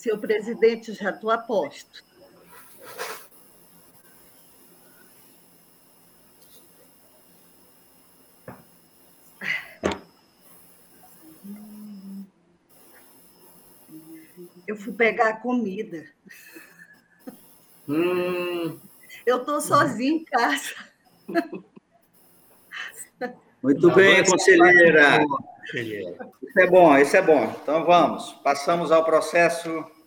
Senhor 0.00 0.18
presidente, 0.18 0.94
já 0.94 1.10
estou 1.10 1.30
a 1.30 1.36
posto. 1.36 2.02
Eu 14.66 14.74
fui 14.74 14.94
pegar 14.94 15.28
a 15.28 15.36
comida. 15.36 16.06
Hum. 17.86 18.80
Eu 19.26 19.40
estou 19.40 19.60
sozinha 19.60 20.12
em 20.12 20.24
casa. 20.24 20.76
Muito 23.62 23.94
bem, 23.94 24.24
conselheira. 24.24 25.26
Isso 25.74 26.58
é 26.58 26.66
bom, 26.66 26.96
isso 26.96 27.16
é 27.16 27.22
bom. 27.22 27.54
Então 27.62 27.84
vamos. 27.84 28.32
Passamos 28.42 28.90
ao 28.90 29.04
processo 29.04 29.99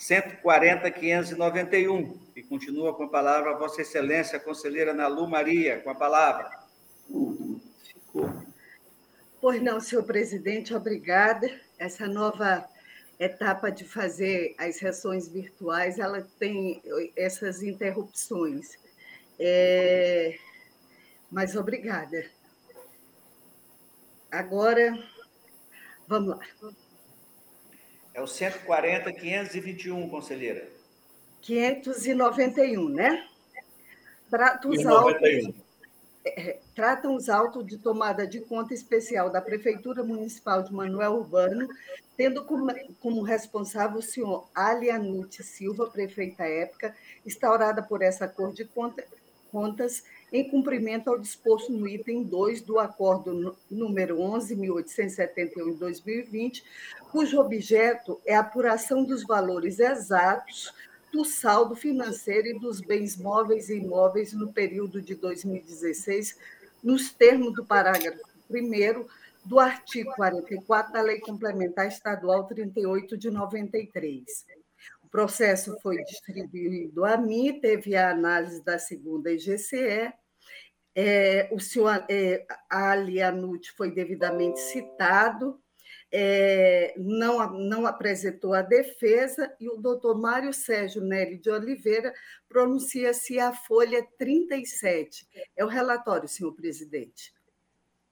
140.591, 0.00 2.18
e 2.34 2.42
continua 2.42 2.94
com 2.94 3.04
a 3.04 3.08
palavra 3.08 3.58
Vossa 3.58 3.82
Excelência, 3.82 4.40
conselheira 4.40 4.94
Nalu 4.94 5.28
Maria, 5.28 5.78
com 5.82 5.90
a 5.90 5.94
palavra. 5.94 6.50
Pois 9.38 9.62
não, 9.62 9.78
senhor 9.78 10.04
presidente, 10.04 10.74
obrigada. 10.74 11.50
Essa 11.78 12.06
nova 12.06 12.66
etapa 13.18 13.70
de 13.70 13.84
fazer 13.84 14.54
as 14.56 14.76
sessões 14.76 15.28
virtuais, 15.28 15.98
ela 15.98 16.26
tem 16.38 16.82
essas 17.14 17.62
interrupções. 17.62 18.78
É... 19.38 20.34
Mas 21.30 21.54
obrigada. 21.56 22.24
Agora, 24.30 24.98
vamos 26.08 26.30
lá. 26.30 26.40
É 28.12 28.20
o 28.20 28.26
140, 28.26 29.12
521, 29.12 30.08
conselheira. 30.08 30.68
591, 31.42 32.88
né? 32.88 33.26
Trata 34.28 34.68
os 34.68 34.86
autos, 34.86 35.54
é, 36.24 36.58
tratam 36.74 37.14
os 37.14 37.28
autos 37.28 37.66
de 37.66 37.78
tomada 37.78 38.26
de 38.26 38.40
conta 38.40 38.74
especial 38.74 39.30
da 39.30 39.40
Prefeitura 39.40 40.04
Municipal 40.04 40.62
de 40.62 40.72
Manuel 40.72 41.14
Urbano, 41.14 41.68
tendo 42.16 42.44
como, 42.44 42.72
como 43.00 43.22
responsável 43.22 43.98
o 43.98 44.02
senhor 44.02 44.48
Alianute 44.54 45.42
Silva, 45.42 45.88
prefeita 45.88 46.44
época, 46.44 46.94
instaurada 47.24 47.82
por 47.82 48.02
essa 48.02 48.28
Cor 48.28 48.52
de 48.52 48.64
conta, 48.64 49.04
Contas 49.50 50.04
em 50.32 50.48
cumprimento 50.48 51.08
ao 51.08 51.18
disposto 51.18 51.72
no 51.72 51.88
item 51.88 52.22
2 52.22 52.62
do 52.62 52.78
Acordo 52.78 53.56
número 53.70 54.18
11.871 54.18 55.72
de 55.72 55.78
2020, 55.78 56.64
cujo 57.10 57.40
objeto 57.40 58.20
é 58.24 58.34
a 58.34 58.40
apuração 58.40 59.04
dos 59.04 59.24
valores 59.24 59.80
exatos 59.80 60.72
do 61.12 61.24
saldo 61.24 61.74
financeiro 61.74 62.48
e 62.48 62.58
dos 62.58 62.80
bens 62.80 63.16
móveis 63.16 63.68
e 63.68 63.76
imóveis 63.76 64.32
no 64.32 64.52
período 64.52 65.02
de 65.02 65.14
2016, 65.14 66.38
nos 66.82 67.12
termos 67.12 67.52
do 67.52 67.64
parágrafo 67.64 68.20
1 68.48 69.04
do 69.44 69.58
artigo 69.58 70.12
44 70.14 70.92
da 70.92 71.02
Lei 71.02 71.18
Complementar 71.18 71.88
Estadual 71.88 72.44
38 72.44 73.16
de 73.16 73.30
93. 73.30 74.46
O 75.10 75.16
processo 75.20 75.76
foi 75.82 76.02
distribuído 76.04 77.04
a 77.04 77.16
mim, 77.16 77.60
teve 77.60 77.96
a 77.96 78.10
análise 78.10 78.64
da 78.64 78.78
segunda 78.78 79.30
IGCE 79.30 80.12
é, 80.94 81.48
o 81.52 81.60
senhor 81.60 82.04
é, 82.08 82.44
Ali 82.68 83.22
Anuti 83.22 83.72
foi 83.72 83.90
devidamente 83.90 84.58
citado, 84.60 85.60
é, 86.12 86.92
não, 86.96 87.52
não 87.52 87.86
apresentou 87.86 88.52
a 88.52 88.62
defesa, 88.62 89.54
e 89.60 89.68
o 89.68 89.76
doutor 89.76 90.20
Mário 90.20 90.52
Sérgio 90.52 91.02
Nelly 91.02 91.38
de 91.38 91.50
Oliveira 91.50 92.12
pronuncia-se 92.48 93.38
a 93.38 93.52
folha 93.52 94.04
37. 94.18 95.28
É 95.56 95.64
o 95.64 95.68
relatório, 95.68 96.28
senhor 96.28 96.52
presidente. 96.52 97.32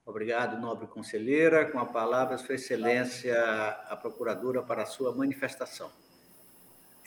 Obrigado, 0.05 0.59
nobre 0.59 0.87
conselheira. 0.87 1.69
Com 1.69 1.79
a 1.79 1.85
palavra, 1.85 2.37
Sua 2.37 2.55
Excelência, 2.55 3.37
a 3.89 3.95
procuradora, 3.95 4.63
para 4.63 4.83
a 4.83 4.87
sua 4.87 5.13
manifestação. 5.13 5.91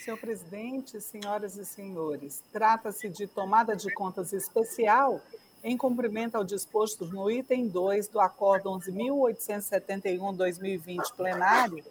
Senhor 0.03 0.19
presidente, 0.19 1.01
senhoras 1.01 1.57
e 1.57 1.65
senhores, 1.65 2.43
trata-se 2.53 3.09
de 3.09 3.29
tomada 3.29 3.77
de 3.77 3.95
contas 3.95 4.33
especial 4.33 5.21
em 5.63 5.77
cumprimento 5.77 6.35
ao 6.35 6.43
disposto 6.43 7.07
no 7.07 7.31
item 7.31 7.69
2 7.69 8.09
do 8.09 8.19
Acordo 8.19 8.69
11.871-2020 8.71 11.15
plenário, 11.17 11.85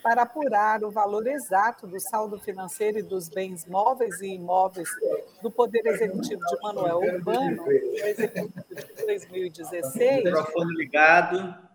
para 0.00 0.22
apurar 0.22 0.84
o 0.84 0.92
valor 0.92 1.26
exato 1.26 1.88
do 1.88 1.98
saldo 1.98 2.38
financeiro 2.38 3.00
e 3.00 3.02
dos 3.02 3.28
bens 3.28 3.66
móveis 3.66 4.20
e 4.20 4.28
imóveis 4.28 4.88
do 5.42 5.50
Poder 5.50 5.84
Executivo 5.86 6.40
de 6.40 6.62
Manuel 6.62 6.98
Urbano, 6.98 7.68
executivo 7.68 8.64
de 8.68 9.06
2016. 9.06 10.24
Microfone 10.24 10.76
ligado. 10.76 11.68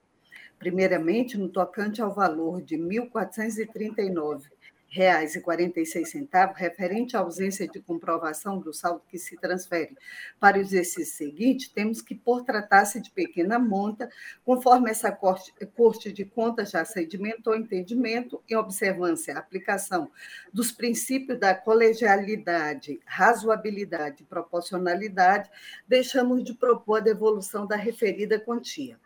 Primeiramente, 0.61 1.39
no 1.39 1.49
tocante 1.49 2.03
ao 2.03 2.13
valor 2.13 2.61
de 2.61 2.77
1.439 2.77 4.43
reais 4.91 5.35
e 5.35 5.41
46 5.41 6.11
centavos, 6.11 6.59
referente 6.59 7.17
à 7.17 7.21
ausência 7.21 7.67
de 7.67 7.81
comprovação 7.81 8.59
do 8.59 8.71
saldo 8.71 9.03
que 9.09 9.17
se 9.17 9.39
transfere 9.39 9.97
para 10.39 10.59
o 10.59 10.61
exercício 10.61 11.17
seguinte, 11.17 11.73
temos 11.73 12.03
que, 12.03 12.15
por 12.15 12.45
tratar-se 12.45 13.01
de 13.01 13.11
pequena 13.11 13.59
monta, 13.59 14.11
conforme 14.45 14.91
essa 14.91 15.11
corte, 15.11 15.51
corte 15.75 16.13
de 16.13 16.27
contas 16.27 16.73
já 16.73 16.85
sedimentou 16.85 17.57
entendimento, 17.57 18.43
em 18.47 18.55
observância 18.55 19.37
à 19.37 19.39
aplicação 19.39 20.11
dos 20.53 20.71
princípios 20.71 21.41
da 21.41 21.55
colegialidade, 21.55 23.01
razoabilidade 23.07 24.25
e 24.25 24.27
proporcionalidade, 24.27 25.49
deixamos 25.89 26.45
de 26.45 26.53
propor 26.53 26.97
a 26.97 27.01
devolução 27.01 27.67
da 27.67 27.77
referida 27.77 28.39
quantia. 28.39 28.99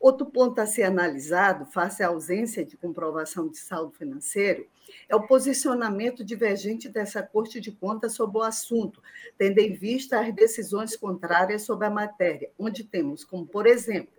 Outro 0.00 0.24
ponto 0.24 0.58
a 0.58 0.66
ser 0.66 0.84
analisado, 0.84 1.66
face 1.66 2.02
à 2.02 2.08
ausência 2.08 2.64
de 2.64 2.74
comprovação 2.74 3.50
de 3.50 3.58
saldo 3.58 3.92
financeiro, 3.92 4.66
é 5.06 5.14
o 5.14 5.26
posicionamento 5.26 6.24
divergente 6.24 6.88
dessa 6.88 7.22
Corte 7.22 7.60
de 7.60 7.70
Contas 7.70 8.14
sobre 8.14 8.38
o 8.38 8.42
assunto, 8.42 9.02
tendo 9.36 9.58
em 9.58 9.74
vista 9.74 10.18
as 10.18 10.34
decisões 10.34 10.96
contrárias 10.96 11.62
sobre 11.62 11.86
a 11.86 11.90
matéria, 11.90 12.50
onde 12.58 12.82
temos 12.82 13.24
como, 13.24 13.46
por 13.46 13.66
exemplo, 13.66 14.14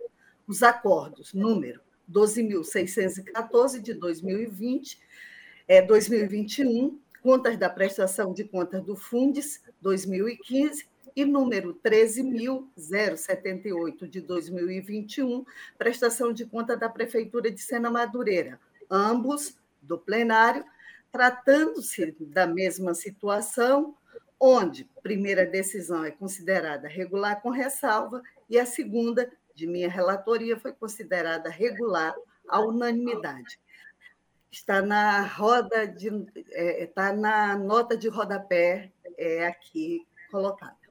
os 0.46 0.62
acordos 0.62 1.34
número 1.34 1.80
12.614 2.08 3.80
de 3.80 3.92
2020, 3.92 5.00
é, 5.66 5.82
2021, 5.82 6.96
contas 7.20 7.56
da 7.56 7.68
prestação 7.68 8.32
de 8.32 8.44
contas 8.44 8.84
do 8.84 8.94
Fundes 8.94 9.60
2015 9.80 10.91
e 11.14 11.24
número 11.24 11.78
13.078 11.84 14.08
de 14.08 14.20
2021, 14.20 15.44
prestação 15.76 16.32
de 16.32 16.44
conta 16.44 16.76
da 16.76 16.88
Prefeitura 16.88 17.50
de 17.50 17.60
Sena 17.60 17.90
Madureira, 17.90 18.60
ambos 18.90 19.56
do 19.80 19.98
plenário, 19.98 20.64
tratando-se 21.10 22.14
da 22.20 22.46
mesma 22.46 22.94
situação, 22.94 23.96
onde 24.40 24.88
primeira 25.02 25.46
decisão 25.46 26.04
é 26.04 26.10
considerada 26.10 26.88
regular 26.88 27.40
com 27.40 27.50
ressalva 27.50 28.22
e 28.48 28.58
a 28.58 28.66
segunda, 28.66 29.30
de 29.54 29.66
minha 29.66 29.88
relatoria, 29.88 30.58
foi 30.58 30.72
considerada 30.72 31.50
regular 31.50 32.14
à 32.48 32.60
unanimidade. 32.60 33.60
Está 34.50 34.82
na 34.82 35.26
roda 35.26 35.86
de, 35.86 36.08
é, 36.50 36.84
está 36.84 37.12
na 37.12 37.56
nota 37.56 37.96
de 37.96 38.08
rodapé 38.08 38.90
é, 39.16 39.46
aqui 39.46 40.06
colocada. 40.30 40.81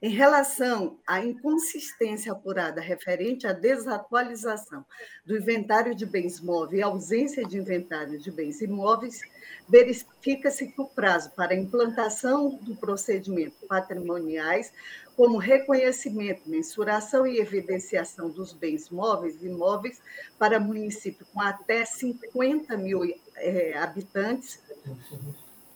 Em 0.00 0.10
relação 0.10 0.98
à 1.06 1.24
inconsistência 1.24 2.32
apurada 2.32 2.80
referente 2.80 3.46
à 3.46 3.52
desatualização 3.52 4.84
do 5.24 5.36
inventário 5.36 5.94
de 5.94 6.04
bens 6.04 6.40
móveis 6.40 6.80
e 6.80 6.82
ausência 6.82 7.44
de 7.44 7.56
inventário 7.56 8.18
de 8.18 8.30
bens 8.30 8.60
imóveis, 8.60 9.20
verifica-se 9.68 10.66
que 10.68 10.80
o 10.80 10.86
prazo 10.86 11.30
para 11.36 11.54
implantação 11.54 12.58
do 12.62 12.74
procedimento 12.74 13.54
patrimoniais, 13.68 14.72
como 15.16 15.38
reconhecimento, 15.38 16.48
mensuração 16.48 17.26
e 17.26 17.38
evidenciação 17.38 18.28
dos 18.28 18.52
bens 18.52 18.90
móveis 18.90 19.40
e 19.40 19.46
imóveis 19.46 20.00
para 20.38 20.58
município 20.58 21.24
com 21.32 21.40
até 21.40 21.84
50 21.84 22.76
mil 22.76 23.02
é, 23.36 23.78
habitantes, 23.78 24.60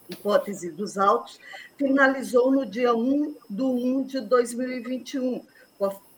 hipótese 0.09 0.71
dos 0.71 0.97
autos, 0.99 1.41
finalizou 1.77 2.51
no 2.51 2.65
dia 2.65 2.95
1 2.95 3.35
de 3.49 3.63
1 3.63 4.03
de 4.05 4.21
2021, 4.21 5.43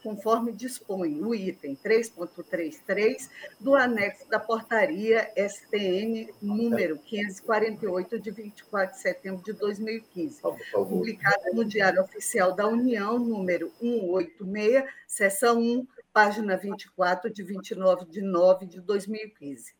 conforme 0.02 0.52
dispõe 0.52 1.20
o 1.22 1.34
item 1.34 1.76
3.33 1.84 3.28
do 3.58 3.74
anexo 3.74 4.28
da 4.28 4.38
portaria 4.38 5.30
STN 5.36 6.28
número 6.40 6.98
548 6.98 8.18
de 8.20 8.30
24 8.30 8.96
de 8.96 9.02
setembro 9.02 9.42
de 9.42 9.52
2015, 9.52 10.40
publicada 10.72 11.50
no 11.52 11.64
Diário 11.64 12.02
Oficial 12.02 12.54
da 12.54 12.66
União, 12.66 13.18
número 13.18 13.72
186, 13.80 14.84
seção 15.06 15.58
1, 15.58 15.86
página 16.12 16.56
24 16.56 17.30
de 17.30 17.42
29 17.42 18.06
de 18.06 18.22
9 18.22 18.66
de 18.66 18.80
2015. 18.80 19.77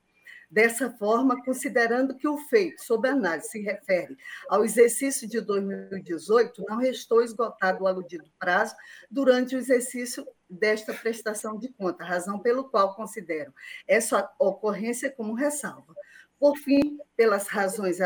Dessa 0.51 0.91
forma, 0.91 1.43
considerando 1.45 2.17
que 2.17 2.27
o 2.27 2.39
feito 2.39 2.83
sob 2.83 3.07
análise 3.07 3.51
se 3.51 3.61
refere 3.61 4.17
ao 4.49 4.65
exercício 4.65 5.29
de 5.29 5.41
2018, 5.41 6.65
não 6.67 6.79
restou 6.79 7.23
esgotado 7.23 7.85
o 7.85 7.87
aludido 7.87 8.31
prazo 8.39 8.75
durante 9.11 9.55
o 9.55 9.59
exercício 9.59 10.27
desta 10.49 10.95
prestação 10.95 11.59
de 11.59 11.69
conta, 11.69 12.03
razão 12.03 12.39
pelo 12.39 12.65
qual 12.65 12.95
considero 12.95 13.53
essa 13.87 14.31
ocorrência 14.39 15.11
como 15.11 15.35
ressalva. 15.35 15.95
Por 16.39 16.57
fim, 16.57 16.99
pelas 17.19 17.49
razões 17.49 17.99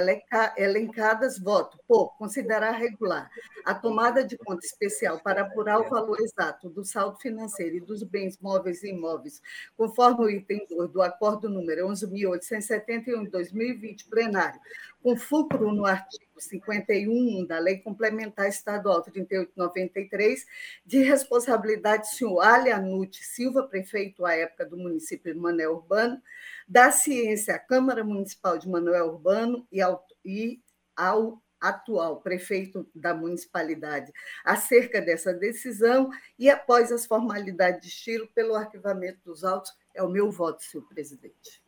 elencadas, 0.56 1.38
voto 1.38 1.78
por 1.86 2.16
considerar 2.16 2.70
regular 2.70 3.30
a 3.62 3.74
tomada 3.74 4.24
de 4.24 4.38
conta 4.38 4.64
especial 4.64 5.20
para 5.20 5.42
apurar 5.42 5.80
o 5.80 5.90
valor 5.90 6.18
exato 6.18 6.70
do 6.70 6.82
saldo 6.82 7.18
financeiro 7.18 7.76
e 7.76 7.80
dos 7.80 8.02
bens 8.02 8.38
móveis 8.40 8.82
e 8.82 8.88
imóveis, 8.88 9.42
conforme 9.76 10.24
o 10.24 10.30
item 10.30 10.66
2 10.66 10.90
do 10.90 11.02
acordo 11.02 11.50
número 11.50 11.86
11.871 11.88 13.24
de 13.24 13.30
2020, 13.30 14.08
plenário, 14.08 14.58
com 15.02 15.14
fulcro 15.14 15.72
no 15.72 15.84
artigo 15.84 16.32
51 16.38 17.44
da 17.44 17.58
Lei 17.58 17.78
Complementar 17.78 18.48
Estadual 18.48 19.02
3893, 19.02 20.46
de 20.86 21.02
responsabilidade 21.02 22.04
do 22.04 22.14
senhor 22.14 22.40
Alianute 22.40 23.22
Silva, 23.24 23.64
prefeito 23.64 24.24
à 24.24 24.34
época 24.34 24.64
do 24.64 24.76
município 24.76 25.34
de 25.34 25.38
Mané 25.38 25.68
Urbano, 25.68 26.20
da 26.68 26.90
ciência 26.90 27.54
à 27.54 27.58
Câmara 27.58 28.02
Municipal 28.02 28.56
de 28.56 28.68
Manuel 28.68 29.01
Urbano 29.04 29.66
e 29.70 29.81
ao, 29.81 30.06
e 30.25 30.60
ao 30.96 31.43
atual 31.60 32.20
prefeito 32.20 32.87
da 32.94 33.14
municipalidade 33.14 34.12
acerca 34.44 35.00
dessa 35.00 35.32
decisão 35.32 36.10
e 36.38 36.50
após 36.50 36.90
as 36.90 37.06
formalidades 37.06 37.81
de 37.82 37.88
estilo 37.88 38.26
pelo 38.34 38.54
arquivamento 38.54 39.20
dos 39.25 39.44
autos. 39.44 39.72
É 39.94 40.02
o 40.02 40.08
meu 40.08 40.31
voto, 40.31 40.64
senhor 40.64 40.87
presidente. 40.88 41.62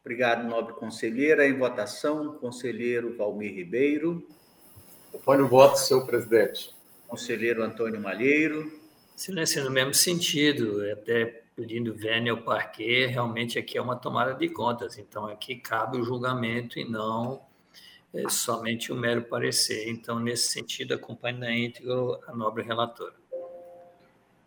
Obrigado, 0.00 0.46
nobre 0.46 0.74
conselheira. 0.74 1.46
Em 1.46 1.56
votação, 1.56 2.34
conselheiro 2.38 3.16
Valmir 3.16 3.54
Ribeiro. 3.54 4.26
Põe 5.24 5.40
o 5.40 5.48
voto, 5.48 5.78
senhor 5.78 6.04
presidente. 6.06 6.74
Conselheiro 7.06 7.62
Antônio 7.62 8.00
Malheiro. 8.00 8.80
Silêncio 9.14 9.62
no 9.62 9.70
mesmo 9.70 9.94
sentido, 9.94 10.82
até 10.90 11.43
pedindo 11.54 11.94
vênia 11.94 12.32
ao 12.32 12.42
parquet, 12.42 13.06
realmente 13.06 13.58
aqui 13.58 13.78
é 13.78 13.82
uma 13.82 13.96
tomada 13.96 14.34
de 14.34 14.48
contas. 14.48 14.98
Então, 14.98 15.26
aqui 15.26 15.56
cabe 15.56 15.98
o 15.98 16.04
julgamento 16.04 16.78
e 16.78 16.84
não 16.84 17.40
é, 18.12 18.28
somente 18.28 18.92
o 18.92 18.96
mero 18.96 19.22
parecer. 19.22 19.88
Então, 19.88 20.18
nesse 20.18 20.52
sentido, 20.52 20.94
acompanho 20.94 21.38
na 21.38 21.52
íntegra 21.52 21.94
a 22.26 22.34
nobre 22.34 22.62
relatora. 22.62 23.14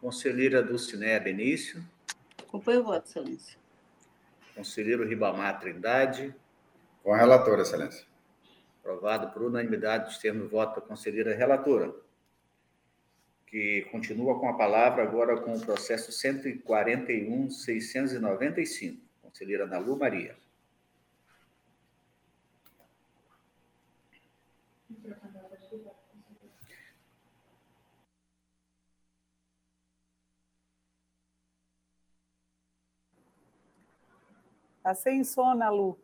Conselheira 0.01 0.61
Dulcinéia 0.61 1.19
Benício. 1.19 1.83
Acompanho 2.37 2.81
o 2.81 2.83
voto, 2.83 3.07
excelência. 3.07 3.57
Conselheiro 4.55 5.07
Ribamar 5.07 5.59
Trindade. 5.59 6.35
Com 7.03 7.13
a 7.13 7.17
relatora, 7.17 7.61
excelência. 7.61 8.05
Aprovado 8.81 9.31
por 9.31 9.43
unanimidade 9.43 10.05
dos 10.05 10.17
termos 10.17 10.43
de 10.43 10.49
voto 10.49 10.79
da 10.79 10.85
conselheira 10.85 11.35
relatora 11.35 11.93
que 13.48 13.88
continua 13.92 14.39
com 14.39 14.48
a 14.50 14.58
palavra 14.58 15.04
agora 15.04 15.42
com 15.42 15.54
o 15.54 15.60
processo 15.60 16.12
141.695. 16.12 18.98
Conselheira 19.22 19.66
Nalu 19.66 19.98
Maria. 19.98 20.36
Está 34.88 34.96
sem 34.96 35.22
sono, 35.22 35.70
Lu. 35.70 36.00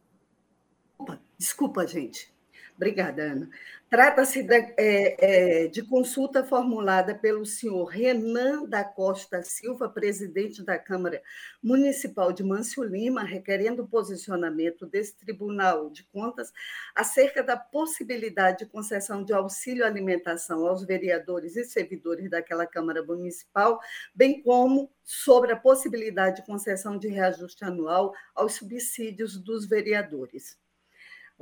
Desculpa, 1.37 1.87
gente. 1.87 2.32
Obrigada, 2.75 3.21
Ana. 3.21 3.49
Trata-se 3.87 4.41
de, 4.41 4.55
é, 4.55 5.65
é, 5.65 5.67
de, 5.67 5.83
consulta 5.83 6.43
formulada 6.43 7.13
pelo 7.13 7.45
senhor 7.45 7.85
Renan 7.85 8.65
da 8.65 8.83
Costa 8.83 9.43
Silva, 9.43 9.87
presidente 9.87 10.63
da 10.63 10.79
Câmara 10.79 11.21
Municipal 11.61 12.33
de 12.33 12.43
Mâncio 12.43 12.83
Lima, 12.83 13.21
requerendo 13.23 13.83
o 13.83 13.87
posicionamento 13.87 14.87
desse 14.87 15.15
Tribunal 15.15 15.91
de 15.91 16.03
Contas 16.05 16.51
acerca 16.95 17.43
da 17.43 17.55
possibilidade 17.55 18.59
de 18.59 18.65
concessão 18.65 19.23
de 19.23 19.31
auxílio 19.31 19.85
alimentação 19.85 20.65
aos 20.65 20.83
vereadores 20.83 21.55
e 21.55 21.63
servidores 21.63 22.31
daquela 22.31 22.65
Câmara 22.65 23.03
Municipal, 23.03 23.79
bem 24.15 24.41
como 24.41 24.89
sobre 25.03 25.51
a 25.51 25.55
possibilidade 25.55 26.37
de 26.37 26.47
concessão 26.47 26.97
de 26.97 27.09
reajuste 27.09 27.63
anual 27.63 28.11
aos 28.33 28.55
subsídios 28.55 29.37
dos 29.37 29.67
vereadores. 29.67 30.62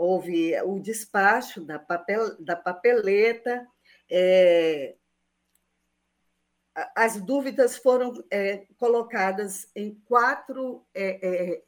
Houve 0.02 0.60
o 0.64 0.80
despacho 0.80 1.62
da, 1.62 1.78
papel, 1.78 2.36
da 2.42 2.56
papeleta, 2.56 3.68
é, 4.10 4.96
as 6.96 7.22
dúvidas 7.22 7.78
foram 7.78 8.12
é, 8.32 8.66
colocadas 8.78 9.70
em 9.76 9.94
quatro 10.06 10.84
é, 10.96 11.62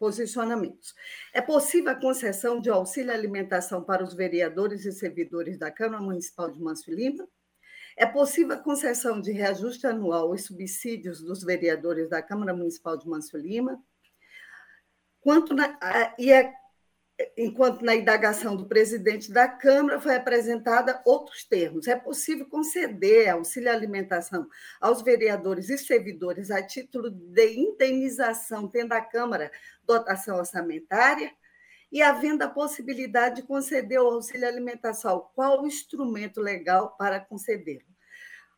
posicionamentos. 0.00 0.94
É 1.32 1.40
possível 1.40 1.92
a 1.92 1.94
concessão 1.94 2.60
de 2.60 2.70
auxílio 2.70 3.12
alimentação 3.12 3.84
para 3.84 4.02
os 4.02 4.14
vereadores 4.14 4.84
e 4.84 4.92
servidores 4.92 5.56
da 5.56 5.70
Câmara 5.70 6.02
Municipal 6.02 6.50
de 6.50 6.60
Manso 6.60 6.90
Lima? 6.90 7.28
É 7.96 8.04
possível 8.04 8.56
a 8.56 8.60
concessão 8.60 9.20
de 9.20 9.30
reajuste 9.30 9.86
anual 9.86 10.34
e 10.34 10.38
subsídios 10.38 11.22
dos 11.22 11.44
vereadores 11.44 12.08
da 12.08 12.20
Câmara 12.20 12.52
Municipal 12.52 12.96
de 12.96 13.08
Manso 13.08 13.36
Lima? 13.36 13.80
Quanto 15.20 15.54
na, 15.54 15.78
e 16.18 16.32
é 16.32 16.52
enquanto 17.36 17.84
na 17.84 17.94
indagação 17.94 18.56
do 18.56 18.66
presidente 18.66 19.30
da 19.30 19.48
Câmara 19.48 20.00
foi 20.00 20.16
apresentada 20.16 21.00
outros 21.04 21.44
termos. 21.44 21.86
É 21.86 21.96
possível 21.96 22.46
conceder 22.46 23.28
auxílio 23.28 23.70
alimentação 23.70 24.48
aos 24.80 25.02
vereadores 25.02 25.68
e 25.68 25.78
servidores 25.78 26.50
a 26.50 26.62
título 26.62 27.10
de 27.10 27.54
indenização, 27.54 28.68
tendo 28.68 28.92
a 28.92 29.00
Câmara 29.00 29.50
dotação 29.84 30.38
orçamentária, 30.38 31.32
e 31.92 32.02
havendo 32.02 32.42
a 32.42 32.48
possibilidade 32.48 33.36
de 33.36 33.42
conceder 33.46 34.00
o 34.00 34.06
auxílio 34.06 34.48
alimentação, 34.48 35.30
qual 35.32 35.62
o 35.62 35.66
instrumento 35.66 36.40
legal 36.40 36.96
para 36.96 37.20
concedê-lo? 37.20 37.94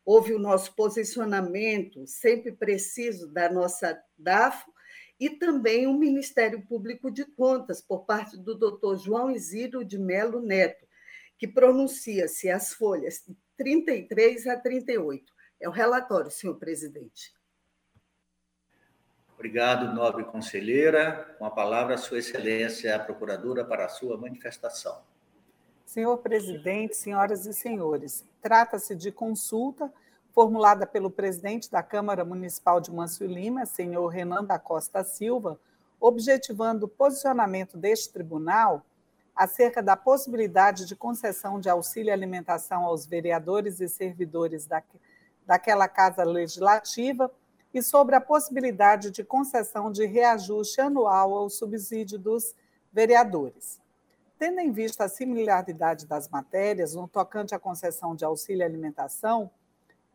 Houve 0.03 0.33
o 0.33 0.39
nosso 0.39 0.73
posicionamento 0.73 2.07
sempre 2.07 2.51
preciso 2.51 3.27
da 3.27 3.47
nossa 3.47 4.01
DAFO, 4.17 4.73
e 5.19 5.29
também 5.29 5.87
o 5.87 5.93
Ministério 5.93 6.61
Público 6.61 7.09
de 7.09 7.25
Contas, 7.25 7.81
por 7.81 8.05
parte 8.05 8.37
do 8.37 8.55
doutor 8.55 8.97
João 8.97 9.31
Isidro 9.31 9.83
de 9.83 9.97
Melo 9.97 10.41
Neto, 10.41 10.85
que 11.37 11.47
pronuncia-se 11.47 12.49
as 12.49 12.73
folhas 12.73 13.23
33 13.55 14.47
a 14.47 14.57
38. 14.57 15.33
É 15.59 15.67
o 15.67 15.71
relatório, 15.71 16.29
senhor 16.29 16.55
presidente. 16.55 17.35
Obrigado, 19.33 19.93
nobre 19.93 20.23
conselheira. 20.23 21.35
Com 21.37 21.45
a 21.45 21.51
palavra, 21.51 21.97
Sua 21.97 22.17
Excelência, 22.17 22.95
a 22.95 22.99
Procuradora, 22.99 23.63
para 23.63 23.85
a 23.85 23.89
sua 23.89 24.17
manifestação. 24.17 25.03
Senhor 25.85 26.17
presidente, 26.17 26.97
senhoras 26.97 27.45
e 27.45 27.53
senhores, 27.53 28.25
trata-se 28.41 28.95
de 28.95 29.11
consulta 29.11 29.93
formulada 30.37 30.85
pelo 30.85 31.09
presidente 31.09 31.71
da 31.71 31.81
Câmara 31.81 32.23
Municipal 32.23 32.79
de 32.79 32.91
Manso 32.91 33.25
Lima, 33.25 33.65
senhor 33.65 34.05
Renan 34.09 34.43
da 34.43 34.59
Costa 34.59 35.03
Silva, 35.03 35.59
objetivando 35.99 36.85
o 36.85 36.87
posicionamento 36.87 37.75
deste 37.75 38.13
tribunal 38.13 38.85
acerca 39.35 39.81
da 39.81 39.97
possibilidade 39.97 40.85
de 40.85 40.95
concessão 40.95 41.59
de 41.59 41.67
auxílio 41.67 42.13
alimentação 42.13 42.85
aos 42.85 43.07
vereadores 43.07 43.81
e 43.81 43.89
servidores 43.89 44.67
da, 44.67 44.83
daquela 45.43 45.87
casa 45.87 46.23
legislativa 46.23 47.31
e 47.73 47.81
sobre 47.81 48.13
a 48.13 48.21
possibilidade 48.21 49.09
de 49.09 49.23
concessão 49.23 49.91
de 49.91 50.05
reajuste 50.05 50.79
anual 50.79 51.33
ao 51.33 51.49
subsídio 51.49 52.19
dos 52.19 52.53
vereadores. 52.93 53.81
Tendo 54.37 54.59
em 54.59 54.71
vista 54.71 55.05
a 55.05 55.09
similaridade 55.09 56.05
das 56.05 56.29
matérias 56.29 56.93
no 56.93 57.07
tocante 57.07 57.55
à 57.55 57.59
concessão 57.59 58.15
de 58.15 58.23
auxílio 58.23 58.63
alimentação, 58.63 59.49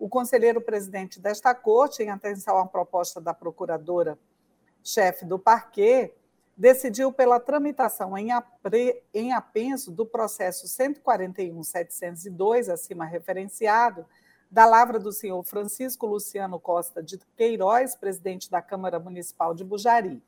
o 0.02 0.08
conselheiro 0.08 0.60
presidente 0.60 1.20
desta 1.20 1.54
corte, 1.54 2.02
em 2.02 2.10
atenção 2.10 2.58
à 2.58 2.66
proposta 2.66 3.20
da 3.20 3.32
procuradora-chefe 3.32 5.24
do 5.24 5.38
parquê, 5.38 6.12
decidiu 6.56 7.12
pela 7.12 7.38
tramitação 7.38 8.18
em, 8.18 8.32
apre, 8.32 9.00
em 9.14 9.32
apenso 9.32 9.92
do 9.92 10.04
processo 10.04 10.66
141.702, 10.66 12.68
acima 12.68 13.04
referenciado, 13.04 14.04
da 14.50 14.66
lavra 14.66 14.98
do 14.98 15.12
senhor 15.12 15.40
Francisco 15.44 16.04
Luciano 16.04 16.58
Costa 16.58 17.00
de 17.00 17.20
Queiroz, 17.36 17.94
presidente 17.94 18.50
da 18.50 18.60
Câmara 18.60 18.98
Municipal 18.98 19.54
de 19.54 19.62
Bujari. 19.62 20.20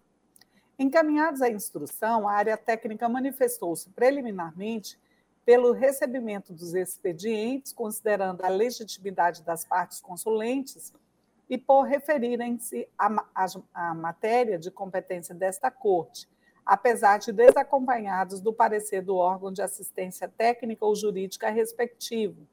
Encaminhados 0.78 1.42
à 1.42 1.50
instrução, 1.50 2.28
a 2.28 2.34
área 2.34 2.56
técnica 2.56 3.08
manifestou-se 3.08 3.90
preliminarmente 3.90 4.96
pelo 5.44 5.72
recebimento 5.72 6.52
dos 6.52 6.74
expedientes, 6.74 7.72
considerando 7.72 8.42
a 8.44 8.48
legitimidade 8.48 9.42
das 9.42 9.64
partes 9.64 10.00
consulentes 10.00 10.92
e 11.48 11.58
por 11.58 11.82
referirem-se 11.82 12.88
à, 12.96 13.94
matéria 13.94 14.58
de 14.58 14.70
competência 14.70 15.34
desta 15.34 15.70
Corte, 15.70 16.28
apesar 16.64 17.18
de 17.18 17.32
desacompanhados 17.32 18.40
do 18.40 18.52
parecer 18.52 19.02
do 19.02 19.16
órgão 19.16 19.52
de 19.52 19.60
assistência 19.60 20.26
técnica 20.28 20.86
ou 20.86 20.96
jurídica 20.96 21.50
respectivo, 21.50 22.46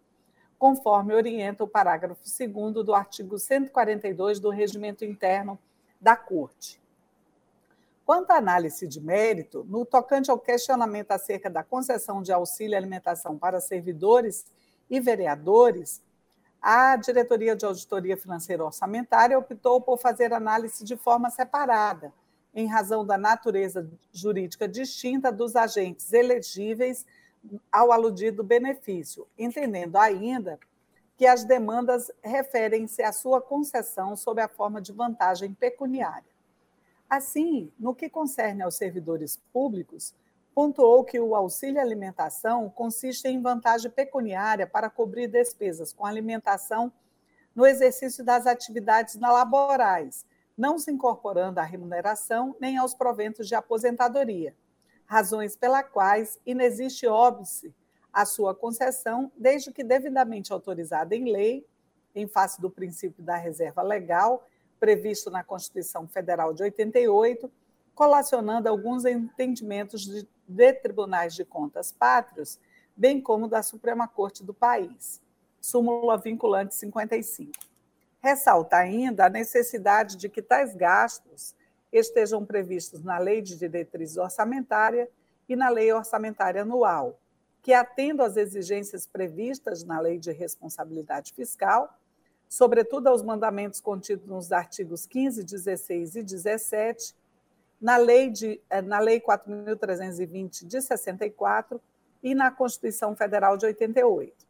conforme 0.60 1.14
orienta 1.14 1.64
o 1.64 1.68
parágrafo 1.68 2.22
2 2.22 2.86
do 2.86 2.94
artigo 2.94 3.40
142 3.40 4.40
do 4.40 4.50
Regimento 4.50 5.06
Interno 5.06 5.58
da 6.00 6.16
Corte. 6.16 6.81
Quanto 8.12 8.32
à 8.32 8.36
análise 8.36 8.86
de 8.86 9.00
mérito, 9.00 9.66
no 9.70 9.86
tocante 9.86 10.30
ao 10.30 10.38
questionamento 10.38 11.12
acerca 11.12 11.50
da 11.50 11.64
concessão 11.64 12.22
de 12.22 12.34
auxílio 12.34 12.76
alimentação 12.76 13.38
para 13.38 13.62
servidores 13.62 14.46
e 14.90 15.00
vereadores, 15.00 16.04
a 16.62 16.98
Diretoria 16.98 17.56
de 17.56 17.66
Auditoria 17.66 18.18
Financeira 18.18 18.66
Orçamentária 18.66 19.40
optou 19.40 19.80
por 19.80 19.98
fazer 19.98 20.34
análise 20.34 20.84
de 20.84 20.98
forma 20.98 21.30
separada, 21.30 22.12
em 22.54 22.68
razão 22.68 23.06
da 23.06 23.18
natureza 23.18 23.90
jurídica 24.12 24.68
distinta 24.68 25.32
dos 25.32 25.56
agentes 25.56 26.12
elegíveis 26.12 27.06
ao 27.72 27.94
aludido 27.94 28.44
benefício, 28.44 29.26
entendendo 29.38 29.96
ainda 29.96 30.60
que 31.16 31.26
as 31.26 31.46
demandas 31.46 32.12
referem-se 32.22 33.02
à 33.04 33.14
sua 33.14 33.40
concessão 33.40 34.18
sob 34.18 34.42
a 34.42 34.50
forma 34.50 34.82
de 34.82 34.92
vantagem 34.92 35.54
pecuniária. 35.54 36.30
Assim, 37.12 37.70
no 37.78 37.94
que 37.94 38.10
concerne 38.10 38.64
aos 38.64 38.76
servidores 38.76 39.36
públicos, 39.52 40.16
pontuou 40.56 41.04
que 41.04 41.20
o 41.20 41.36
auxílio 41.36 41.82
alimentação 41.82 42.70
consiste 42.70 43.28
em 43.28 43.42
vantagem 43.42 43.92
pecuniária 43.92 44.66
para 44.66 44.90
cobrir 44.90 45.28
despesas 45.28 45.92
com 45.92 46.06
alimentação 46.06 46.90
no 47.54 47.66
exercício 47.66 48.24
das 48.24 48.48
atividades 48.48 49.20
laborais, 49.20 50.26
não 50.58 50.80
se 50.80 50.90
incorporando 50.90 51.60
à 51.60 51.64
remuneração 51.64 52.56
nem 52.62 52.78
aos 52.78 52.94
proventos 52.94 53.46
de 53.46 53.56
aposentadoria, 53.56 54.56
razões 55.06 55.54
pela 55.54 55.84
quais 55.84 56.40
inexiste 56.46 57.08
óbice 57.08 57.76
a 58.14 58.26
sua 58.26 58.56
concessão, 58.56 59.30
desde 59.36 59.70
que 59.74 59.84
devidamente 59.84 60.54
autorizada 60.54 61.14
em 61.14 61.30
lei, 61.30 61.68
em 62.16 62.26
face 62.26 62.62
do 62.62 62.70
princípio 62.70 63.22
da 63.22 63.36
reserva 63.36 63.82
legal 63.82 64.48
previsto 64.82 65.30
na 65.30 65.44
Constituição 65.44 66.08
Federal 66.08 66.56
de 66.56 66.64
88, 66.64 67.50
colacionando 67.94 68.68
alguns 68.68 69.06
entendimentos 69.06 70.02
de, 70.02 70.28
de 70.48 70.74
tribunais 70.74 71.36
de 71.36 71.46
contas 71.46 71.92
pátrios, 71.92 72.60
bem 72.98 73.22
como 73.22 73.48
da 73.48 73.62
Suprema 73.62 74.08
Corte 74.08 74.44
do 74.44 74.56
país. 74.56 75.22
Súmula 75.62 76.18
vinculante 76.18 76.74
55. 76.74 77.52
Ressalta 78.20 78.78
ainda 78.78 79.28
a 79.28 79.30
necessidade 79.30 80.18
de 80.18 80.28
que 80.28 80.42
tais 80.42 80.76
gastos 80.76 81.56
estejam 81.94 82.44
previstos 82.44 83.04
na 83.04 83.20
Lei 83.20 83.40
de 83.40 83.56
Diretriz 83.56 84.18
Orçamentária 84.18 85.08
e 85.48 85.56
na 85.56 85.70
Lei 85.70 85.94
Orçamentária 85.94 86.64
Anual, 86.64 87.20
que 87.62 87.72
atendam 87.72 88.26
às 88.26 88.36
exigências 88.36 89.06
previstas 89.06 89.84
na 89.84 90.00
Lei 90.00 90.18
de 90.18 90.32
Responsabilidade 90.32 91.34
Fiscal 91.34 92.01
sobretudo 92.52 93.08
aos 93.08 93.24
mandamentos 93.24 93.80
contidos 93.80 94.28
nos 94.28 94.52
artigos 94.52 95.06
15, 95.06 95.42
16 95.42 96.18
e 96.18 96.22
17, 96.22 97.16
na 97.80 97.96
Lei, 97.96 98.30
de, 98.30 98.60
eh, 98.70 98.82
na 98.82 99.00
lei 99.00 99.22
4.320 99.22 100.66
de 100.68 100.82
64 100.82 101.80
e 102.22 102.36
na 102.36 102.52
Constituição 102.52 103.16
Federal 103.16 103.56
de 103.56 103.68
88, 103.68 104.46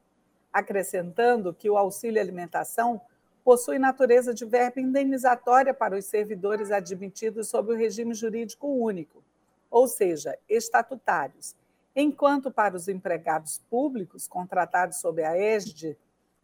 acrescentando 0.52 1.54
que 1.54 1.70
o 1.70 1.78
auxílio 1.78 2.20
alimentação 2.20 3.00
possui 3.44 3.78
natureza 3.78 4.34
de 4.34 4.46
verba 4.46 4.82
indenizatória 4.82 5.72
para 5.72 5.96
os 5.96 6.06
servidores 6.06 6.72
admitidos 6.72 7.50
sob 7.50 7.72
o 7.72 7.78
regime 7.78 8.16
jurídico 8.16 8.68
único, 8.68 9.24
ou 9.70 9.88
seja, 9.88 10.36
estatutários, 10.50 11.56
enquanto 11.96 12.50
para 12.50 12.76
os 12.76 12.88
empregados 12.88 13.62
públicos 13.70 14.28
contratados 14.28 14.98
sob 14.98 15.24
a 15.24 15.38
égide 15.38 15.96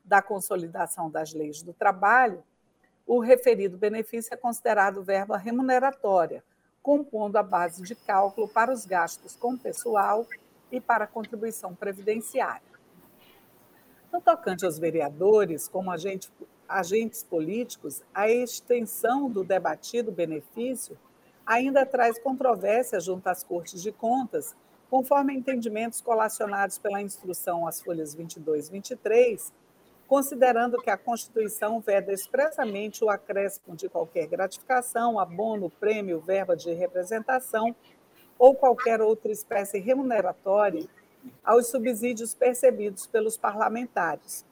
da 0.07 0.21
consolidação 0.21 1.11
das 1.11 1.33
leis 1.33 1.61
do 1.61 1.73
trabalho, 1.73 2.41
o 3.05 3.19
referido 3.19 3.77
benefício 3.77 4.33
é 4.33 4.37
considerado 4.37 5.03
verba 5.03 5.37
remuneratória, 5.37 6.43
compondo 6.81 7.35
a 7.35 7.43
base 7.43 7.83
de 7.83 7.93
cálculo 7.93 8.47
para 8.47 8.71
os 8.71 8.85
gastos 8.85 9.35
com 9.35 9.57
pessoal 9.57 10.25
e 10.71 10.79
para 10.79 11.03
a 11.03 11.07
contribuição 11.07 11.75
previdenciária. 11.75 12.67
No 14.11 14.21
tocante 14.21 14.65
aos 14.65 14.79
vereadores, 14.79 15.67
como 15.67 15.91
agente, 15.91 16.31
agentes 16.67 17.23
políticos, 17.23 18.01
a 18.13 18.29
extensão 18.29 19.29
do 19.29 19.43
debatido 19.43 20.11
benefício 20.11 20.97
ainda 21.45 21.85
traz 21.85 22.17
controvérsia 22.19 22.99
junto 22.99 23.27
às 23.27 23.43
Cortes 23.43 23.81
de 23.81 23.91
Contas, 23.91 24.55
conforme 24.89 25.33
entendimentos 25.33 25.99
colacionados 25.99 26.77
pela 26.77 27.01
instrução 27.01 27.67
às 27.67 27.81
folhas 27.81 28.13
22 28.13 28.67
e 28.67 28.71
23, 28.71 29.53
considerando 30.07 30.77
que 30.81 30.89
a 30.89 30.97
Constituição 30.97 31.81
veda 31.81 32.13
expressamente 32.13 33.03
o 33.03 33.09
acréscimo 33.09 33.75
de 33.75 33.89
qualquer 33.89 34.25
gratificação, 34.27 35.19
abono, 35.19 35.69
prêmio, 35.69 36.19
verba 36.19 36.55
de 36.55 36.73
representação 36.73 37.75
ou 38.39 38.55
qualquer 38.55 39.01
outra 39.01 39.31
espécie 39.31 39.79
remuneratória 39.79 40.87
aos 41.43 41.67
subsídios 41.67 42.33
percebidos 42.33 43.05
pelos 43.05 43.35
parlamentares. 43.35 44.45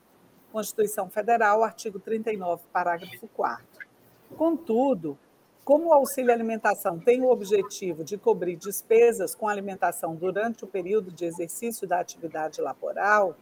Constituição 0.52 1.10
Federal, 1.10 1.64
artigo 1.64 2.00
39, 2.00 2.64
parágrafo 2.74 3.28
4. 3.30 3.66
Contudo, 4.38 5.18
como 5.64 5.88
o 5.88 5.94
auxílio 5.94 6.34
alimentação 6.34 7.00
tem 7.00 7.22
o 7.22 7.30
objetivo 7.30 8.04
de 8.04 8.18
cobrir 8.18 8.56
despesas 8.56 9.34
com 9.34 9.48
alimentação 9.48 10.16
durante 10.16 10.64
o 10.64 10.68
período 10.68 11.12
de 11.12 11.26
exercício 11.26 11.88
da 11.88 12.00
atividade 12.00 12.62
laboral, 12.62 13.36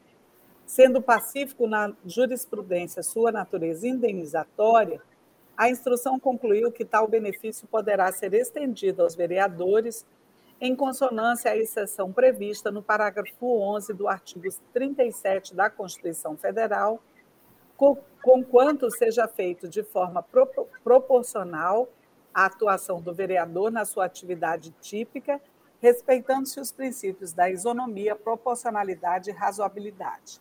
sendo 0.66 1.02
pacífico 1.02 1.68
na 1.68 1.94
jurisprudência 2.06 3.04
sua 3.04 3.32
natureza 3.32 3.88
indenizatória, 3.88 5.02
a 5.56 5.70
instrução 5.70 6.20
concluiu 6.20 6.72
que 6.72 6.84
tal 6.84 7.08
benefício 7.08 7.68
poderá 7.68 8.12
ser 8.12 8.34
estendido 8.34 9.04
aos 9.04 9.16
vereadores 9.16 10.06
em 10.60 10.76
consonância 10.76 11.52
à 11.52 11.58
exceção 11.58 12.12
prevista 12.12 12.72
no 12.72 12.82
parágrafo 12.82 13.46
11 13.46 13.94
do 13.94 14.08
artigo 14.08 14.48
37 14.72 15.54
da 15.54 15.70
Constituição 15.70 16.38
Federal, 16.38 17.04
conquanto 18.22 18.90
seja 18.90 19.28
feito 19.28 19.68
de 19.68 19.84
forma 19.84 20.26
proporcional 20.84 21.90
à 22.34 22.46
atuação 22.46 23.02
do 23.02 23.14
vereador 23.14 23.72
na 23.72 23.84
sua 23.84 24.06
atividade 24.06 24.74
típica, 24.82 25.42
respeitando-se 25.82 26.60
os 26.60 26.72
princípios 26.72 27.34
da 27.34 27.50
isonomia, 27.50 28.16
proporcionalidade 28.16 29.30
e 29.30 29.34
razoabilidade. 29.34 30.40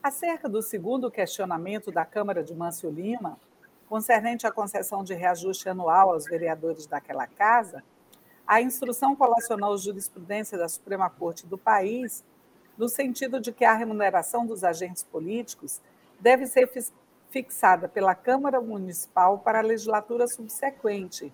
Acerca 0.00 0.48
do 0.48 0.62
segundo 0.62 1.10
questionamento 1.10 1.90
da 1.90 2.04
Câmara 2.04 2.42
de 2.42 2.54
Mâncio 2.54 2.88
Lima, 2.88 3.36
concernente 3.88 4.46
à 4.46 4.52
concessão 4.52 5.02
de 5.02 5.12
reajuste 5.12 5.68
anual 5.68 6.12
aos 6.12 6.24
vereadores 6.24 6.86
daquela 6.86 7.26
casa, 7.26 7.82
a 8.46 8.62
instrução 8.62 9.16
colacionou 9.16 9.76
jurisprudência 9.76 10.56
da 10.56 10.68
Suprema 10.68 11.10
Corte 11.10 11.46
do 11.46 11.58
país 11.58 12.24
no 12.78 12.88
sentido 12.88 13.40
de 13.40 13.52
que 13.52 13.64
a 13.64 13.74
remuneração 13.74 14.46
dos 14.46 14.62
agentes 14.62 15.02
políticos 15.02 15.80
deve 16.20 16.46
ser 16.46 16.70
fixada 17.28 17.88
pela 17.88 18.14
Câmara 18.14 18.60
Municipal 18.60 19.40
para 19.40 19.58
a 19.58 19.62
legislatura 19.62 20.28
subsequente, 20.28 21.32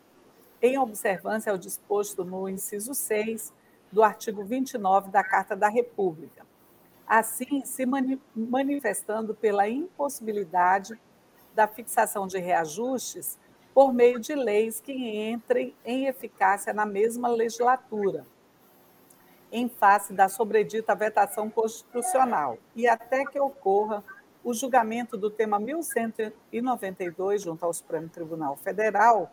em 0.63 0.79
observância 0.79 1.53
ao 1.53 1.59
disposto 1.59 2.25
no 2.25 2.49
inciso 2.49 2.95
6 2.95 3.53
do 3.93 4.03
artigo 4.03 4.43
29 4.43 5.11
da 5.11 5.23
Carta 5.23 5.55
da 5.55 5.69
República 5.69 6.54
assim 7.07 7.65
se 7.65 7.85
manifestando 8.35 9.35
pela 9.35 9.69
impossibilidade 9.69 10.99
da 11.55 11.67
fixação 11.67 12.27
de 12.27 12.39
reajustes 12.39 13.39
por 13.73 13.93
meio 13.93 14.21
de 14.21 14.35
leis 14.35 14.81
que 14.81 14.93
entrem 14.93 15.75
em 15.85 16.07
eficácia 16.07 16.73
na 16.73 16.87
mesma 16.87 17.29
legislatura, 17.29 18.25
em 19.51 19.69
face 19.69 20.13
da 20.13 20.29
sobredita 20.29 20.95
vetação 20.95 21.51
constitucional, 21.51 22.57
e 22.75 22.87
até 22.89 23.25
que 23.25 23.39
ocorra 23.39 24.03
o 24.43 24.55
julgamento 24.55 25.17
do 25.17 25.31
tema 25.31 25.59
1192 25.59 27.43
junto 27.43 27.65
ao 27.65 27.73
Supremo 27.73 28.09
Tribunal 28.09 28.57
Federal, 28.57 29.33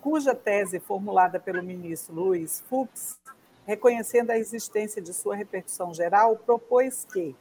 cuja 0.00 0.34
tese 0.34 0.78
formulada 0.78 1.38
pelo 1.38 1.62
ministro 1.62 2.14
Luiz 2.14 2.60
Fux 2.68 3.18
reconhecendo 3.66 4.30
a 4.30 4.38
existência 4.38 5.02
de 5.02 5.12
sua 5.12 5.34
repercussão 5.34 5.92
geral, 5.92 6.36
propôs 6.36 7.04
que 7.04 7.34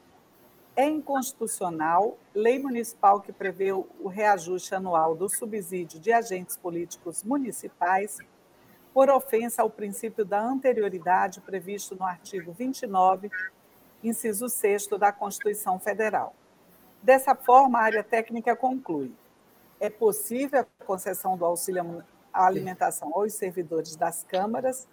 é 0.75 0.89
inconstitucional 0.89 2.17
lei 2.33 2.59
municipal 2.59 3.21
que 3.21 3.31
prevê 3.31 3.71
o 3.71 4.07
reajuste 4.07 4.75
anual 4.75 5.15
do 5.15 5.29
subsídio 5.29 5.99
de 5.99 6.11
agentes 6.11 6.57
políticos 6.57 7.23
municipais 7.23 8.17
por 8.93 9.09
ofensa 9.09 9.61
ao 9.61 9.69
princípio 9.69 10.25
da 10.25 10.41
anterioridade 10.41 11.39
previsto 11.41 11.95
no 11.95 12.03
artigo 12.03 12.51
29, 12.51 13.29
inciso 14.03 14.49
6 14.49 14.87
da 14.99 15.11
Constituição 15.11 15.79
Federal. 15.79 16.35
Dessa 17.01 17.35
forma, 17.35 17.79
a 17.79 17.83
área 17.83 18.03
técnica 18.03 18.55
conclui: 18.55 19.13
é 19.79 19.89
possível 19.89 20.61
a 20.79 20.83
concessão 20.85 21.37
do 21.37 21.45
auxílio 21.45 22.03
à 22.33 22.45
alimentação 22.47 23.11
aos 23.13 23.33
servidores 23.33 23.95
das 23.95 24.23
câmaras 24.23 24.87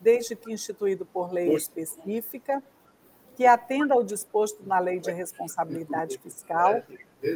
desde 0.00 0.34
que 0.34 0.52
instituído 0.52 1.04
por 1.04 1.32
lei 1.32 1.54
específica, 1.54 2.62
que 3.36 3.46
atenda 3.46 3.94
ao 3.94 4.02
disposto 4.02 4.62
na 4.66 4.78
Lei 4.78 4.98
de 4.98 5.10
Responsabilidade 5.10 6.18
Fiscal, 6.18 6.82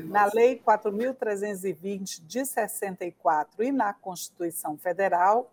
na 0.04 0.30
Lei 0.34 0.60
4.320 0.64 2.22
de 2.26 2.44
64 2.44 3.62
e 3.62 3.72
na 3.72 3.92
Constituição 3.92 4.76
Federal, 4.76 5.50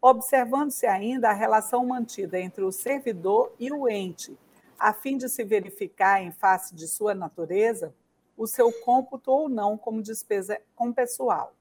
observando-se 0.00 0.86
ainda 0.86 1.30
a 1.30 1.34
relação 1.34 1.86
mantida 1.86 2.38
entre 2.38 2.64
o 2.64 2.72
servidor 2.72 3.52
e 3.58 3.72
o 3.72 3.88
ente, 3.88 4.36
a 4.78 4.92
fim 4.92 5.16
de 5.16 5.28
se 5.28 5.42
verificar, 5.42 6.22
em 6.22 6.32
face 6.32 6.74
de 6.74 6.86
sua 6.86 7.14
natureza, 7.14 7.94
o 8.36 8.46
seu 8.46 8.70
cômputo 8.70 9.30
ou 9.30 9.48
não 9.48 9.76
como 9.76 10.02
despesa 10.02 10.60
com 10.76 10.92
pessoal 10.92 11.52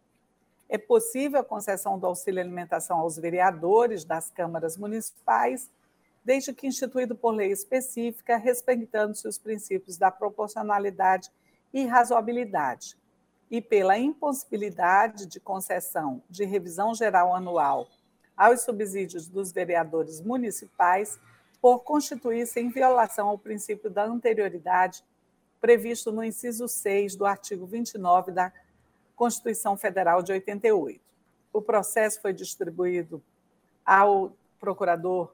é 0.69 0.77
possível 0.77 1.39
a 1.39 1.43
concessão 1.43 1.97
do 1.97 2.05
auxílio 2.05 2.41
alimentação 2.41 2.99
aos 2.99 3.17
vereadores 3.17 4.03
das 4.03 4.29
câmaras 4.29 4.77
municipais, 4.77 5.69
desde 6.23 6.53
que 6.53 6.67
instituído 6.67 7.15
por 7.15 7.31
lei 7.31 7.51
específica, 7.51 8.35
respeitando-se 8.35 9.27
os 9.27 9.37
princípios 9.37 9.97
da 9.97 10.11
proporcionalidade 10.11 11.31
e 11.73 11.85
razoabilidade, 11.85 12.97
e 13.49 13.61
pela 13.61 13.97
impossibilidade 13.97 15.25
de 15.25 15.39
concessão 15.39 16.21
de 16.29 16.43
revisão 16.43 16.93
geral 16.93 17.33
anual 17.33 17.87
aos 18.35 18.61
subsídios 18.61 19.27
dos 19.27 19.51
vereadores 19.51 20.21
municipais, 20.21 21.17
por 21.61 21.79
constituir-se 21.79 22.59
em 22.59 22.69
violação 22.69 23.29
ao 23.29 23.37
princípio 23.37 23.89
da 23.89 24.03
anterioridade 24.03 25.03
previsto 25.59 26.11
no 26.11 26.23
inciso 26.23 26.67
6 26.67 27.15
do 27.15 27.25
artigo 27.25 27.65
29 27.65 28.31
da 28.31 28.51
Constituição 28.51 28.66
Federal 29.77 30.21
de 30.21 30.31
88. 30.31 31.01
O 31.51 31.61
processo 31.61 32.21
foi 32.21 32.33
distribuído 32.33 33.21
ao 33.85 34.33
procurador 34.59 35.33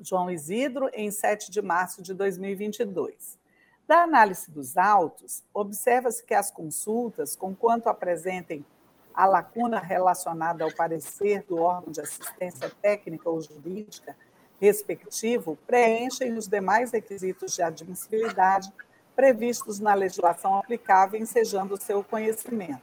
João 0.00 0.30
Isidro 0.30 0.88
em 0.94 1.10
7 1.10 1.50
de 1.50 1.60
março 1.60 2.02
de 2.02 2.14
2022. 2.14 3.38
Da 3.86 4.04
análise 4.04 4.50
dos 4.50 4.76
autos, 4.76 5.42
observa-se 5.52 6.24
que 6.24 6.32
as 6.32 6.50
consultas, 6.50 7.36
conquanto 7.36 7.88
apresentem 7.88 8.64
a 9.12 9.26
lacuna 9.26 9.78
relacionada 9.78 10.64
ao 10.64 10.72
parecer 10.72 11.42
do 11.42 11.58
órgão 11.58 11.92
de 11.92 12.00
assistência 12.00 12.70
técnica 12.80 13.28
ou 13.28 13.40
jurídica 13.40 14.16
respectivo, 14.60 15.58
preenchem 15.66 16.34
os 16.34 16.46
demais 16.46 16.92
requisitos 16.92 17.54
de 17.54 17.62
admissibilidade 17.62 18.72
previstos 19.14 19.78
na 19.80 19.94
legislação 19.94 20.56
aplicável, 20.56 21.20
ensejando 21.20 21.74
o 21.74 21.80
seu 21.80 22.02
conhecimento. 22.02 22.82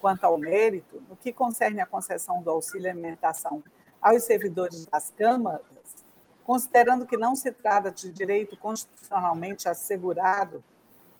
Quanto 0.00 0.24
ao 0.24 0.36
mérito, 0.36 1.02
no 1.08 1.16
que 1.16 1.32
concerne 1.32 1.80
à 1.80 1.86
concessão 1.86 2.42
do 2.42 2.50
auxílio 2.50 2.90
alimentação 2.90 3.62
aos 4.00 4.24
servidores 4.24 4.84
das 4.86 5.10
câmaras, 5.16 5.62
considerando 6.44 7.06
que 7.06 7.16
não 7.16 7.36
se 7.36 7.52
trata 7.52 7.90
de 7.90 8.10
direito 8.10 8.56
constitucionalmente 8.56 9.68
assegurado, 9.68 10.62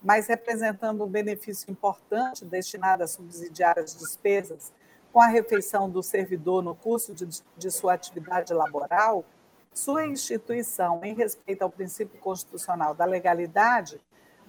mas 0.02 0.26
representando 0.26 1.04
um 1.04 1.08
benefício 1.08 1.70
importante 1.70 2.44
destinado 2.44 3.04
a 3.04 3.06
subsidiar 3.06 3.78
as 3.78 3.96
despesas 3.96 4.72
com 5.12 5.20
a 5.20 5.28
refeição 5.28 5.88
do 5.88 6.02
servidor 6.02 6.62
no 6.62 6.74
curso 6.74 7.14
de, 7.14 7.28
de 7.56 7.70
sua 7.70 7.94
atividade 7.94 8.52
laboral, 8.52 9.24
sua 9.72 10.06
instituição, 10.06 11.00
em 11.04 11.14
respeito 11.14 11.62
ao 11.62 11.70
princípio 11.70 12.18
constitucional 12.18 12.94
da 12.94 13.04
legalidade, 13.04 14.00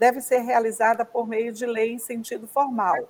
deve 0.04 0.20
ser 0.20 0.39
realizada 0.39 1.06
por 1.06 1.26
meio 1.26 1.54
de 1.54 1.66
lei 1.66 1.94
em 1.94 1.98
sentido 1.98 2.46
formal, 2.46 3.08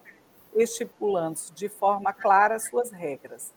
estipulando 0.56 1.40
de 1.56 1.68
forma 1.68 2.14
clara 2.14 2.60
suas 2.60 2.92
regras. 2.92 3.52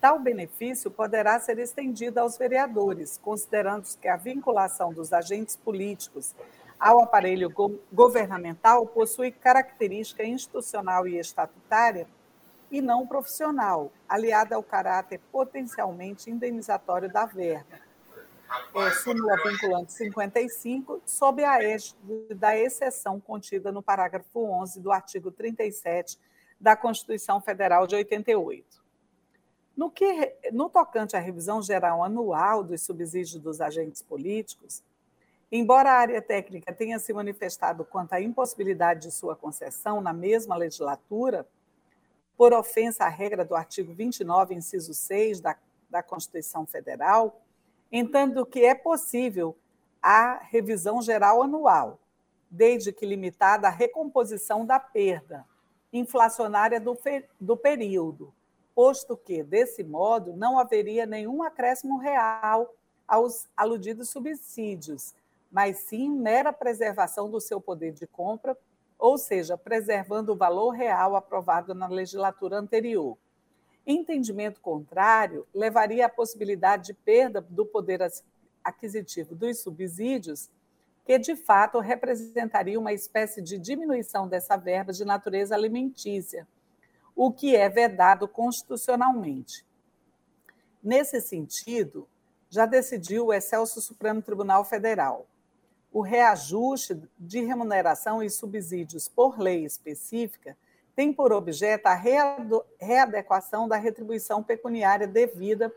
Tal 0.00 0.18
benefício 0.18 0.90
poderá 0.90 1.38
ser 1.38 1.58
estendido 1.58 2.18
aos 2.18 2.38
vereadores, 2.38 3.20
considerando 3.22 3.86
que 4.00 4.08
a 4.08 4.16
vinculação 4.16 4.90
dos 4.90 5.12
agentes 5.12 5.54
políticos 5.54 6.34
ao 6.80 7.02
aparelho 7.02 7.50
go 7.50 7.78
governamental 7.92 8.86
possui 8.86 9.30
característica 9.30 10.24
institucional 10.24 11.06
e 11.06 11.18
estatutária 11.18 12.06
e 12.70 12.80
não 12.80 13.06
profissional, 13.06 13.92
aliada 14.08 14.56
ao 14.56 14.62
caráter 14.62 15.20
potencialmente 15.30 16.30
indenizatório 16.30 17.12
da 17.12 17.26
verba 17.26 17.91
é, 18.74 18.90
súmula 18.92 19.36
vinculante 19.42 19.92
55, 19.92 21.02
sob 21.04 21.44
a 21.44 21.62
égide 21.62 22.34
da 22.34 22.56
exceção 22.56 23.20
contida 23.20 23.70
no 23.70 23.82
parágrafo 23.82 24.40
11 24.40 24.80
do 24.80 24.90
artigo 24.90 25.30
37 25.30 26.18
da 26.60 26.76
Constituição 26.76 27.40
Federal 27.40 27.86
de 27.86 27.94
88. 27.94 28.82
No 29.76 29.90
que 29.90 30.36
no 30.52 30.68
tocante 30.68 31.16
à 31.16 31.18
revisão 31.18 31.62
geral 31.62 32.04
anual 32.04 32.62
dos 32.62 32.82
subsídios 32.82 33.40
dos 33.40 33.60
agentes 33.60 34.02
políticos, 34.02 34.82
embora 35.50 35.90
a 35.90 35.98
área 35.98 36.22
técnica 36.22 36.72
tenha 36.72 36.98
se 36.98 37.12
manifestado 37.12 37.84
quanto 37.84 38.12
à 38.12 38.20
impossibilidade 38.20 39.02
de 39.02 39.10
sua 39.10 39.34
concessão 39.34 40.00
na 40.00 40.12
mesma 40.12 40.56
legislatura, 40.56 41.46
por 42.36 42.52
ofensa 42.52 43.04
à 43.04 43.08
regra 43.08 43.44
do 43.44 43.54
artigo 43.54 43.92
29, 43.92 44.54
inciso 44.54 44.92
6 44.94 45.40
da, 45.40 45.56
da 45.88 46.02
Constituição 46.02 46.66
Federal, 46.66 47.42
entendo 47.92 48.46
que 48.46 48.64
é 48.64 48.74
possível 48.74 49.54
a 50.02 50.40
revisão 50.42 51.02
geral 51.02 51.42
anual, 51.42 52.00
desde 52.50 52.92
que 52.92 53.06
limitada 53.06 53.68
à 53.68 53.70
recomposição 53.70 54.64
da 54.64 54.80
perda 54.80 55.46
inflacionária 55.92 56.80
do, 56.80 56.98
do 57.38 57.56
período, 57.56 58.32
posto 58.74 59.14
que, 59.14 59.42
desse 59.42 59.84
modo, 59.84 60.34
não 60.34 60.58
haveria 60.58 61.04
nenhum 61.04 61.42
acréscimo 61.42 61.98
real 61.98 62.74
aos 63.06 63.46
aludidos 63.54 64.08
subsídios, 64.08 65.14
mas 65.50 65.80
sim 65.80 66.08
mera 66.10 66.50
preservação 66.50 67.30
do 67.30 67.40
seu 67.40 67.60
poder 67.60 67.92
de 67.92 68.06
compra, 68.06 68.56
ou 68.98 69.18
seja, 69.18 69.58
preservando 69.58 70.32
o 70.32 70.36
valor 70.36 70.70
real 70.70 71.14
aprovado 71.14 71.74
na 71.74 71.86
legislatura 71.86 72.56
anterior. 72.56 73.18
Entendimento 73.86 74.60
contrário 74.60 75.46
levaria 75.52 76.06
à 76.06 76.08
possibilidade 76.08 76.86
de 76.86 76.94
perda 76.94 77.40
do 77.40 77.66
poder 77.66 78.00
aquisitivo 78.62 79.34
dos 79.34 79.60
subsídios, 79.60 80.48
que 81.04 81.18
de 81.18 81.34
fato 81.34 81.80
representaria 81.80 82.78
uma 82.78 82.92
espécie 82.92 83.42
de 83.42 83.58
diminuição 83.58 84.28
dessa 84.28 84.56
verba 84.56 84.92
de 84.92 85.04
natureza 85.04 85.54
alimentícia, 85.54 86.46
o 87.14 87.32
que 87.32 87.56
é 87.56 87.68
vedado 87.68 88.28
constitucionalmente. 88.28 89.66
Nesse 90.80 91.20
sentido, 91.20 92.08
já 92.48 92.66
decidiu 92.66 93.26
o 93.26 93.32
Excelso 93.32 93.80
Supremo 93.80 94.22
Tribunal 94.22 94.64
Federal. 94.64 95.26
O 95.92 96.00
reajuste 96.00 97.00
de 97.18 97.40
remuneração 97.40 98.22
e 98.22 98.30
subsídios 98.30 99.08
por 99.08 99.38
lei 99.38 99.64
específica 99.64 100.56
tem 100.94 101.12
por 101.12 101.32
objeto 101.32 101.86
a 101.86 101.94
readequação 102.78 103.66
da 103.66 103.76
retribuição 103.76 104.42
pecuniária 104.42 105.06
devida 105.06 105.72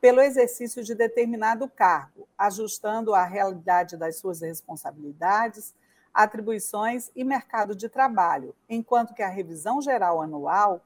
pelo 0.00 0.20
exercício 0.20 0.82
de 0.82 0.94
determinado 0.94 1.68
cargo, 1.68 2.26
ajustando 2.36 3.14
a 3.14 3.24
realidade 3.24 3.96
das 3.96 4.16
suas 4.16 4.40
responsabilidades, 4.40 5.74
atribuições 6.12 7.10
e 7.14 7.22
mercado 7.22 7.74
de 7.74 7.88
trabalho, 7.88 8.54
enquanto 8.68 9.14
que 9.14 9.22
a 9.22 9.28
revisão 9.28 9.80
geral 9.80 10.20
anual 10.20 10.82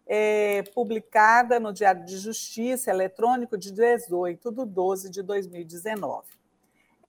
é, 0.06 0.62
publicada 0.74 1.58
no 1.58 1.72
Diário 1.72 2.04
de 2.04 2.18
Justiça 2.18 2.90
eletrônico 2.90 3.56
de 3.56 3.72
18 3.72 4.52
de 4.52 4.66
12 4.66 5.10
de 5.10 5.22
2019. 5.22 6.28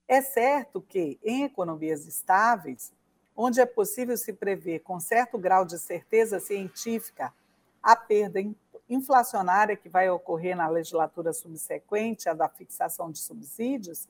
É 0.08 0.22
certo 0.22 0.82
que, 0.82 1.20
em 1.24 1.44
economias 1.44 2.06
estáveis, 2.06 2.94
onde 3.36 3.60
é 3.60 3.66
possível 3.66 4.16
se 4.16 4.32
prever 4.32 4.80
com 4.80 5.00
certo 5.00 5.38
grau 5.38 5.66
de 5.66 5.78
certeza 5.78 6.40
científica 6.40 7.34
a 7.82 7.96
perda 7.96 8.40
inflacionária 8.90 9.76
que 9.76 9.90
vai 9.90 10.10
ocorrer 10.10 10.56
na 10.56 10.68
legislatura 10.68 11.34
subsequente 11.34 12.30
à 12.30 12.34
da 12.34 12.48
fixação 12.48 13.12
de 13.12 13.20
subsídios, 13.20 14.08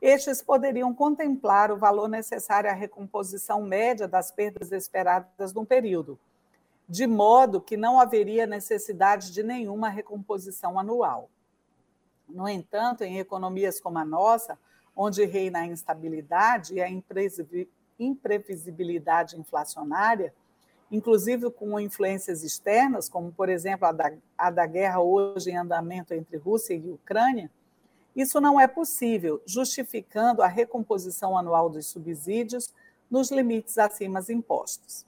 estes 0.00 0.40
poderiam 0.40 0.94
contemplar 0.94 1.72
o 1.72 1.76
valor 1.76 2.08
necessário 2.08 2.70
à 2.70 2.72
recomposição 2.72 3.62
média 3.62 4.06
das 4.06 4.30
perdas 4.30 4.70
esperadas 4.70 5.52
no 5.52 5.66
período, 5.66 6.18
de 6.88 7.06
modo 7.06 7.60
que 7.60 7.76
não 7.76 8.00
haveria 8.00 8.46
necessidade 8.46 9.32
de 9.32 9.42
nenhuma 9.42 9.88
recomposição 9.88 10.78
anual. 10.78 11.28
No 12.28 12.48
entanto, 12.48 13.02
em 13.02 13.18
economias 13.18 13.80
como 13.80 13.98
a 13.98 14.04
nossa, 14.04 14.58
onde 14.94 15.24
reina 15.24 15.60
a 15.60 15.66
instabilidade 15.66 16.74
e 16.74 16.80
a 16.80 16.88
imprevisibilidade 17.98 19.38
inflacionária, 19.38 20.32
inclusive 20.90 21.50
com 21.50 21.78
influências 21.78 22.42
externas, 22.42 23.08
como, 23.08 23.32
por 23.32 23.48
exemplo, 23.48 23.86
a 23.86 23.92
da, 23.92 24.12
a 24.36 24.50
da 24.50 24.66
guerra 24.66 25.00
hoje 25.00 25.50
em 25.50 25.56
andamento 25.56 26.14
entre 26.14 26.36
Rússia 26.36 26.74
e 26.74 26.90
Ucrânia, 26.90 27.50
isso 28.20 28.40
não 28.40 28.58
é 28.58 28.66
possível, 28.66 29.40
justificando 29.46 30.42
a 30.42 30.48
recomposição 30.48 31.38
anual 31.38 31.70
dos 31.70 31.86
subsídios 31.86 32.74
nos 33.08 33.30
limites 33.30 33.78
acima 33.78 34.20
impostos. 34.28 35.06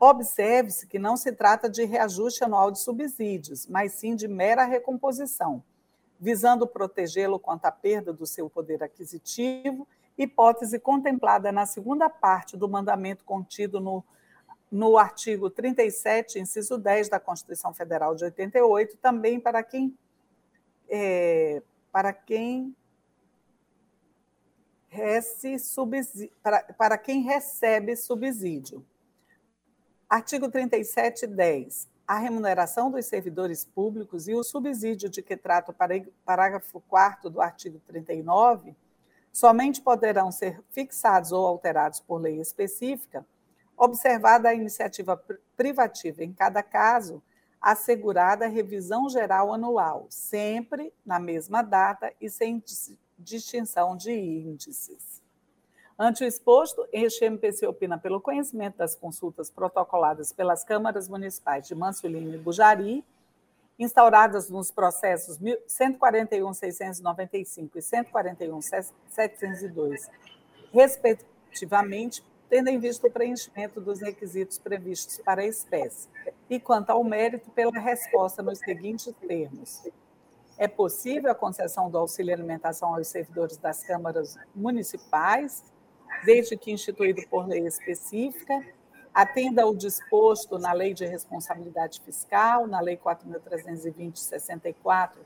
Observe-se 0.00 0.86
que 0.86 0.98
não 0.98 1.14
se 1.14 1.30
trata 1.30 1.68
de 1.68 1.84
reajuste 1.84 2.42
anual 2.42 2.70
de 2.70 2.78
subsídios, 2.78 3.66
mas 3.66 3.92
sim 3.92 4.16
de 4.16 4.26
mera 4.26 4.64
recomposição, 4.64 5.62
visando 6.18 6.66
protegê-lo 6.66 7.38
contra 7.38 7.68
a 7.68 7.72
perda 7.72 8.12
do 8.14 8.26
seu 8.26 8.48
poder 8.48 8.82
aquisitivo, 8.82 9.86
hipótese 10.16 10.78
contemplada 10.78 11.52
na 11.52 11.66
segunda 11.66 12.08
parte 12.08 12.56
do 12.56 12.66
mandamento 12.66 13.24
contido 13.24 13.78
no, 13.78 14.02
no 14.72 14.96
artigo 14.96 15.50
37, 15.50 16.38
inciso 16.38 16.78
10 16.78 17.10
da 17.10 17.20
Constituição 17.20 17.74
Federal 17.74 18.14
de 18.14 18.24
88, 18.24 18.96
também 18.96 19.38
para 19.38 19.62
quem, 19.62 19.94
é, 20.88 21.62
para 21.92 22.12
quem 22.12 22.74
para, 26.42 26.62
para 26.74 26.98
quem 26.98 27.22
recebe 27.22 27.94
subsídio. 27.94 28.84
Artigo 30.08 30.50
37, 30.50 31.26
10. 31.26 31.88
A 32.06 32.18
remuneração 32.18 32.90
dos 32.90 33.04
servidores 33.04 33.64
públicos 33.64 34.26
e 34.26 34.34
o 34.34 34.42
subsídio 34.42 35.10
de 35.10 35.20
que 35.22 35.36
trata 35.36 35.70
o 35.70 35.74
parágrafo 36.24 36.80
4 36.88 37.28
do 37.28 37.42
artigo 37.42 37.78
39 37.80 38.74
somente 39.30 39.82
poderão 39.82 40.32
ser 40.32 40.62
fixados 40.70 41.32
ou 41.32 41.46
alterados 41.46 42.00
por 42.00 42.20
lei 42.20 42.40
específica, 42.40 43.26
observada 43.76 44.48
a 44.48 44.54
iniciativa 44.54 45.22
privativa 45.56 46.24
em 46.24 46.32
cada 46.32 46.62
caso, 46.62 47.22
assegurada 47.60 48.46
a 48.46 48.48
revisão 48.48 49.08
geral 49.08 49.52
anual, 49.52 50.06
sempre 50.08 50.92
na 51.04 51.18
mesma 51.18 51.62
data 51.62 52.12
e 52.20 52.30
sem 52.30 52.62
distinção 53.18 53.96
de 53.96 54.12
índices. 54.12 55.20
Ante 55.98 56.22
o 56.22 56.26
exposto, 56.26 56.86
este 56.92 57.24
MPC 57.24 57.66
opina 57.66 57.98
pelo 57.98 58.20
conhecimento 58.20 58.76
das 58.76 58.94
consultas 58.94 59.50
protocoladas 59.50 60.32
pelas 60.32 60.62
câmaras 60.62 61.08
municipais 61.08 61.66
de 61.66 61.74
Mansulino 61.74 62.32
e 62.32 62.38
Bujari, 62.38 63.04
instauradas 63.76 64.48
nos 64.48 64.70
processos 64.70 65.36
141.695 65.38 67.70
e 67.74 67.80
141.702, 67.80 70.08
respectivamente, 70.72 72.22
tendo 72.48 72.68
em 72.68 72.78
vista 72.78 73.06
o 73.06 73.10
preenchimento 73.10 73.80
dos 73.80 74.00
requisitos 74.00 74.58
previstos 74.58 75.18
para 75.18 75.42
a 75.42 75.46
espécie, 75.46 76.08
e 76.48 76.58
quanto 76.58 76.90
ao 76.90 77.04
mérito 77.04 77.50
pela 77.50 77.78
resposta 77.78 78.42
nos 78.42 78.58
seguintes 78.58 79.12
termos. 79.26 79.82
É 80.56 80.66
possível 80.66 81.30
a 81.30 81.34
concessão 81.34 81.90
do 81.90 81.98
auxílio 81.98 82.34
alimentação 82.34 82.94
aos 82.94 83.08
servidores 83.08 83.56
das 83.56 83.84
câmaras 83.84 84.38
municipais, 84.54 85.64
desde 86.24 86.56
que 86.56 86.72
instituído 86.72 87.22
por 87.28 87.46
lei 87.46 87.66
específica, 87.66 88.64
atenda 89.14 89.62
ao 89.62 89.74
disposto 89.74 90.58
na 90.58 90.72
Lei 90.72 90.94
de 90.94 91.04
Responsabilidade 91.04 92.00
Fiscal, 92.00 92.66
na 92.66 92.80
Lei 92.80 92.96
4.320-64 92.96 95.18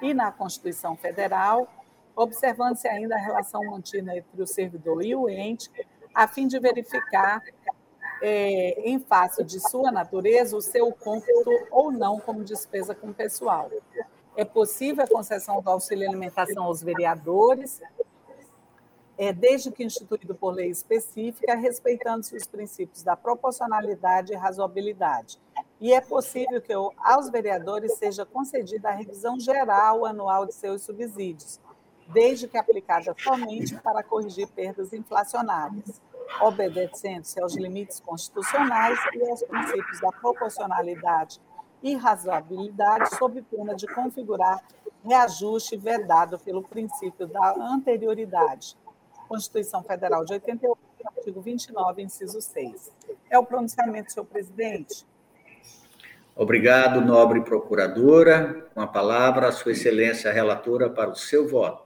e 0.00 0.14
na 0.14 0.32
Constituição 0.32 0.96
Federal, 0.96 1.68
observando-se 2.14 2.86
ainda 2.88 3.14
a 3.14 3.18
relação 3.18 3.64
mantida 3.64 4.16
entre 4.16 4.42
o 4.42 4.46
servidor 4.46 5.04
e 5.04 5.14
o 5.14 5.28
ente, 5.28 5.70
a 6.14 6.28
fim 6.28 6.46
de 6.46 6.58
verificar, 6.58 7.42
é, 8.22 8.88
em 8.88 9.00
face 9.00 9.42
de 9.42 9.58
sua 9.58 9.90
natureza, 9.90 10.56
o 10.56 10.62
seu 10.62 10.92
cômputo 10.92 11.50
ou 11.70 11.90
não 11.90 12.20
como 12.20 12.44
despesa 12.44 12.94
com 12.94 13.12
pessoal. 13.12 13.70
É 14.36 14.44
possível 14.44 15.04
a 15.04 15.08
concessão 15.08 15.60
do 15.60 15.68
auxílio 15.68 16.08
alimentação 16.08 16.64
aos 16.64 16.82
vereadores, 16.82 17.82
é, 19.18 19.32
desde 19.32 19.70
que 19.70 19.84
instituído 19.84 20.34
por 20.34 20.54
lei 20.54 20.70
específica, 20.70 21.54
respeitando-se 21.54 22.34
os 22.34 22.46
princípios 22.46 23.02
da 23.02 23.14
proporcionalidade 23.14 24.32
e 24.32 24.36
razoabilidade. 24.36 25.38
E 25.80 25.92
é 25.92 26.00
possível 26.00 26.62
que 26.62 26.72
aos 26.72 27.28
vereadores 27.28 27.94
seja 27.98 28.24
concedida 28.24 28.88
a 28.88 28.92
revisão 28.92 29.38
geral 29.38 30.06
anual 30.06 30.46
de 30.46 30.54
seus 30.54 30.82
subsídios, 30.82 31.60
desde 32.12 32.48
que 32.48 32.58
aplicada 32.58 33.14
somente 33.18 33.74
para 33.80 34.02
corrigir 34.02 34.48
perdas 34.48 34.92
inflacionárias, 34.92 36.00
obedecendo-se 36.40 37.40
aos 37.40 37.54
limites 37.56 38.00
constitucionais 38.00 38.98
e 39.14 39.30
aos 39.30 39.42
princípios 39.42 40.00
da 40.00 40.12
proporcionalidade 40.12 41.40
irrazoabilidade, 41.82 43.16
sob 43.16 43.42
pena 43.42 43.74
de 43.74 43.86
configurar 43.86 44.62
reajuste 45.04 45.76
vedado 45.76 46.38
pelo 46.38 46.62
princípio 46.62 47.26
da 47.26 47.54
anterioridade. 47.58 48.76
Constituição 49.28 49.82
Federal 49.82 50.24
de 50.24 50.34
88, 50.34 50.78
artigo 51.16 51.40
29, 51.40 52.02
inciso 52.02 52.40
6. 52.40 52.92
É 53.28 53.38
o 53.38 53.44
pronunciamento, 53.44 54.12
senhor 54.12 54.26
presidente. 54.26 55.06
Obrigado, 56.36 57.00
nobre 57.00 57.40
procuradora. 57.40 58.68
Com 58.74 58.80
a 58.80 58.86
palavra, 58.86 59.48
a 59.48 59.52
sua 59.52 59.72
excelência 59.72 60.32
relatora 60.32 60.88
para 60.88 61.10
o 61.10 61.16
seu 61.16 61.48
voto. 61.48 61.81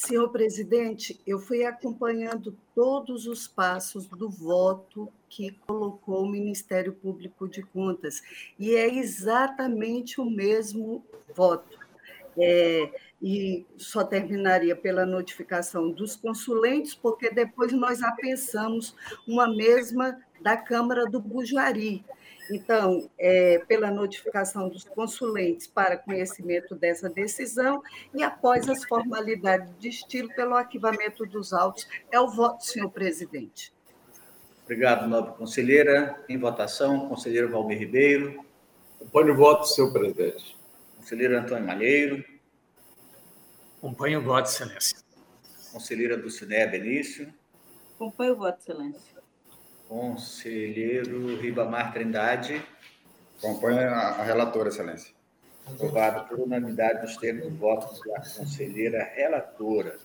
Senhor 0.00 0.30
presidente, 0.30 1.20
eu 1.26 1.38
fui 1.38 1.62
acompanhando 1.62 2.56
todos 2.74 3.26
os 3.26 3.46
passos 3.46 4.06
do 4.06 4.30
voto 4.30 5.12
que 5.28 5.50
colocou 5.66 6.22
o 6.22 6.28
Ministério 6.28 6.94
Público 6.94 7.46
de 7.46 7.62
Contas, 7.62 8.22
e 8.58 8.74
é 8.74 8.88
exatamente 8.88 10.18
o 10.18 10.24
mesmo 10.24 11.04
voto. 11.36 11.78
É, 12.38 12.90
e 13.20 13.66
só 13.76 14.02
terminaria 14.02 14.74
pela 14.74 15.04
notificação 15.04 15.90
dos 15.90 16.16
consulentes, 16.16 16.94
porque 16.94 17.28
depois 17.30 17.70
nós 17.70 18.02
apensamos 18.02 18.96
uma 19.28 19.54
mesma 19.54 20.18
da 20.40 20.56
Câmara 20.56 21.04
do 21.04 21.20
Bujuari, 21.20 22.02
então, 22.50 23.08
é, 23.18 23.58
pela 23.66 23.90
notificação 23.90 24.68
dos 24.68 24.84
consulentes 24.84 25.66
para 25.66 25.96
conhecimento 25.96 26.74
dessa 26.74 27.08
decisão 27.08 27.82
e 28.14 28.22
após 28.22 28.68
as 28.68 28.84
formalidades 28.84 29.72
de 29.78 29.88
estilo 29.88 30.28
pelo 30.34 30.54
arquivamento 30.54 31.24
dos 31.24 31.52
autos. 31.52 31.88
É 32.10 32.18
o 32.18 32.28
voto, 32.28 32.64
senhor 32.64 32.90
presidente. 32.90 33.72
Obrigado, 34.64 35.08
nobre 35.08 35.32
conselheira. 35.34 36.22
Em 36.28 36.38
votação, 36.38 37.08
conselheiro 37.08 37.50
Valmir 37.50 37.78
Ribeiro. 37.78 38.44
Acompanho 39.00 39.32
o 39.32 39.36
voto, 39.36 39.66
senhor 39.66 39.92
presidente. 39.92 40.56
Conselheiro 40.96 41.38
Antônio 41.38 41.66
Malheiro. 41.66 42.24
Acompanho 43.78 44.20
o 44.20 44.22
voto, 44.22 44.48
excelência. 44.48 44.98
Conselheira 45.72 46.16
Dulcinea 46.16 46.66
Benício. 46.66 47.32
Acompanho 47.94 48.34
o 48.34 48.36
voto, 48.36 48.58
excelência. 48.60 49.19
Conselheiro 49.90 51.36
Ribamar 51.40 51.92
Trindade. 51.92 52.64
Acompanha 53.38 53.90
a 53.90 54.22
relatora, 54.22 54.68
excelência. 54.68 55.12
Aprovado 55.66 56.28
por 56.28 56.38
unanimidade 56.38 57.02
nos 57.02 57.16
termos 57.16 57.48
do 57.48 57.56
voto 57.56 58.00
da 58.08 58.20
conselheira 58.20 59.02
relatora. 59.02 59.98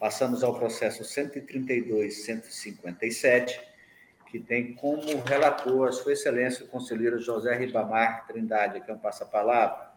Passamos 0.00 0.42
ao 0.42 0.58
processo 0.58 1.02
132-157, 1.02 3.60
que 4.30 4.40
tem 4.40 4.72
como 4.72 5.20
relator 5.26 5.88
a 5.88 5.92
sua 5.92 6.14
excelência 6.14 6.64
o 6.64 6.68
conselheiro 6.68 7.20
José 7.20 7.54
Ribamar 7.54 8.26
Trindade. 8.26 8.80
Quem 8.80 8.96
passa 8.96 9.24
a 9.24 9.26
palavra? 9.26 9.90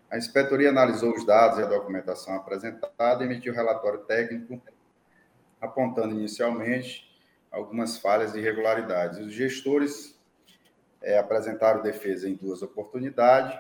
A 0.09 0.17
inspetoria 0.17 0.69
analisou 0.69 1.13
os 1.13 1.25
dados 1.25 1.59
e 1.59 1.63
a 1.63 1.65
documentação 1.65 2.33
apresentada 2.35 3.23
e 3.23 3.27
emitiu 3.27 3.53
relatório 3.53 4.05
técnico 4.05 4.61
apontando 5.59 6.13
inicialmente 6.13 7.05
algumas 7.51 7.97
falhas 7.97 8.33
e 8.33 8.39
irregularidades. 8.39 9.19
Os 9.19 9.33
gestores 9.33 10.17
é, 11.01 11.17
apresentaram 11.17 11.81
defesa 11.81 12.29
em 12.29 12.35
duas 12.35 12.61
oportunidades 12.61 13.59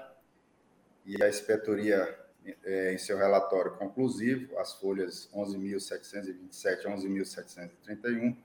e 1.05 1.21
a 1.21 1.29
inspetoria, 1.29 2.17
é, 2.63 2.93
em 2.93 2.97
seu 2.97 3.17
relatório 3.17 3.75
conclusivo, 3.77 4.57
as 4.59 4.73
folhas 4.73 5.29
11.727 5.33 6.85
a 6.85 6.95
11.731, 6.95 8.37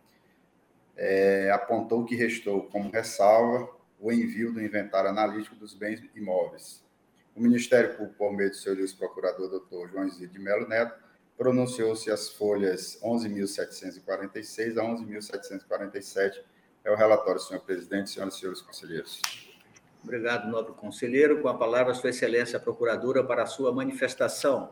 é, 1.05 1.51
apontou 1.51 2.05
que 2.05 2.15
restou 2.15 2.63
como 2.63 2.89
ressalva 2.89 3.69
o 3.99 4.13
envio 4.13 4.53
do 4.53 4.63
inventário 4.63 5.11
analítico 5.11 5.57
dos 5.57 5.75
bens 5.75 6.01
imóveis. 6.15 6.81
O 7.35 7.41
Ministério 7.41 7.97
Público, 7.97 8.15
por 8.17 8.33
meio 8.33 8.51
do 8.51 8.57
seu 8.57 8.73
Luiz 8.73 8.93
Procurador, 8.93 9.49
doutor 9.51 9.89
João 9.91 10.07
Isidro 10.07 10.35
de 10.35 10.39
Melo 10.39 10.69
Neto, 10.69 10.95
pronunciou-se 11.37 12.09
as 12.09 12.29
folhas 12.29 13.01
11.746 13.03 14.79
a 14.79 14.85
11.747. 14.85 16.41
É 16.85 16.93
o 16.93 16.95
relatório, 16.95 17.41
senhor 17.41 17.61
presidente, 17.61 18.11
senhoras 18.11 18.37
e 18.37 18.39
senhores 18.39 18.61
conselheiros. 18.61 19.21
Obrigado, 20.05 20.49
nobre 20.49 20.73
conselheiro. 20.75 21.43
Com 21.43 21.49
a 21.49 21.59
palavra, 21.59 21.95
Sua 21.95 22.11
Excelência 22.11 22.59
a 22.59 22.61
Procuradora, 22.61 23.25
para 23.25 23.43
a 23.43 23.47
sua 23.47 23.73
manifestação. 23.73 24.71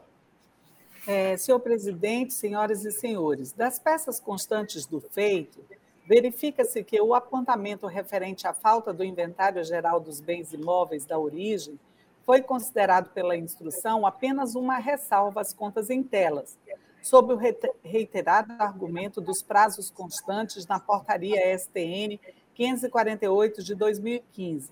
É, 1.09 1.37
senhor 1.37 1.59
presidente, 1.59 2.35
senhoras 2.35 2.85
e 2.85 2.93
senhores, 2.93 3.53
das 3.53 3.81
peças 3.81 4.21
constantes 4.21 4.87
do 4.87 5.01
feito, 5.01 5.64
verifica-se 6.11 6.83
que 6.83 7.01
o 7.01 7.14
apontamento 7.14 7.87
referente 7.87 8.44
à 8.44 8.53
falta 8.53 8.92
do 8.92 9.05
inventário 9.05 9.62
geral 9.62 10.01
dos 10.01 10.20
bens 10.20 10.53
imóveis 10.53 11.07
da 11.07 11.16
origem 11.16 11.79
foi 12.27 12.42
considerado 12.42 13.11
pela 13.11 13.37
instrução 13.37 14.05
apenas 14.05 14.57
uma 14.57 14.77
ressalva 14.79 15.40
às 15.40 15.55
contas 15.55 15.88
em 15.88 16.03
telas, 16.03 16.59
sob 17.01 17.33
o 17.33 17.38
reiterado 17.85 18.53
argumento 18.59 19.20
dos 19.20 19.40
prazos 19.40 19.88
constantes 19.88 20.66
na 20.66 20.81
portaria 20.81 21.57
STN 21.57 22.18
548 22.57 23.62
de 23.62 23.77
2015. 23.77 24.68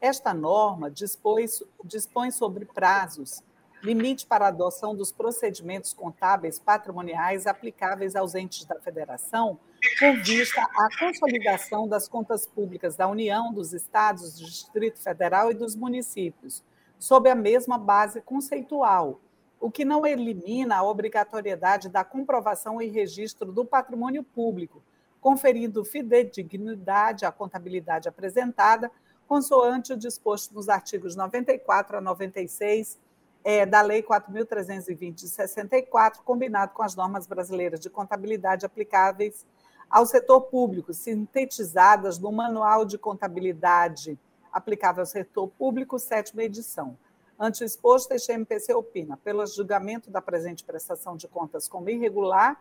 Esta 0.00 0.34
norma 0.34 0.90
dispõe, 0.90 1.46
dispõe 1.84 2.32
sobre 2.32 2.64
prazos 2.64 3.44
limite 3.84 4.26
para 4.26 4.46
a 4.46 4.48
adoção 4.48 4.96
dos 4.96 5.12
procedimentos 5.12 5.92
contábeis 5.92 6.58
patrimoniais 6.58 7.46
aplicáveis 7.46 8.16
aos 8.16 8.34
entes 8.34 8.64
da 8.64 8.80
federação, 8.80 9.60
com 10.00 10.14
vista 10.22 10.62
à 10.62 10.88
consolidação 10.98 11.86
das 11.86 12.08
contas 12.08 12.46
públicas 12.46 12.96
da 12.96 13.06
União, 13.06 13.52
dos 13.52 13.74
Estados, 13.74 14.38
do 14.38 14.46
Distrito 14.46 14.98
Federal 14.98 15.50
e 15.50 15.54
dos 15.54 15.76
municípios, 15.76 16.64
sob 16.98 17.28
a 17.28 17.34
mesma 17.34 17.76
base 17.76 18.22
conceitual, 18.22 19.20
o 19.60 19.70
que 19.70 19.84
não 19.84 20.06
elimina 20.06 20.76
a 20.76 20.82
obrigatoriedade 20.82 21.90
da 21.90 22.02
comprovação 22.02 22.80
e 22.80 22.88
registro 22.88 23.52
do 23.52 23.66
patrimônio 23.66 24.24
público, 24.24 24.82
conferindo 25.20 25.84
fidedignidade 25.84 27.26
à 27.26 27.32
contabilidade 27.32 28.08
apresentada, 28.08 28.90
consoante 29.26 29.92
o 29.92 29.96
disposto 29.96 30.54
nos 30.54 30.70
artigos 30.70 31.14
94 31.14 31.98
a 31.98 32.00
96 32.00 33.03
é, 33.44 33.66
da 33.66 33.82
Lei 33.82 34.02
4.320 34.02 35.12
de 35.12 35.28
64, 35.28 36.22
combinado 36.22 36.72
com 36.72 36.82
as 36.82 36.96
normas 36.96 37.26
brasileiras 37.26 37.78
de 37.78 37.90
contabilidade 37.90 38.64
aplicáveis 38.64 39.46
ao 39.90 40.06
setor 40.06 40.40
público, 40.40 40.94
sintetizadas 40.94 42.18
no 42.18 42.32
Manual 42.32 42.86
de 42.86 42.96
Contabilidade 42.96 44.18
aplicável 44.50 45.02
ao 45.02 45.06
setor 45.06 45.48
público, 45.48 45.98
sétima 45.98 46.42
edição. 46.42 46.96
Ante 47.38 47.64
exposto, 47.64 48.12
este 48.12 48.32
MPC 48.32 48.72
opina, 48.72 49.16
pelo 49.18 49.44
julgamento 49.44 50.10
da 50.10 50.22
presente 50.22 50.64
prestação 50.64 51.16
de 51.16 51.28
contas 51.28 51.68
como 51.68 51.90
irregular, 51.90 52.60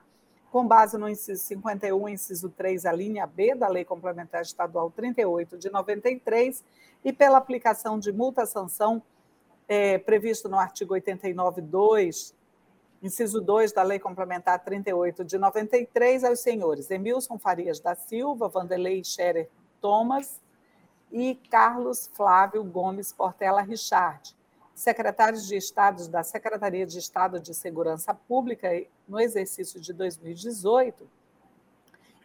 com 0.51 0.67
base 0.67 0.97
no 0.97 1.07
inciso 1.07 1.43
51, 1.43 2.09
inciso 2.09 2.49
3, 2.49 2.85
a 2.85 2.91
linha 2.91 3.25
B 3.25 3.55
da 3.55 3.67
Lei 3.67 3.85
Complementar 3.85 4.41
Estadual 4.41 4.91
38 4.91 5.57
de 5.57 5.71
93, 5.71 6.63
e 7.05 7.13
pela 7.13 7.37
aplicação 7.37 7.97
de 7.97 8.11
multa-sanção 8.11 9.01
é, 9.67 9.97
previsto 9.97 10.49
no 10.49 10.57
artigo 10.57 10.93
89.2 10.93 12.33
Inciso 13.03 13.41
2 13.41 13.73
da 13.73 13.83
Lei 13.83 13.99
Complementar 13.99 14.63
38 14.63 15.25
de 15.25 15.37
93 15.37 16.23
aos 16.23 16.39
senhores 16.39 16.89
Emilson 16.89 17.37
Farias 17.37 17.79
da 17.79 17.95
Silva, 17.95 18.47
Vanderlei 18.47 19.03
Scherer 19.03 19.49
Thomas 19.81 20.41
e 21.11 21.35
Carlos 21.51 22.09
Flávio 22.13 22.63
Gomes 22.63 23.11
Portela 23.11 23.61
Richard, 23.61 24.33
secretários 24.73 25.45
de 25.45 25.57
Estado 25.57 26.07
da 26.07 26.23
Secretaria 26.23 26.85
de 26.85 26.97
Estado 26.97 27.39
de 27.41 27.53
Segurança 27.53 28.13
Pública 28.13 28.69
no 29.07 29.19
exercício 29.19 29.81
de 29.81 29.91
2018, 29.91 31.07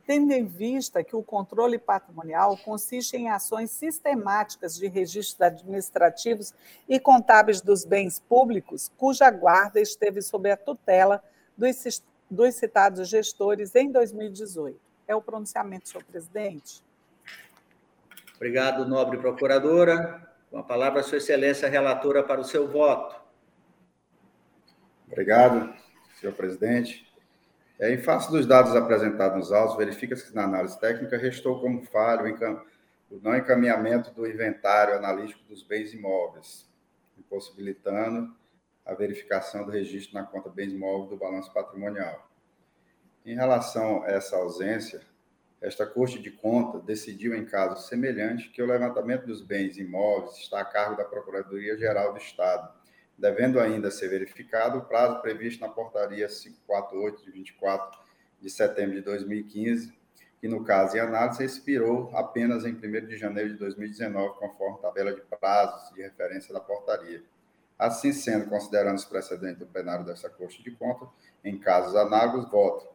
tendo 0.07 0.33
em 0.33 0.45
vista 0.47 1.05
que 1.05 1.15
o 1.15 1.23
controle 1.23 1.79
patrimonial 1.79 2.57
consiste 2.57 3.17
em 3.17 3.31
ações 3.31 3.71
sistemáticas 3.71 4.77
de 4.77 4.89
registros 4.89 5.41
administrativos 5.41 6.53
e 6.89 6.99
contábeis 6.99 7.61
dos 7.61 7.85
bens 7.85 8.19
públicos, 8.19 8.91
cuja 8.97 9.31
guarda 9.31 9.81
esteve 9.81 10.21
sob 10.21 10.51
a 10.51 10.57
tutela 10.57 11.23
dos, 11.57 12.03
dos 12.31 12.55
citados 12.55 13.09
gestores 13.09 13.75
em 13.75 13.91
2018. 13.91 14.79
É 15.07 15.15
o 15.15 15.23
pronunciamento, 15.23 15.89
senhor 15.89 16.05
presidente. 16.05 16.83
Obrigado, 18.37 18.87
nobre 18.87 19.19
procuradora. 19.19 20.29
Com 20.51 20.59
a 20.59 20.63
palavra, 20.63 21.03
Sua 21.03 21.19
Excelência, 21.19 21.69
relatora, 21.69 22.23
para 22.23 22.41
o 22.41 22.45
seu 22.45 22.69
voto. 22.69 23.17
Obrigado, 25.07 25.73
senhor 26.19 26.35
presidente. 26.35 27.12
É, 27.83 27.93
em 27.93 27.99
face 27.99 28.31
dos 28.31 28.47
dados 28.47 28.77
apresentados 28.77 29.37
nos 29.37 29.51
autos, 29.51 29.77
verifica-se 29.77 30.29
que 30.29 30.33
na 30.37 30.45
análise 30.45 30.79
técnica 30.79 31.19
restou 31.19 31.61
como 31.61 31.83
falho 31.83 32.33
o 33.11 33.19
não 33.21 33.37
encaminhamento 33.37 34.13
do 34.13 34.25
inventário 34.25 34.95
analítico 34.95 35.43
dos 35.49 35.65
bens 35.65 35.93
imóveis, 35.93 36.71
impossibilitando 37.19 38.33
a 38.87 38.95
verificação 38.95 39.65
do 39.65 39.73
registro 39.73 40.15
na 40.15 40.23
conta 40.23 40.49
bens 40.49 40.73
imóveis 40.73 41.11
do 41.11 41.17
balanço 41.17 41.53
patrimonial. 41.53 42.31
Em 43.27 43.35
relação 43.35 44.05
a 44.05 44.11
essa 44.11 44.37
ausência, 44.37 45.01
esta 45.61 45.85
Corte 45.85 46.21
de 46.21 46.31
Conta 46.31 46.79
decidiu, 46.79 47.35
em 47.35 47.45
caso 47.45 47.89
semelhante, 47.89 48.49
que 48.51 48.63
o 48.63 48.67
levantamento 48.67 49.27
dos 49.27 49.43
bens 49.43 49.77
imóveis 49.77 50.37
está 50.37 50.61
a 50.61 50.65
cargo 50.65 50.97
da 50.97 51.05
Procuradoria-Geral 51.05 52.13
do 52.13 52.19
Estado, 52.21 52.73
devendo 53.23 53.61
ainda 53.61 53.89
ser 53.89 54.09
verificado 54.09 54.79
o 54.79 54.85
prazo 54.85 55.23
previsto 55.23 55.61
na 55.61 55.69
Portaria 55.69 56.27
548, 56.27 57.25
de 57.25 57.31
24 57.31 58.01
de 58.41 58.51
setembro 58.51 58.97
de 58.97 59.01
2015, 59.03 59.97
que, 60.41 60.49
no 60.49 60.65
caso 60.65 60.97
em 60.97 61.01
análise, 61.01 61.45
expirou 61.45 62.11
apenas 62.17 62.65
em 62.65 62.73
1 62.73 63.07
de 63.07 63.17
janeiro 63.17 63.51
de 63.51 63.59
2019, 63.61 64.41
conforme 64.41 64.81
tabela 64.81 65.15
de 65.15 65.21
prazos 65.21 65.95
de 65.95 66.03
referência 66.03 66.53
da 66.53 66.59
portaria. 66.59 67.23
Assim 67.79 68.13
sendo, 68.13 68.51
considerando 68.51 68.97
os 68.97 69.05
precedentes 69.05 69.61
do 69.61 69.67
plenário 69.67 70.05
desta 70.05 70.29
Corte 70.29 70.61
de 70.61 70.73
Conta, 70.73 71.07
em 71.45 71.57
casos 71.57 71.95
análogos, 71.95 72.51
voto 72.51 72.89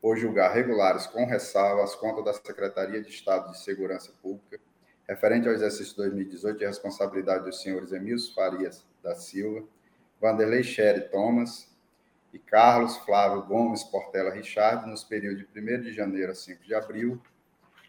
por 0.00 0.16
julgar 0.16 0.54
regulares 0.54 1.06
com 1.06 1.26
ressalva 1.26 1.84
as 1.84 1.94
contas 1.94 2.24
da 2.24 2.32
Secretaria 2.32 3.02
de 3.02 3.10
Estado 3.10 3.50
de 3.50 3.58
Segurança 3.58 4.12
Pública, 4.22 4.58
referente 5.06 5.46
ao 5.46 5.52
exercício 5.52 5.94
2018 5.96 6.58
de 6.58 6.64
responsabilidade 6.64 7.44
dos 7.44 7.60
senhores 7.60 7.92
Emílio 7.92 8.18
Farias 8.32 8.87
da 9.02 9.14
Silva, 9.14 9.66
Vanderlei 10.20 10.62
Sherry 10.62 11.08
Thomas 11.10 11.68
e 12.32 12.38
Carlos 12.38 12.96
Flávio 12.98 13.42
Gomes 13.42 13.84
Portela 13.84 14.30
Richard, 14.30 14.88
nos 14.88 15.04
períodos 15.04 15.44
de 15.52 15.60
1 15.60 15.82
de 15.82 15.92
janeiro 15.92 16.32
a 16.32 16.34
5 16.34 16.64
de 16.64 16.74
abril, 16.74 17.20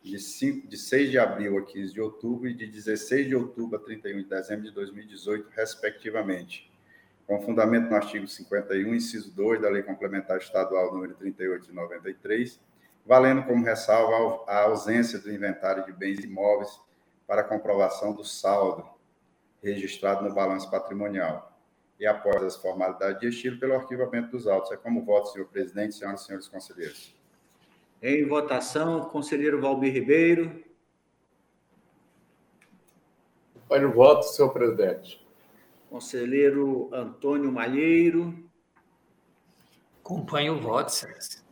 de, 0.04 0.18
5, 0.18 0.68
de 0.68 0.78
6 0.78 1.12
de 1.12 1.20
abril 1.20 1.58
a 1.58 1.66
15 1.66 1.94
de 1.94 2.02
outubro 2.02 2.48
e 2.48 2.54
de 2.54 2.68
16 2.68 3.28
de 3.28 3.36
outubro 3.36 3.78
a 3.78 3.84
31 3.84 4.18
de 4.20 4.30
dezembro 4.30 4.64
de 4.64 4.72
2018, 4.72 5.50
respectivamente. 5.56 6.72
Com 7.28 7.42
fundamento 7.42 7.90
no 7.90 7.96
artigo 7.96 8.28
51, 8.28 8.96
inciso 8.96 9.32
2 9.36 9.62
da 9.62 9.70
Lei 9.70 9.84
Complementar 9.84 10.38
Estadual 10.38 10.94
número 10.94 11.14
38 11.16 11.68
de 11.68 11.74
93, 11.74 12.60
valendo 13.06 13.44
como 13.44 13.66
ressalva 13.66 14.44
a 14.48 14.64
ausência 14.64 15.20
do 15.20 15.32
inventário 15.32 15.86
de 15.86 15.92
bens 15.92 16.24
imóveis 16.24 16.80
para 17.28 17.44
comprovação 17.44 18.14
do 18.14 18.24
saldo 18.24 18.99
registrado 19.62 20.28
no 20.28 20.34
balanço 20.34 20.70
patrimonial. 20.70 21.58
E 22.00 22.06
após 22.06 22.42
as 22.44 22.56
formalidades 22.56 23.20
de 23.20 23.28
estilo, 23.28 23.60
pelo 23.60 23.76
arquivamento 23.76 24.32
dos 24.32 24.48
autos. 24.48 24.72
É 24.72 24.78
como 24.78 25.04
voto, 25.04 25.32
senhor 25.32 25.48
presidente, 25.48 25.96
senhoras 25.96 26.22
e 26.22 26.26
senhores 26.26 26.48
conselheiros. 26.48 27.14
Em 28.02 28.26
votação, 28.26 29.10
conselheiro 29.10 29.60
Valmir 29.60 29.94
Ribeiro. 29.94 30.64
Acompanho 33.56 33.90
o 33.90 33.94
voto, 33.94 34.24
senhor 34.24 34.54
presidente. 34.54 35.28
Conselheiro 35.90 36.90
Antônio 36.94 37.52
Malheiro. 37.52 38.50
Acompanho 40.00 40.56
o 40.56 40.62
voto, 40.62 40.88
Excelência. 40.88 41.44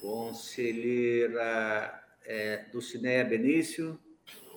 Conselheira 0.00 2.00
é, 2.24 2.64
Dulcinéia 2.70 3.24
Benício. 3.24 3.98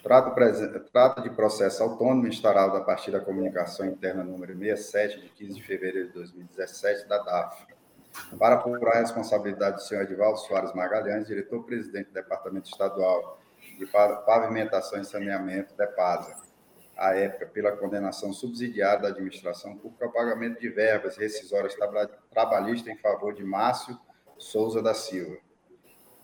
Trata, 0.02 0.30
trata 0.92 1.20
de 1.20 1.28
processo 1.30 1.82
autônomo 1.82 2.26
instaurado 2.26 2.74
a 2.76 2.80
partir 2.80 3.10
da 3.10 3.20
comunicação 3.20 3.84
interna 3.86 4.24
número 4.24 4.58
67, 4.58 5.20
de 5.20 5.28
15 5.28 5.54
de 5.54 5.62
fevereiro 5.62 6.08
de 6.08 6.14
2017, 6.14 7.06
da 7.06 7.18
DAF, 7.18 7.66
para 8.38 8.56
apurar 8.56 8.96
a 8.96 9.00
responsabilidade 9.00 9.76
do 9.76 9.82
senhor 9.82 10.02
Edivaldo 10.02 10.38
Soares 10.38 10.74
Magalhães, 10.74 11.26
diretor-presidente 11.26 12.08
do 12.08 12.14
Departamento 12.14 12.68
Estadual 12.68 13.38
de 13.78 13.86
Pavimentação 13.86 15.00
e 15.00 15.04
Saneamento, 15.04 15.74
DEPASA, 15.76 16.36
à 16.96 17.14
época, 17.14 17.46
pela 17.46 17.72
condenação 17.72 18.32
subsidiária 18.32 19.02
da 19.02 19.08
administração 19.08 19.80
ao 20.00 20.10
pagamento 20.10 20.60
de 20.60 20.68
verbas 20.68 21.16
rescisórias 21.16 21.74
trabalhistas 22.30 22.92
em 22.92 22.98
favor 22.98 23.34
de 23.34 23.42
Márcio 23.42 23.98
Souza 24.38 24.82
da 24.82 24.94
Silva. 24.94 25.38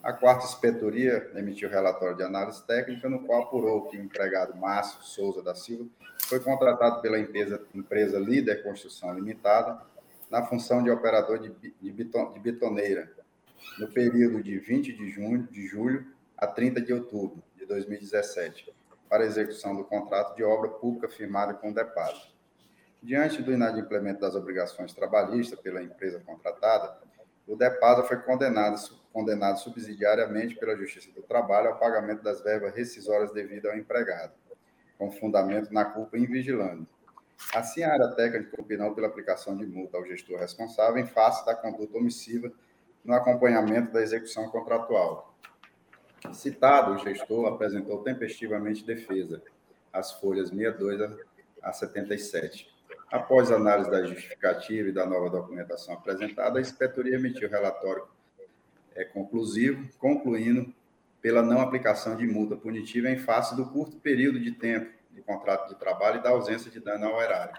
A 0.03 0.13
quarta 0.13 0.45
inspetoria 0.45 1.31
emitiu 1.35 1.69
relatório 1.69 2.17
de 2.17 2.23
análise 2.23 2.65
técnica, 2.65 3.09
no 3.09 3.25
qual 3.27 3.43
apurou 3.43 3.87
que 3.89 3.97
o 3.97 4.03
empregado 4.03 4.55
Márcio 4.57 5.03
Souza 5.03 5.43
da 5.43 5.55
Silva 5.55 5.91
foi 6.29 6.41
contratado 6.41 7.01
pela 7.01 7.19
empresa, 7.19 7.61
empresa 7.75 8.19
Líder 8.19 8.63
Construção 8.63 9.15
Limitada 9.15 9.81
na 10.31 10.45
função 10.45 10.83
de 10.83 10.91
operador 10.91 11.39
de, 11.39 11.51
de, 11.51 11.75
de 11.81 12.41
betoneira, 12.41 13.13
no 13.79 13.89
período 13.89 14.43
de 14.43 14.59
20 14.59 14.93
de, 14.93 15.11
junho, 15.11 15.43
de 15.45 15.67
julho 15.67 16.07
a 16.37 16.47
30 16.47 16.81
de 16.81 16.93
outubro 16.93 17.43
de 17.57 17.67
2017, 17.67 18.75
para 19.09 19.25
execução 19.25 19.77
do 19.77 19.85
contrato 19.85 20.37
de 20.37 20.43
obra 20.43 20.69
pública 20.69 21.09
firmado 21.09 21.55
com 21.59 21.71
o 21.71 21.75
DEPAD. 21.75 22.35
Diante 23.03 23.43
do 23.43 23.53
inadimplemento 23.53 24.21
das 24.21 24.35
obrigações 24.35 24.93
trabalhistas 24.93 25.61
pela 25.61 25.83
empresa 25.83 26.21
contratada, 26.21 26.99
o 27.47 27.55
DEPASA 27.55 28.03
foi 28.03 28.17
condenado 28.19 28.77
condenado 29.17 29.59
subsidiariamente 29.61 30.57
pela 30.57 30.77
Justiça 30.77 31.11
do 31.13 31.23
Trabalho 31.23 31.71
ao 31.71 31.79
pagamento 31.79 32.23
das 32.23 32.43
verbas 32.43 32.75
rescisórias 32.75 33.33
devidas 33.33 33.73
ao 33.73 33.79
empregado, 33.79 34.35
com 34.99 35.11
fundamento 35.11 35.73
na 35.73 35.87
culpa 35.87 36.19
invigilando. 36.19 36.87
Assim, 37.55 37.83
a 37.83 37.93
área 37.93 38.09
técnica 38.09 38.61
opinou 38.61 38.95
pela 38.95 39.07
aplicação 39.07 39.57
de 39.57 39.67
multa 39.67 39.97
ao 39.97 40.07
gestor 40.07 40.39
responsável 40.39 40.99
em 40.99 41.07
face 41.07 41.45
da 41.45 41.55
conduta 41.55 41.97
omissiva 41.97 42.53
no 43.05 43.15
acompanhamento 43.15 43.93
da 43.93 44.03
execução 44.03 44.49
contratual. 44.51 45.35
Citado, 46.33 46.93
o 46.93 46.99
gestor 46.99 47.47
apresentou 47.47 48.03
tempestivamente 48.03 48.85
defesa, 48.85 49.43
as 49.93 50.13
folhas 50.13 50.49
62 50.49 51.19
a 51.63 51.73
77. 51.73 52.75
Após 53.11 53.53
análise 53.53 53.91
da 53.91 54.05
justificativa 54.05 54.89
e 54.89 54.93
da 54.93 55.07
nova 55.07 55.31
documentação 55.31 55.95
apresentada, 55.95 56.59
a 56.59 56.63
inspetoria 56.63 57.15
emitiu 57.15 57.49
relatório 57.49 58.07
é 58.95 59.05
conclusivo, 59.05 59.89
concluindo 59.99 60.75
pela 61.21 61.43
não 61.43 61.61
aplicação 61.61 62.17
de 62.17 62.27
multa 62.27 62.57
punitiva 62.57 63.11
em 63.11 63.19
face 63.19 63.55
do 63.55 63.67
curto 63.67 63.99
período 63.99 64.41
de 64.41 64.53
tempo 64.53 64.96
de 65.17 65.23
contrato 65.23 65.69
de 65.69 65.75
trabalho 65.77 66.21
e 66.21 66.23
da 66.23 66.29
ausência 66.29 66.71
de 66.71 66.79
dano 66.79 67.07
ao 67.07 67.21
erário. 67.23 67.57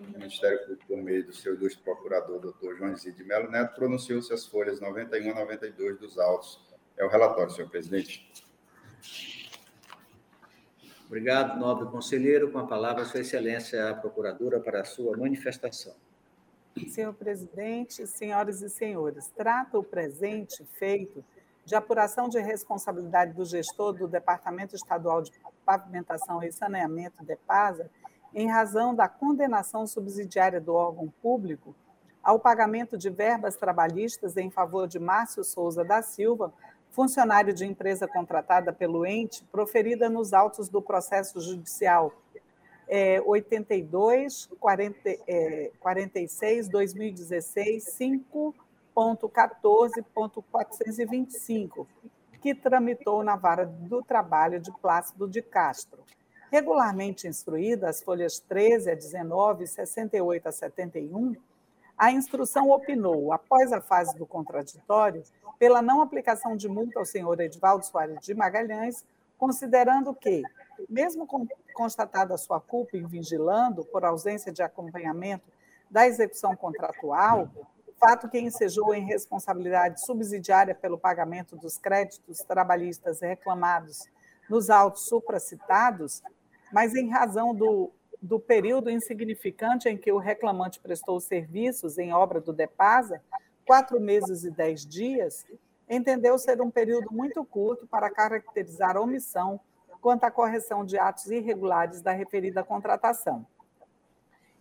O 0.00 0.18
Ministério 0.18 0.58
Público, 0.60 0.86
por 0.88 0.98
meio 0.98 1.24
do 1.24 1.32
seu 1.32 1.54
ilustre 1.54 1.82
procurador, 1.82 2.40
doutor 2.40 2.76
João 2.76 2.96
Zid 2.96 3.16
de 3.16 3.22
Melo 3.22 3.48
Neto, 3.48 3.76
pronunciou-se 3.76 4.32
as 4.32 4.44
folhas 4.44 4.80
91 4.80 5.30
a 5.30 5.34
92 5.34 5.98
dos 5.98 6.18
autos 6.18 6.60
É 6.96 7.04
o 7.04 7.08
relatório, 7.08 7.52
senhor 7.52 7.70
presidente. 7.70 8.28
Obrigado, 11.06 11.58
nobre 11.58 11.88
conselheiro. 11.88 12.50
Com 12.50 12.58
a 12.58 12.66
palavra, 12.66 13.04
Sua 13.04 13.20
Excelência, 13.20 13.90
a 13.90 13.94
procuradora, 13.94 14.58
para 14.58 14.80
a 14.80 14.84
sua 14.84 15.16
manifestação. 15.16 15.94
Senhor 16.88 17.12
presidente, 17.14 18.06
senhoras 18.06 18.62
e 18.62 18.70
senhores, 18.70 19.28
trata 19.36 19.78
o 19.78 19.82
presente 19.82 20.64
feito 20.78 21.24
de 21.70 21.76
apuração 21.76 22.28
de 22.28 22.40
responsabilidade 22.40 23.32
do 23.32 23.44
gestor 23.44 23.92
do 23.92 24.08
Departamento 24.08 24.74
Estadual 24.74 25.22
de 25.22 25.30
Pavimentação 25.64 26.42
e 26.42 26.50
Saneamento, 26.50 27.24
DEPASA, 27.24 27.88
em 28.34 28.50
razão 28.50 28.92
da 28.92 29.06
condenação 29.06 29.86
subsidiária 29.86 30.60
do 30.60 30.74
órgão 30.74 31.08
público 31.22 31.72
ao 32.24 32.40
pagamento 32.40 32.98
de 32.98 33.08
verbas 33.08 33.54
trabalhistas 33.54 34.36
em 34.36 34.50
favor 34.50 34.88
de 34.88 34.98
Márcio 34.98 35.44
Souza 35.44 35.84
da 35.84 36.02
Silva, 36.02 36.52
funcionário 36.90 37.54
de 37.54 37.64
empresa 37.64 38.08
contratada 38.08 38.72
pelo 38.72 39.06
ente, 39.06 39.44
proferida 39.44 40.10
nos 40.10 40.32
autos 40.32 40.68
do 40.68 40.82
processo 40.82 41.40
judicial 41.40 42.12
é, 42.88 43.22
82, 43.24 44.50
40, 44.58 44.98
é, 45.28 45.70
46, 45.78 46.68
2016, 46.68 47.84
5.14.425, 49.00 51.86
que 52.40 52.54
tramitou 52.54 53.24
na 53.24 53.36
vara 53.36 53.64
do 53.64 54.02
trabalho 54.02 54.60
de 54.60 54.70
Plácido 54.72 55.26
de 55.26 55.40
Castro. 55.40 56.04
Regularmente 56.50 57.26
instruída, 57.26 57.88
as 57.88 58.02
folhas 58.02 58.38
13 58.40 58.90
a 58.90 58.94
19, 58.94 59.66
68 59.66 60.48
a 60.48 60.52
71, 60.52 61.34
a 61.96 62.12
instrução 62.12 62.68
opinou, 62.70 63.32
após 63.32 63.72
a 63.72 63.80
fase 63.80 64.14
do 64.18 64.26
contraditório, 64.26 65.22
pela 65.58 65.80
não 65.80 66.02
aplicação 66.02 66.54
de 66.56 66.68
multa 66.68 66.98
ao 66.98 67.04
senhor 67.04 67.40
Edivaldo 67.40 67.86
Soares 67.86 68.18
de 68.20 68.34
Magalhães, 68.34 69.04
considerando 69.38 70.12
que, 70.14 70.42
mesmo 70.88 71.28
constatada 71.74 72.36
sua 72.36 72.60
culpa 72.60 72.96
em 72.96 73.06
vigilando 73.06 73.84
por 73.84 74.04
ausência 74.04 74.52
de 74.52 74.60
acompanhamento 74.62 75.44
da 75.90 76.06
execução 76.06 76.54
contratual, 76.56 77.50
fato 78.00 78.28
que 78.28 78.40
ensejou 78.40 78.94
em 78.94 79.04
responsabilidade 79.04 80.04
subsidiária 80.04 80.74
pelo 80.74 80.98
pagamento 80.98 81.54
dos 81.56 81.76
créditos 81.76 82.38
trabalhistas 82.38 83.20
reclamados 83.20 84.08
nos 84.48 84.70
autos 84.70 85.06
supracitados, 85.06 86.22
mas 86.72 86.94
em 86.94 87.08
razão 87.08 87.54
do 87.54 87.92
do 88.20 88.38
período 88.38 88.90
insignificante 88.90 89.88
em 89.88 89.96
que 89.96 90.12
o 90.12 90.18
reclamante 90.18 90.78
prestou 90.80 91.18
serviços 91.20 91.96
em 91.96 92.12
obra 92.12 92.40
do 92.40 92.52
DEPASA, 92.52 93.22
quatro 93.64 93.98
meses 93.98 94.44
e 94.44 94.50
dez 94.50 94.84
dias, 94.84 95.46
entendeu 95.88 96.38
ser 96.38 96.60
um 96.60 96.70
período 96.70 97.08
muito 97.10 97.44
curto 97.44 97.86
para 97.86 98.10
caracterizar 98.10 98.96
omissão 98.96 99.58
quanto 100.00 100.24
à 100.24 100.30
correção 100.30 100.84
de 100.84 100.98
atos 100.98 101.30
irregulares 101.30 102.00
da 102.02 102.12
referida 102.12 102.62
contratação. 102.62 103.46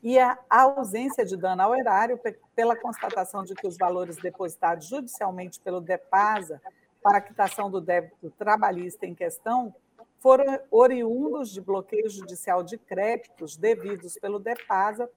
E 0.02 0.18
a 0.18 0.38
ausência 0.50 1.26
de 1.26 1.36
dano 1.36 1.62
ao 1.62 1.76
erário, 1.76 2.20
pela 2.56 2.76
constatação 2.76 3.44
de 3.44 3.54
que 3.54 3.68
os 3.68 3.78
valores 3.78 4.16
depositados 4.18 4.88
judicialmente 4.88 5.60
pelo 5.60 5.82
DEPASA 5.82 6.62
para 7.02 7.22
quitação 7.22 7.70
do 7.70 7.82
débito 7.82 8.30
trabalhista 8.38 9.06
em 9.06 9.14
questão 9.14 9.74
foram 10.20 10.60
oriundos 10.70 11.50
de 11.52 11.62
bloqueio 11.62 12.10
judicial 12.10 12.64
de 12.64 12.78
créditos 12.78 13.58
devidos 13.58 14.18
pelo 14.18 14.40
DEPASA 14.40 15.10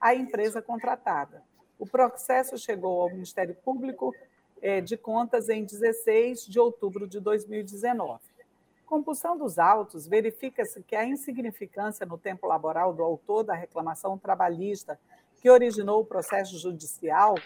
à 0.00 0.14
empresa 0.14 0.62
contratada. 0.62 1.42
O 1.78 1.86
processo 1.86 2.58
chegou 2.58 3.00
ao 3.00 3.10
Ministério 3.10 3.54
Público 3.54 4.14
eh, 4.60 4.80
de 4.80 4.96
Contas 4.96 5.48
em 5.48 5.64
16 5.64 6.46
de 6.46 6.58
outubro 6.58 7.06
de 7.06 7.20
2019. 7.20 8.20
Compulsão 8.90 9.38
dos 9.38 9.56
autos, 9.56 10.08
verifica-se 10.08 10.82
que 10.82 10.96
a 10.96 11.04
insignificância 11.04 12.04
no 12.04 12.18
tempo 12.18 12.48
laboral 12.48 12.92
do 12.92 13.04
autor 13.04 13.44
da 13.44 13.54
reclamação 13.54 14.18
trabalhista 14.18 14.98
que 15.36 15.48
originou 15.48 16.00
o 16.00 16.04
processo 16.04 16.58
judicial 16.58 17.36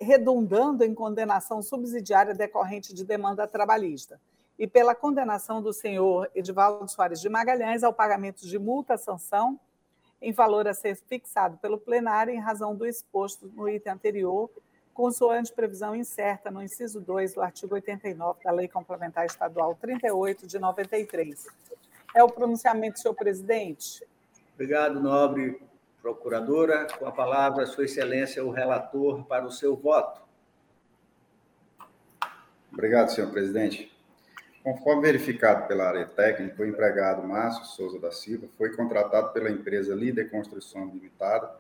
redundando 0.01 0.83
em 0.83 0.95
condenação 0.95 1.61
subsidiária 1.61 2.33
decorrente 2.33 2.95
de 2.95 3.05
demanda 3.05 3.47
trabalhista, 3.47 4.18
e 4.59 4.66
pela 4.66 4.95
condenação 4.95 5.61
do 5.61 5.74
senhor 5.74 6.31
Edivaldo 6.35 6.91
Soares 6.91 7.20
de 7.20 7.28
Magalhães 7.28 7.83
ao 7.83 7.93
pagamento 7.93 8.47
de 8.47 8.59
multa-sanção 8.59 9.61
em 10.22 10.33
valor 10.33 10.66
a 10.66 10.72
ser 10.72 10.97
fixado 10.97 11.59
pelo 11.59 11.76
plenário 11.76 12.33
em 12.33 12.39
razão 12.39 12.74
do 12.74 12.87
exposto 12.87 13.47
no 13.55 13.68
item 13.68 13.93
anterior, 13.93 14.49
consoante 15.01 15.51
previsão 15.51 15.96
incerta 15.96 16.51
no 16.51 16.62
inciso 16.62 17.01
2 17.01 17.32
do 17.32 17.40
artigo 17.40 17.74
89 17.74 18.44
da 18.44 18.53
Lei 18.53 18.68
Complementar 18.68 19.24
Estadual 19.24 19.74
38 19.80 20.46
de 20.46 20.59
93. 20.59 21.46
É 22.14 22.22
o 22.22 22.28
pronunciamento, 22.28 23.01
senhor 23.01 23.14
presidente. 23.14 24.07
Obrigado, 24.53 25.01
nobre 25.01 25.59
procuradora. 26.03 26.86
Com 26.98 27.07
a 27.07 27.12
palavra, 27.12 27.64
Sua 27.64 27.86
Excelência, 27.86 28.44
o 28.44 28.51
relator, 28.51 29.24
para 29.24 29.46
o 29.46 29.51
seu 29.51 29.74
voto. 29.74 30.20
Obrigado, 32.70 33.11
senhor 33.11 33.30
presidente. 33.30 33.90
Conforme 34.62 35.01
verificado 35.01 35.66
pela 35.66 35.88
área 35.88 36.05
técnica, 36.05 36.62
o 36.62 36.66
empregado 36.66 37.26
Márcio 37.26 37.64
Souza 37.64 37.98
da 37.98 38.12
Silva 38.12 38.48
foi 38.59 38.76
contratado 38.76 39.32
pela 39.32 39.51
empresa 39.51 39.94
Líder 39.94 40.30
Construção 40.30 40.84
Limitada 40.84 41.59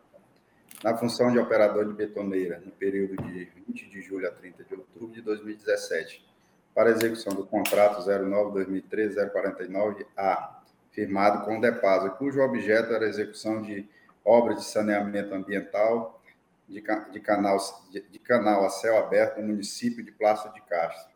na 0.82 0.96
função 0.96 1.30
de 1.30 1.38
operador 1.38 1.86
de 1.86 1.92
betoneira 1.92 2.58
no 2.64 2.72
período 2.72 3.22
de 3.22 3.44
20 3.66 3.86
de 3.88 4.00
julho 4.00 4.26
a 4.26 4.30
30 4.30 4.64
de 4.64 4.74
outubro 4.74 5.14
de 5.14 5.20
2017, 5.20 6.26
para 6.74 6.88
execução 6.90 7.34
do 7.34 7.46
contrato 7.46 8.00
09-2013-049-A, 8.08 10.62
firmado 10.90 11.44
com 11.44 11.58
o 11.58 11.60
DEPASA, 11.60 12.08
cujo 12.10 12.40
objeto 12.40 12.94
era 12.94 13.04
a 13.04 13.08
execução 13.08 13.60
de 13.60 13.86
obras 14.24 14.58
de 14.58 14.64
saneamento 14.64 15.34
ambiental 15.34 16.22
de, 16.68 16.82
de, 17.12 17.20
canal, 17.20 17.58
de, 17.90 18.00
de 18.00 18.18
canal 18.18 18.64
a 18.64 18.70
céu 18.70 18.96
aberto 18.98 19.40
no 19.40 19.48
município 19.48 20.04
de 20.04 20.12
Plácido 20.12 20.54
de 20.54 20.60
Castro. 20.62 21.10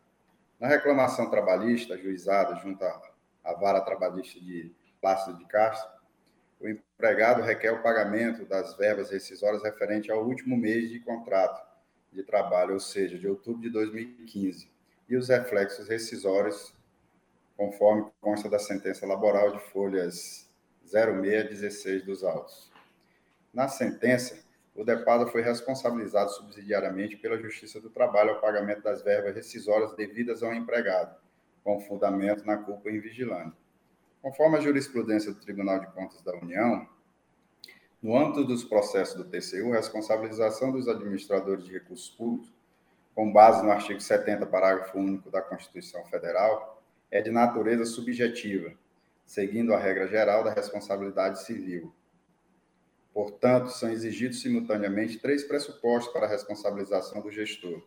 Na 0.59 0.67
reclamação 0.67 1.29
trabalhista 1.29 1.93
ajuizada 1.95 2.55
junto 2.55 2.83
à, 2.83 3.01
à 3.43 3.53
vara 3.53 3.81
trabalhista 3.81 4.39
de 4.39 4.71
Plácido 5.01 5.37
de 5.37 5.45
Castro, 5.45 5.94
o 6.59 6.67
empregado 6.67 7.41
requer 7.41 7.71
o 7.71 7.81
pagamento 7.81 8.45
das 8.45 8.75
verbas 8.75 9.09
rescisórias 9.11 9.63
referente 9.63 10.11
ao 10.11 10.25
último 10.25 10.57
mês 10.57 10.89
de 10.89 10.99
contrato 10.99 11.65
de 12.11 12.23
trabalho, 12.23 12.73
ou 12.73 12.79
seja, 12.79 13.17
de 13.17 13.27
outubro 13.27 13.61
de 13.61 13.69
2015, 13.69 14.69
e 15.09 15.15
os 15.15 15.27
reflexos 15.27 15.87
rescisórios, 15.87 16.73
conforme 17.57 18.09
consta 18.21 18.49
da 18.49 18.59
sentença 18.59 19.05
laboral 19.05 19.51
de 19.51 19.59
folhas 19.71 20.49
0616 20.85 22.03
dos 22.05 22.23
autos. 22.23 22.71
Na 23.53 23.67
sentença, 23.67 24.43
o 24.75 24.83
DEPADA 24.83 25.27
foi 25.27 25.41
responsabilizado 25.41 26.31
subsidiariamente 26.31 27.15
pela 27.15 27.37
Justiça 27.37 27.79
do 27.79 27.89
Trabalho 27.89 28.31
ao 28.31 28.41
pagamento 28.41 28.81
das 28.81 29.01
verbas 29.01 29.35
rescisórias 29.35 29.95
devidas 29.95 30.43
ao 30.43 30.53
empregado, 30.53 31.15
com 31.63 31.79
fundamento 31.79 32.45
na 32.45 32.57
culpa 32.57 32.89
em 32.89 32.99
vigilante. 32.99 33.64
Conforme 34.25 34.57
a 34.57 34.59
jurisprudência 34.59 35.31
do 35.31 35.39
Tribunal 35.39 35.79
de 35.79 35.85
Contas 35.91 36.19
da 36.23 36.35
União, 36.35 36.89
No 38.01 38.17
âmbito 38.17 38.43
dos 38.43 38.63
processos 38.63 39.13
do 39.13 39.23
TCU, 39.23 39.71
a 39.71 39.75
responsabilização 39.75 40.71
dos 40.71 40.87
administradores 40.87 41.63
de 41.63 41.71
recursos 41.71 42.09
públicos, 42.09 42.51
com 43.13 43.31
base 43.31 43.63
no 43.63 43.71
artigo 43.71 44.01
70, 44.01 44.47
parágrafo 44.47 44.97
único 44.97 45.29
da 45.29 45.43
Constituição 45.43 46.03
Federal, 46.05 46.83
é 47.11 47.21
de 47.21 47.29
natureza 47.29 47.85
subjetiva, 47.85 48.73
seguindo 49.23 49.75
a 49.75 49.77
regra 49.77 50.07
geral 50.07 50.43
da 50.43 50.51
responsabilidade 50.51 51.43
civil. 51.43 51.93
Portanto, 53.13 53.69
são 53.69 53.91
exigidos 53.91 54.41
simultaneamente 54.41 55.19
três 55.19 55.43
pressupostos 55.43 56.11
para 56.11 56.25
a 56.25 56.29
responsabilização 56.29 57.21
do 57.21 57.29
gestor: 57.29 57.83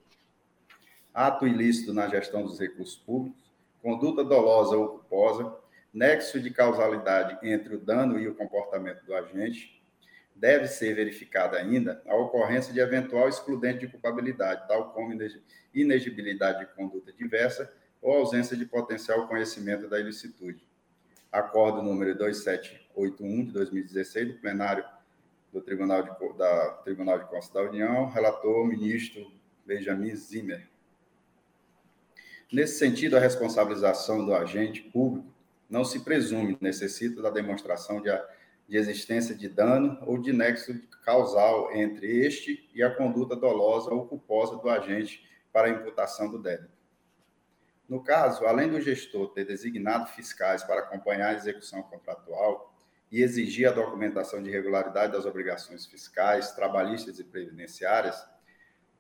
ato 1.13 1.49
ilícito 1.49 1.93
na 1.93 2.07
gestão 2.07 2.45
dos 2.45 2.61
recursos 2.61 2.97
públicos, 2.97 3.51
conduta 3.83 4.23
dolosa 4.23 4.77
ou 4.77 4.89
culposa, 4.89 5.68
nexo 5.93 6.41
de 6.41 6.51
causalidade 6.51 7.39
entre 7.47 7.75
o 7.75 7.79
dano 7.79 8.19
e 8.19 8.29
o 8.29 8.35
comportamento 8.35 9.05
do 9.05 9.15
agente. 9.15 9.83
Deve 10.35 10.69
ser 10.69 10.95
verificada 10.95 11.57
ainda 11.57 12.01
a 12.07 12.15
ocorrência 12.15 12.73
de 12.73 12.81
eventual 12.81 13.29
excludente 13.29 13.81
de 13.81 13.89
culpabilidade, 13.89 14.69
tal 14.69 14.93
como 14.93 15.13
inegibilidade 15.75 16.61
de 16.61 16.67
conduta 16.75 17.13
diversa 17.13 17.73
ou 18.01 18.13
ausência 18.13 18.57
de 18.57 18.65
potencial 18.65 19.27
conhecimento 19.27 19.89
da 19.89 19.99
ilicitude. 19.99 20.65
Acordo 21.33 21.83
número 21.83 22.17
2781 22.17 23.47
de 23.47 23.53
2016 23.53 24.29
do 24.29 24.35
plenário 24.35 24.85
do 25.53 25.61
Tribunal 25.61 26.03
de, 26.03 26.39
da 26.39 26.71
Tribunal 26.85 27.19
de 27.19 27.25
Contas 27.27 27.49
da 27.51 27.63
União, 27.63 28.07
relator 28.07 28.67
ministro 28.67 29.31
Benjamin 29.67 30.15
Zimmer. 30.15 30.69
Nesse 32.51 32.79
sentido, 32.79 33.17
a 33.17 33.21
responsabilização 33.21 34.25
do 34.25 34.35
agente 34.35 34.81
público 34.81 35.38
não 35.69 35.85
se 35.85 36.01
presume, 36.01 36.57
necessita 36.61 37.21
da 37.21 37.31
demonstração 37.31 38.01
de, 38.01 38.11
de 38.67 38.77
existência 38.77 39.35
de 39.35 39.49
dano 39.49 39.99
ou 40.07 40.19
de 40.19 40.33
nexo 40.33 40.75
causal 41.05 41.73
entre 41.73 42.25
este 42.25 42.69
e 42.75 42.83
a 42.83 42.95
conduta 42.95 43.37
dolosa 43.37 43.91
ou 43.91 44.07
culposa 44.07 44.57
do 44.57 44.69
agente 44.69 45.25
para 45.53 45.69
a 45.69 45.71
imputação 45.71 46.31
do 46.31 46.39
débito. 46.39 46.79
No 47.89 48.03
caso, 48.03 48.45
além 48.45 48.69
do 48.69 48.81
gestor 48.81 49.33
ter 49.33 49.45
designado 49.45 50.09
fiscais 50.11 50.63
para 50.63 50.81
acompanhar 50.81 51.31
a 51.31 51.35
execução 51.35 51.83
contratual 51.83 52.75
e 53.11 53.23
exigir 53.23 53.67
a 53.67 53.73
documentação 53.73 54.43
de 54.43 54.51
regularidade 54.51 55.13
das 55.13 55.25
obrigações 55.25 55.87
fiscais, 55.87 56.53
trabalhistas 56.53 57.19
e 57.19 57.25
previdenciárias, 57.25 58.23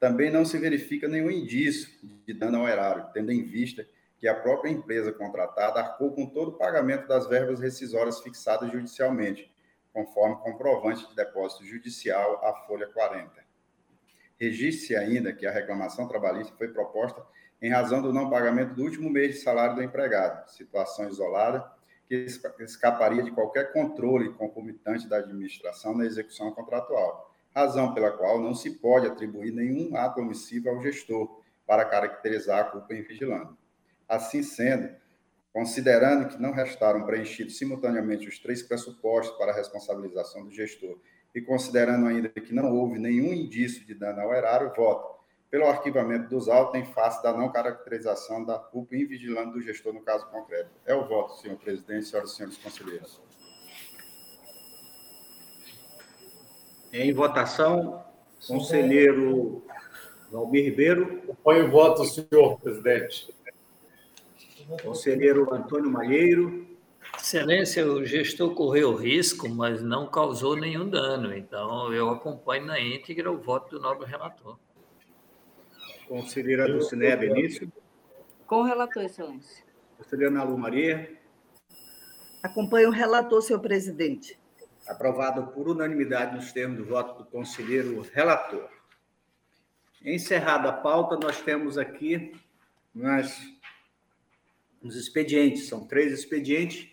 também 0.00 0.30
não 0.30 0.44
se 0.44 0.56
verifica 0.58 1.06
nenhum 1.06 1.30
indício 1.30 1.90
de 2.24 2.32
dano 2.32 2.58
ao 2.58 2.68
erário, 2.68 3.06
tendo 3.12 3.30
em 3.30 3.42
vista 3.42 3.86
que 4.18 4.26
a 4.26 4.34
própria 4.34 4.70
empresa 4.70 5.12
contratada 5.12 5.80
arcou 5.80 6.12
com 6.12 6.26
todo 6.26 6.48
o 6.48 6.58
pagamento 6.58 7.06
das 7.06 7.26
verbas 7.26 7.60
rescisórias 7.60 8.20
fixadas 8.20 8.70
judicialmente, 8.70 9.52
conforme 9.92 10.36
comprovante 10.36 11.08
de 11.08 11.14
depósito 11.14 11.64
judicial 11.64 12.44
à 12.44 12.54
folha 12.66 12.88
40. 12.88 13.30
Registre-se 14.38 14.96
ainda 14.96 15.32
que 15.32 15.46
a 15.46 15.50
reclamação 15.50 16.06
trabalhista 16.06 16.54
foi 16.56 16.68
proposta 16.68 17.24
em 17.60 17.70
razão 17.70 18.00
do 18.00 18.12
não 18.12 18.30
pagamento 18.30 18.74
do 18.74 18.82
último 18.84 19.10
mês 19.10 19.36
de 19.36 19.40
salário 19.40 19.76
do 19.76 19.82
empregado, 19.82 20.48
situação 20.48 21.08
isolada 21.08 21.68
que 22.08 22.26
escaparia 22.60 23.22
de 23.22 23.30
qualquer 23.30 23.72
controle 23.72 24.32
concomitante 24.32 25.06
da 25.06 25.18
administração 25.18 25.94
na 25.94 26.06
execução 26.06 26.50
contratual, 26.52 27.34
razão 27.54 27.92
pela 27.92 28.10
qual 28.12 28.40
não 28.40 28.54
se 28.54 28.78
pode 28.78 29.06
atribuir 29.06 29.52
nenhum 29.52 29.94
ato 29.96 30.20
omissivo 30.20 30.70
ao 30.70 30.80
gestor 30.80 31.42
para 31.66 31.84
caracterizar 31.84 32.60
a 32.60 32.64
culpa 32.64 32.94
em 32.94 33.02
vigilando. 33.02 33.58
Assim 34.08 34.42
sendo, 34.42 34.88
considerando 35.52 36.28
que 36.28 36.40
não 36.40 36.52
restaram 36.52 37.04
preenchidos 37.04 37.58
simultaneamente 37.58 38.28
os 38.28 38.38
três 38.38 38.62
pressupostos 38.62 39.36
para 39.36 39.52
a 39.52 39.54
responsabilização 39.54 40.44
do 40.44 40.50
gestor 40.50 40.98
e 41.34 41.40
considerando 41.40 42.06
ainda 42.06 42.28
que 42.28 42.54
não 42.54 42.74
houve 42.74 42.98
nenhum 42.98 43.32
indício 43.32 43.84
de 43.84 43.94
dano 43.94 44.20
ao 44.20 44.32
erário, 44.32 44.72
voto 44.74 45.18
pelo 45.50 45.66
arquivamento 45.66 46.28
dos 46.28 46.48
autos 46.48 46.78
em 46.78 46.84
face 46.84 47.22
da 47.22 47.32
não 47.32 47.50
caracterização 47.50 48.44
da 48.44 48.58
culpa 48.58 48.96
invigilante 48.96 49.52
do 49.52 49.60
gestor 49.60 49.92
no 49.92 50.02
caso 50.02 50.26
concreto. 50.30 50.70
É 50.84 50.94
o 50.94 51.06
voto, 51.06 51.40
senhor 51.40 51.56
presidente, 51.56 52.06
senhoras 52.06 52.32
e 52.32 52.36
senhores 52.36 52.58
conselheiros. 52.58 53.20
Em 56.92 57.12
votação, 57.12 58.04
conselheiro 58.46 59.62
Valmir 60.30 60.64
Ribeiro. 60.64 61.36
Põe 61.42 61.62
o 61.62 61.70
voto, 61.70 62.04
senhor 62.04 62.58
presidente. 62.60 63.34
Conselheiro 64.82 65.52
Antônio 65.52 65.90
Malheiro. 65.90 66.66
Excelência, 67.16 67.86
o 67.86 68.04
gestor 68.04 68.54
correu 68.54 68.94
risco, 68.94 69.48
mas 69.48 69.82
não 69.82 70.06
causou 70.06 70.54
nenhum 70.56 70.88
dano. 70.88 71.34
Então, 71.34 71.92
eu 71.92 72.10
acompanho 72.10 72.66
na 72.66 72.78
íntegra 72.78 73.32
o 73.32 73.38
voto 73.38 73.70
do 73.70 73.82
nobre 73.82 74.06
relator. 74.06 74.58
Conselheira 76.06 76.66
Dulcinea 76.66 77.16
Benício. 77.16 77.72
Com 78.46 78.56
o 78.56 78.64
relator, 78.64 79.04
excelência. 79.04 79.64
Conselheira 79.96 80.32
Ana 80.32 80.44
Lu 80.44 80.58
Maria. 80.58 81.18
Acompanho 82.42 82.88
o 82.88 82.92
relator, 82.92 83.40
senhor 83.42 83.60
presidente. 83.60 84.38
Aprovado 84.86 85.48
por 85.48 85.68
unanimidade 85.68 86.36
nos 86.36 86.52
termos 86.52 86.78
do 86.78 86.84
voto 86.84 87.22
do 87.22 87.24
conselheiro 87.28 88.00
relator. 88.12 88.68
Encerrada 90.04 90.68
a 90.68 90.72
pauta, 90.72 91.16
nós 91.16 91.40
temos 91.40 91.76
aqui 91.76 92.32
nas, 92.94 93.38
nos 94.82 94.96
expedientes, 94.96 95.68
são 95.68 95.86
três 95.86 96.12
expedientes. 96.12 96.88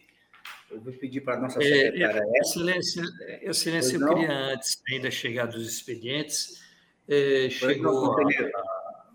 Eu 0.69 0.81
vou 0.81 0.91
pedir 0.93 1.21
para 1.21 1.35
a 1.35 1.39
nossa 1.41 1.61
é, 1.61 1.63
secretária. 1.63 2.21
É, 2.23 2.39
excelência, 2.39 3.03
excelência 3.41 3.97
eu 3.97 4.07
queria, 4.07 4.31
antes 4.31 4.81
ainda 4.89 5.11
chegar 5.11 5.45
dos 5.45 5.67
expedientes, 5.67 6.61
é, 7.07 7.49
chegou 7.49 8.15
a, 8.19 9.05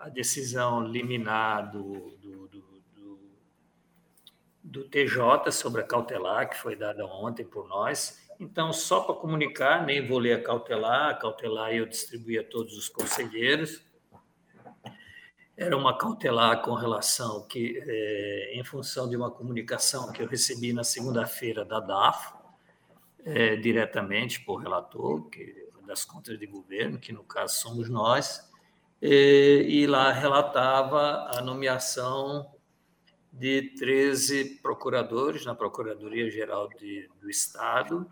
a 0.00 0.08
decisão 0.08 0.86
liminar 0.86 1.70
do, 1.70 2.16
do, 2.20 2.48
do, 2.48 2.82
do, 2.94 3.20
do 4.62 4.84
TJ 4.84 5.52
sobre 5.52 5.80
a 5.80 5.84
cautelar, 5.84 6.50
que 6.50 6.56
foi 6.56 6.76
dada 6.76 7.06
ontem 7.06 7.44
por 7.44 7.68
nós. 7.68 8.20
Então, 8.38 8.72
só 8.72 9.00
para 9.00 9.14
comunicar, 9.14 9.86
nem 9.86 10.06
vou 10.06 10.18
ler 10.18 10.34
a 10.34 10.42
cautelar, 10.42 11.10
a 11.10 11.14
cautelar 11.14 11.72
eu 11.72 11.86
distribuí 11.86 12.38
a 12.38 12.44
todos 12.44 12.76
os 12.76 12.88
conselheiros. 12.88 13.80
Era 15.56 15.76
uma 15.76 15.96
cautelar 15.96 16.62
com 16.62 16.74
relação 16.74 17.46
que, 17.46 17.80
é, 17.86 18.54
em 18.54 18.64
função 18.64 19.08
de 19.08 19.16
uma 19.16 19.30
comunicação 19.30 20.10
que 20.12 20.20
eu 20.20 20.26
recebi 20.26 20.72
na 20.72 20.82
segunda-feira 20.82 21.64
da 21.64 21.78
DAF, 21.78 22.34
é, 23.24 23.56
diretamente 23.56 24.40
por 24.40 24.56
relator, 24.56 25.28
que 25.28 25.64
das 25.86 26.04
contas 26.04 26.38
de 26.38 26.46
governo, 26.46 26.98
que 26.98 27.12
no 27.12 27.22
caso 27.22 27.56
somos 27.58 27.88
nós, 27.88 28.50
e 29.00 29.86
lá 29.86 30.10
relatava 30.10 31.28
a 31.36 31.42
nomeação 31.42 32.50
de 33.30 33.74
13 33.76 34.60
procuradores 34.62 35.44
na 35.44 35.54
Procuradoria-Geral 35.54 36.70
do 37.20 37.28
Estado, 37.28 38.08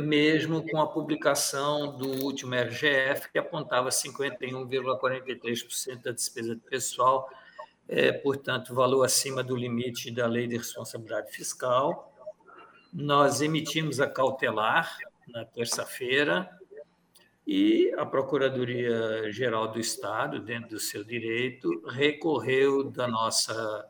mesmo 0.00 0.66
com 0.68 0.80
a 0.80 0.86
publicação 0.86 1.94
do 1.96 2.24
último 2.24 2.54
RGF, 2.54 3.30
que 3.30 3.38
apontava 3.38 3.90
51,43% 3.90 6.02
da 6.02 6.12
despesa 6.12 6.58
pessoal, 6.70 7.28
portanto, 8.22 8.74
valor 8.74 9.04
acima 9.04 9.42
do 9.42 9.54
limite 9.56 10.10
da 10.10 10.26
Lei 10.26 10.46
de 10.46 10.56
Responsabilidade 10.56 11.30
Fiscal. 11.30 12.10
Nós 12.92 13.42
emitimos 13.42 14.00
a 14.00 14.08
cautelar 14.08 14.96
na 15.28 15.44
terça-feira, 15.44 16.48
e 17.50 17.90
a 17.96 18.04
Procuradoria-Geral 18.04 19.68
do 19.68 19.80
Estado, 19.80 20.38
dentro 20.38 20.68
do 20.68 20.78
seu 20.78 21.02
direito, 21.02 21.82
recorreu 21.88 22.90
da 22.90 23.08
nossa 23.08 23.88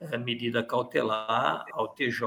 eh, 0.00 0.18
medida 0.18 0.60
cautelar 0.60 1.64
ao 1.70 1.86
TJ 1.86 2.18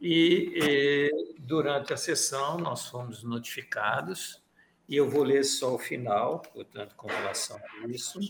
e, 0.00 0.58
eh, 0.62 1.10
durante 1.38 1.92
a 1.92 1.96
sessão, 1.96 2.58
nós 2.58 2.88
fomos 2.88 3.22
notificados, 3.22 4.42
e 4.88 4.96
eu 4.96 5.08
vou 5.08 5.22
ler 5.22 5.44
só 5.44 5.74
o 5.74 5.78
final, 5.78 6.40
portanto, 6.40 6.94
com 6.94 7.08
relação 7.08 7.56
a 7.56 7.88
isso, 7.88 8.20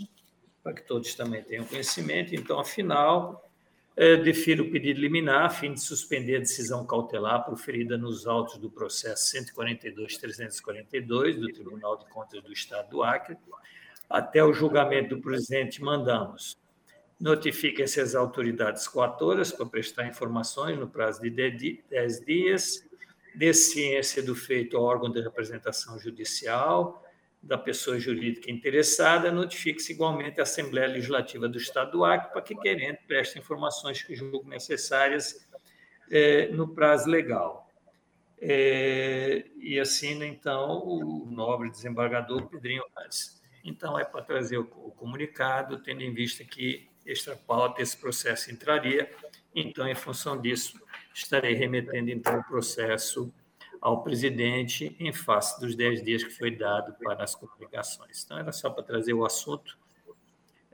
para 0.62 0.72
que 0.72 0.82
todos 0.82 1.14
também 1.14 1.42
tenham 1.42 1.64
conhecimento. 1.64 2.34
Então, 2.34 2.60
afinal, 2.60 3.44
é, 3.96 4.16
defiro 4.16 4.64
o 4.64 4.70
pedido 4.70 5.00
liminar 5.00 5.44
a 5.44 5.50
fim 5.50 5.72
de 5.72 5.80
suspender 5.80 6.36
a 6.36 6.40
decisão 6.40 6.84
cautelar 6.84 7.44
proferida 7.44 7.96
nos 7.96 8.26
autos 8.26 8.58
do 8.58 8.68
processo 8.68 9.36
142.342 9.36 11.38
do 11.38 11.52
Tribunal 11.52 11.96
de 11.98 12.06
Contas 12.06 12.42
do 12.42 12.52
Estado 12.52 12.90
do 12.90 13.02
Acre. 13.02 13.36
Até 14.10 14.44
o 14.44 14.52
julgamento 14.52 15.14
do 15.14 15.22
presidente, 15.22 15.82
mandamos. 15.82 16.58
Notifiquem-se 17.20 18.00
as 18.00 18.14
autoridades 18.14 18.88
coatoras 18.88 19.52
para 19.52 19.66
prestar 19.66 20.06
informações 20.06 20.78
no 20.78 20.88
prazo 20.88 21.22
de 21.22 21.30
10 21.30 22.24
dias, 22.24 22.88
dê 23.34 23.54
ciência 23.54 24.22
do 24.22 24.34
feito 24.34 24.76
ao 24.76 24.82
órgão 24.82 25.10
de 25.10 25.20
representação 25.20 25.98
judicial, 25.98 27.02
da 27.42 27.58
pessoa 27.58 28.00
jurídica 28.00 28.50
interessada, 28.50 29.30
notifique-se 29.30 29.92
igualmente 29.92 30.40
a 30.40 30.44
Assembleia 30.44 30.88
Legislativa 30.88 31.46
do 31.46 31.58
Estado 31.58 31.92
do 31.92 32.04
Acre 32.04 32.32
para 32.32 32.40
que 32.40 32.54
querendo 32.56 32.96
preste 33.06 33.38
informações 33.38 34.02
que 34.02 34.14
julgue 34.14 34.48
necessárias 34.48 35.46
é, 36.10 36.48
no 36.48 36.68
prazo 36.74 37.08
legal. 37.08 37.68
é, 38.40 39.46
e 39.58 39.78
assina, 39.78 40.26
então, 40.26 40.82
o 40.84 41.26
nobre 41.30 41.70
desembargador 41.70 42.46
Pedrinho 42.48 42.82
Vaz. 42.94 43.42
Então, 43.64 43.98
é 43.98 44.04
para 44.04 44.22
trazer 44.22 44.58
o, 44.58 44.62
o 44.62 44.90
comunicado, 44.90 45.82
tendo 45.82 46.02
em 46.02 46.12
vista 46.12 46.44
que 46.44 46.88
extra 47.06 47.36
pauta 47.36 47.82
esse 47.82 47.96
processo 47.96 48.50
entraria, 48.50 49.10
então, 49.54 49.86
em 49.86 49.94
função 49.94 50.40
disso, 50.40 50.80
estarei 51.14 51.54
remetendo, 51.54 52.10
então, 52.10 52.38
o 52.38 52.44
processo 52.44 53.32
ao 53.80 54.02
presidente 54.02 54.96
em 54.98 55.12
face 55.12 55.60
dos 55.60 55.76
10 55.76 56.02
dias 56.02 56.24
que 56.24 56.30
foi 56.30 56.50
dado 56.50 56.94
para 56.94 57.22
as 57.22 57.34
comunicações. 57.34 58.24
Então, 58.24 58.38
era 58.38 58.50
só 58.50 58.70
para 58.70 58.82
trazer 58.82 59.12
o 59.12 59.24
assunto 59.24 59.78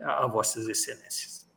a, 0.00 0.24
a 0.24 0.26
Vossas 0.26 0.68
Excelências. 0.68 1.50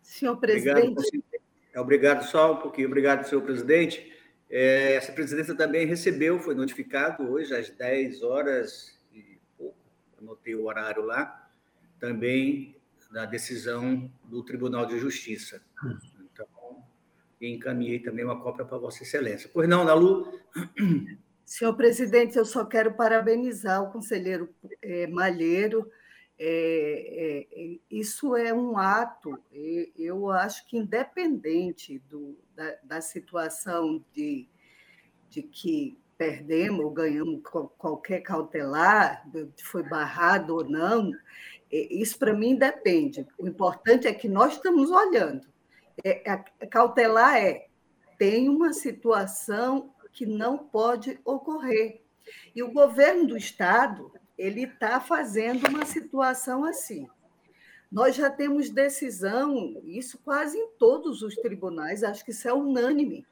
Senhor 0.00 0.36
presidente. 0.36 0.98
Obrigado, 0.98 1.82
obrigado 1.82 2.30
só 2.30 2.52
um 2.52 2.56
pouquinho. 2.56 2.86
Obrigado, 2.86 3.24
senhor 3.26 3.42
presidente. 3.42 4.12
É, 4.48 4.94
essa 4.94 5.12
presidência 5.12 5.54
também 5.54 5.86
recebeu, 5.86 6.38
foi 6.38 6.54
notificado 6.54 7.30
hoje 7.30 7.54
às 7.54 7.70
10 7.70 8.22
horas 8.22 9.00
e 9.12 9.38
pouco, 9.56 9.78
anotei 10.18 10.54
o 10.54 10.66
horário 10.66 11.02
lá, 11.02 11.50
também 11.98 12.76
da 13.12 13.26
decisão 13.26 14.10
do 14.24 14.42
Tribunal 14.42 14.86
de 14.86 14.98
Justiça. 14.98 15.62
Então, 16.32 16.46
encaminhei 17.40 17.98
também 17.98 18.24
uma 18.24 18.40
cópia 18.40 18.64
para 18.64 18.78
Vossa 18.78 19.02
Excelência. 19.02 19.50
Pois 19.52 19.68
não, 19.68 19.84
Nalu? 19.84 20.40
Senhor 21.44 21.74
presidente, 21.74 22.38
eu 22.38 22.44
só 22.44 22.64
quero 22.64 22.94
parabenizar 22.94 23.82
o 23.82 23.90
conselheiro 23.90 24.48
é, 24.80 25.06
Malheiro 25.06 25.90
é, 26.38 27.46
é, 27.52 27.78
isso 27.90 28.34
é 28.34 28.52
um 28.52 28.76
ato, 28.76 29.38
eu 29.96 30.30
acho 30.30 30.66
que 30.66 30.76
independente 30.76 32.00
do, 32.10 32.36
da, 32.56 32.74
da 32.82 33.00
situação 33.00 34.04
de, 34.12 34.48
de 35.28 35.42
que 35.42 35.96
perdemos 36.18 36.84
ou 36.84 36.90
ganhamos 36.90 37.42
qualquer 37.78 38.22
cautelar, 38.22 39.24
foi 39.62 39.82
barrado 39.82 40.56
ou 40.56 40.64
não, 40.64 41.12
isso 41.72 42.18
para 42.18 42.34
mim 42.34 42.54
depende. 42.54 43.26
O 43.38 43.48
importante 43.48 44.06
é 44.06 44.12
que 44.12 44.28
nós 44.28 44.54
estamos 44.54 44.90
olhando. 44.90 45.46
É, 46.04 46.30
a 46.30 46.66
cautelar 46.66 47.36
é 47.36 47.68
tem 48.18 48.48
uma 48.48 48.72
situação 48.72 49.92
que 50.12 50.26
não 50.26 50.58
pode 50.58 51.18
ocorrer. 51.24 52.02
E 52.54 52.62
o 52.62 52.70
governo 52.70 53.26
do 53.26 53.36
Estado 53.36 54.12
ele 54.36 54.64
está 54.64 55.00
fazendo 55.00 55.66
uma 55.68 55.84
situação 55.84 56.64
assim. 56.64 57.08
Nós 57.90 58.14
já 58.14 58.30
temos 58.30 58.70
decisão, 58.70 59.80
isso 59.84 60.18
quase 60.24 60.56
em 60.58 60.68
todos 60.78 61.22
os 61.22 61.34
tribunais, 61.34 62.02
acho 62.02 62.24
que 62.24 62.30
isso 62.30 62.48
é 62.48 62.52
unânime, 62.52 63.26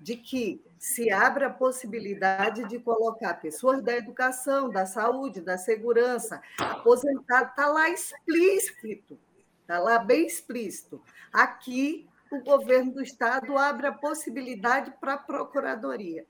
de 0.00 0.16
que 0.16 0.62
se 0.78 1.10
abre 1.10 1.44
a 1.44 1.50
possibilidade 1.50 2.68
de 2.68 2.78
colocar 2.78 3.34
pessoas 3.34 3.82
da 3.82 3.96
educação, 3.96 4.68
da 4.68 4.84
saúde, 4.84 5.40
da 5.40 5.56
segurança, 5.56 6.42
aposentado, 6.58 7.50
está 7.50 7.68
lá 7.68 7.88
explícito, 7.88 9.18
está 9.62 9.78
lá 9.78 9.98
bem 9.98 10.26
explícito. 10.26 11.00
Aqui, 11.32 12.06
o 12.30 12.40
governo 12.42 12.92
do 12.92 13.02
Estado 13.02 13.56
abre 13.56 13.86
a 13.86 13.92
possibilidade 13.92 14.92
para 15.00 15.14
a 15.14 15.18
Procuradoria. 15.18 16.26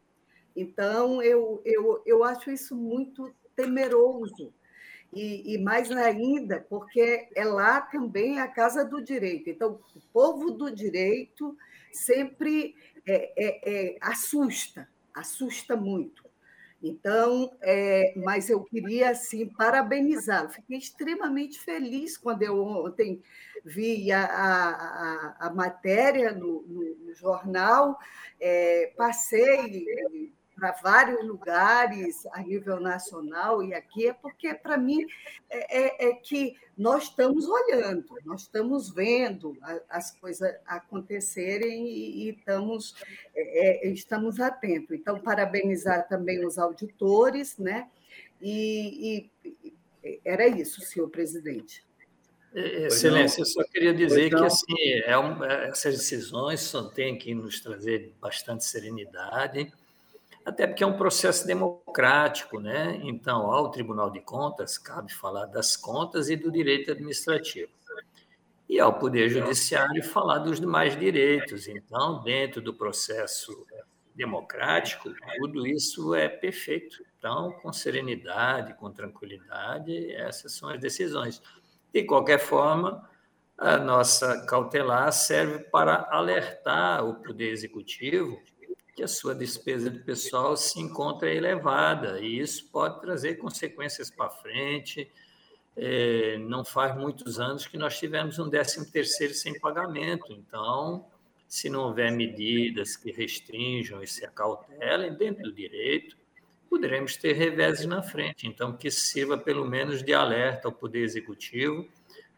Então, 0.54 1.20
eu, 1.22 1.60
eu, 1.64 2.02
eu 2.06 2.22
acho 2.22 2.50
isso 2.50 2.76
muito 2.76 3.34
temeroso. 3.56 4.52
E, 5.12 5.54
e, 5.54 5.58
mais 5.58 5.90
ainda, 5.92 6.66
porque 6.68 7.28
é 7.36 7.44
lá 7.44 7.80
também 7.80 8.40
a 8.40 8.48
casa 8.48 8.84
do 8.84 9.02
direito. 9.02 9.48
Então, 9.48 9.78
o 9.94 10.00
povo 10.12 10.50
do 10.50 10.70
direito 10.74 11.56
sempre 11.92 12.74
é, 13.06 13.32
é, 13.36 13.60
é, 13.64 13.98
assusta, 14.00 14.88
assusta 15.14 15.76
muito. 15.76 16.24
Então, 16.82 17.56
é, 17.62 18.12
mas 18.16 18.50
eu 18.50 18.62
queria, 18.62 19.10
assim, 19.10 19.46
parabenizar. 19.46 20.50
Fiquei 20.50 20.76
extremamente 20.76 21.58
feliz 21.58 22.18
quando 22.18 22.42
eu 22.42 22.62
ontem 22.62 23.22
vi 23.64 24.12
a, 24.12 24.24
a, 24.26 25.46
a 25.46 25.50
matéria 25.54 26.32
no, 26.32 26.62
no, 26.62 26.94
no 26.96 27.14
jornal, 27.14 27.98
é, 28.38 28.92
passei 28.98 30.32
para 30.64 30.72
vários 30.82 31.22
lugares 31.26 32.24
a 32.32 32.42
nível 32.42 32.80
nacional 32.80 33.62
e 33.62 33.74
aqui, 33.74 34.08
é 34.08 34.14
porque, 34.14 34.54
para 34.54 34.78
mim, 34.78 35.04
é, 35.50 35.78
é, 35.78 36.08
é, 36.08 36.12
que 36.14 36.56
nós 36.76 37.04
estamos 37.04 37.46
olhando, 37.46 38.16
nós 38.24 38.42
estamos 38.42 38.88
vendo 38.88 39.58
as 39.90 40.12
coisas 40.12 40.54
acontecerem 40.66 41.86
e, 41.86 42.24
e 42.24 42.30
estamos, 42.30 42.94
é, 43.34 43.88
é, 43.88 43.90
estamos 43.90 44.40
atentos. 44.40 44.92
Então, 44.92 45.20
parabenizar 45.20 46.08
também 46.08 46.46
os 46.46 46.56
auditores, 46.56 47.58
né? 47.58 47.86
E, 48.40 49.28
e 50.02 50.20
era 50.24 50.46
isso, 50.46 50.80
senhor 50.80 51.10
presidente. 51.10 51.84
Excelência, 52.54 53.42
eu 53.42 53.46
só 53.46 53.62
queria 53.64 53.92
dizer 53.92 54.30
que 54.30 54.42
assim, 54.42 54.92
é 55.04 55.18
um, 55.18 55.44
essas 55.44 55.98
decisões 55.98 56.60
só 56.60 56.84
têm 56.84 57.18
que 57.18 57.34
nos 57.34 57.60
trazer 57.60 58.14
bastante 58.20 58.64
serenidade 58.64 59.70
até 60.44 60.66
porque 60.66 60.84
é 60.84 60.86
um 60.86 60.96
processo 60.96 61.46
democrático, 61.46 62.60
né? 62.60 63.00
Então, 63.02 63.50
ao 63.50 63.70
Tribunal 63.70 64.10
de 64.10 64.20
Contas 64.20 64.76
cabe 64.76 65.12
falar 65.12 65.46
das 65.46 65.76
contas 65.76 66.28
e 66.28 66.36
do 66.36 66.52
direito 66.52 66.92
administrativo. 66.92 67.72
E 68.68 68.78
ao 68.78 68.98
Poder 68.98 69.28
Judiciário 69.28 70.02
falar 70.02 70.38
dos 70.38 70.60
demais 70.60 70.98
direitos. 70.98 71.66
Então, 71.66 72.22
dentro 72.22 72.60
do 72.60 72.74
processo 72.74 73.66
democrático, 74.14 75.10
tudo 75.38 75.66
isso 75.66 76.14
é 76.14 76.28
perfeito. 76.28 77.04
Então, 77.18 77.52
com 77.62 77.72
serenidade, 77.72 78.74
com 78.74 78.90
tranquilidade, 78.90 80.12
essas 80.12 80.52
são 80.52 80.68
as 80.68 80.78
decisões. 80.78 81.42
De 81.92 82.04
qualquer 82.04 82.38
forma, 82.38 83.08
a 83.56 83.78
nossa 83.78 84.44
cautelar 84.46 85.10
serve 85.12 85.60
para 85.70 86.06
alertar 86.10 87.04
o 87.04 87.14
Poder 87.14 87.50
Executivo 87.50 88.40
que 88.94 89.02
a 89.02 89.08
sua 89.08 89.34
despesa 89.34 89.90
de 89.90 89.98
pessoal 89.98 90.56
se 90.56 90.80
encontra 90.80 91.32
elevada, 91.32 92.20
e 92.20 92.38
isso 92.38 92.68
pode 92.70 93.00
trazer 93.00 93.34
consequências 93.36 94.10
para 94.10 94.30
frente. 94.30 95.10
É, 95.76 96.38
não 96.38 96.64
faz 96.64 96.96
muitos 96.96 97.40
anos 97.40 97.66
que 97.66 97.76
nós 97.76 97.98
tivemos 97.98 98.38
um 98.38 98.48
13 98.48 98.92
terceiro 98.92 99.34
sem 99.34 99.58
pagamento, 99.58 100.32
então, 100.32 101.04
se 101.48 101.68
não 101.68 101.84
houver 101.86 102.12
medidas 102.12 102.96
que 102.96 103.10
restringam 103.10 104.00
e 104.00 104.06
se 104.06 104.24
acautelem 104.24 105.14
dentro 105.14 105.42
do 105.42 105.52
direito, 105.52 106.16
poderemos 106.70 107.16
ter 107.16 107.32
reveses 107.32 107.86
na 107.86 108.02
frente. 108.02 108.46
Então, 108.46 108.76
que 108.76 108.90
sirva 108.90 109.36
pelo 109.36 109.64
menos 109.64 110.02
de 110.02 110.14
alerta 110.14 110.68
ao 110.68 110.72
Poder 110.72 111.02
Executivo 111.02 111.88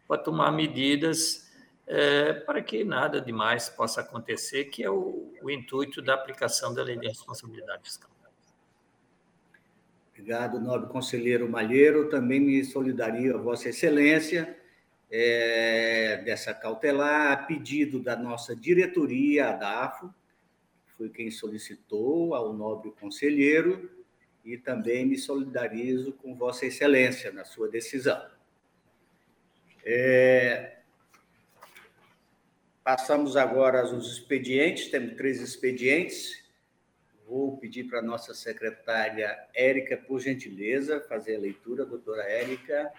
para 0.07 0.21
tomar 0.21 0.51
medidas 0.51 1.46
é, 1.87 2.33
para 2.33 2.61
que 2.61 2.83
nada 2.83 3.21
demais 3.21 3.69
possa 3.69 4.01
acontecer, 4.01 4.65
que 4.65 4.83
é 4.83 4.89
o, 4.89 5.33
o, 5.41 5.49
intuito 5.49 6.01
da 6.01 6.13
aplicação 6.13 6.73
da 6.73 6.83
lei 6.83 6.97
de 6.97 7.07
responsabilidade 7.07 7.83
fiscal. 7.83 8.09
Obrigado, 10.11 10.59
nobre 10.59 10.89
conselheiro 10.89 11.47
Malheiro. 11.49 12.09
Também 12.09 12.39
me 12.39 12.63
solidario 12.65 13.35
a 13.35 13.39
Vossa 13.39 13.69
Excelência 13.69 14.57
é, 15.09 16.21
dessa 16.25 16.53
cautelar, 16.53 17.31
a 17.31 17.37
pedido 17.37 17.99
da 17.99 18.15
nossa 18.15 18.55
diretoria, 18.55 19.49
a 19.49 19.51
DAFO, 19.53 20.13
foi 20.97 21.09
quem 21.09 21.29
solicitou 21.29 22.33
ao 22.33 22.51
nobre 22.51 22.91
conselheiro, 22.99 23.89
e 24.43 24.57
também 24.57 25.05
me 25.05 25.17
solidarizo 25.17 26.13
com 26.13 26.35
Vossa 26.35 26.65
Excelência 26.65 27.31
na 27.31 27.45
sua 27.45 27.69
decisão. 27.69 28.25
É, 29.85 30.76
Passamos 32.87 33.35
agora 33.35 33.81
aos 33.81 34.07
expedientes, 34.07 34.87
temos 34.87 35.17
três 35.17 35.41
expedientes. 35.41 36.41
Vou 37.27 37.57
pedir 37.57 37.83
para 37.83 37.99
a 37.99 38.01
nossa 38.01 38.33
secretária 38.33 39.37
Érica, 39.53 39.97
por 39.97 40.21
gentileza, 40.21 41.01
fazer 41.01 41.35
a 41.35 41.39
leitura, 41.39 41.85
doutora 41.85 42.23
Érica. 42.23 42.89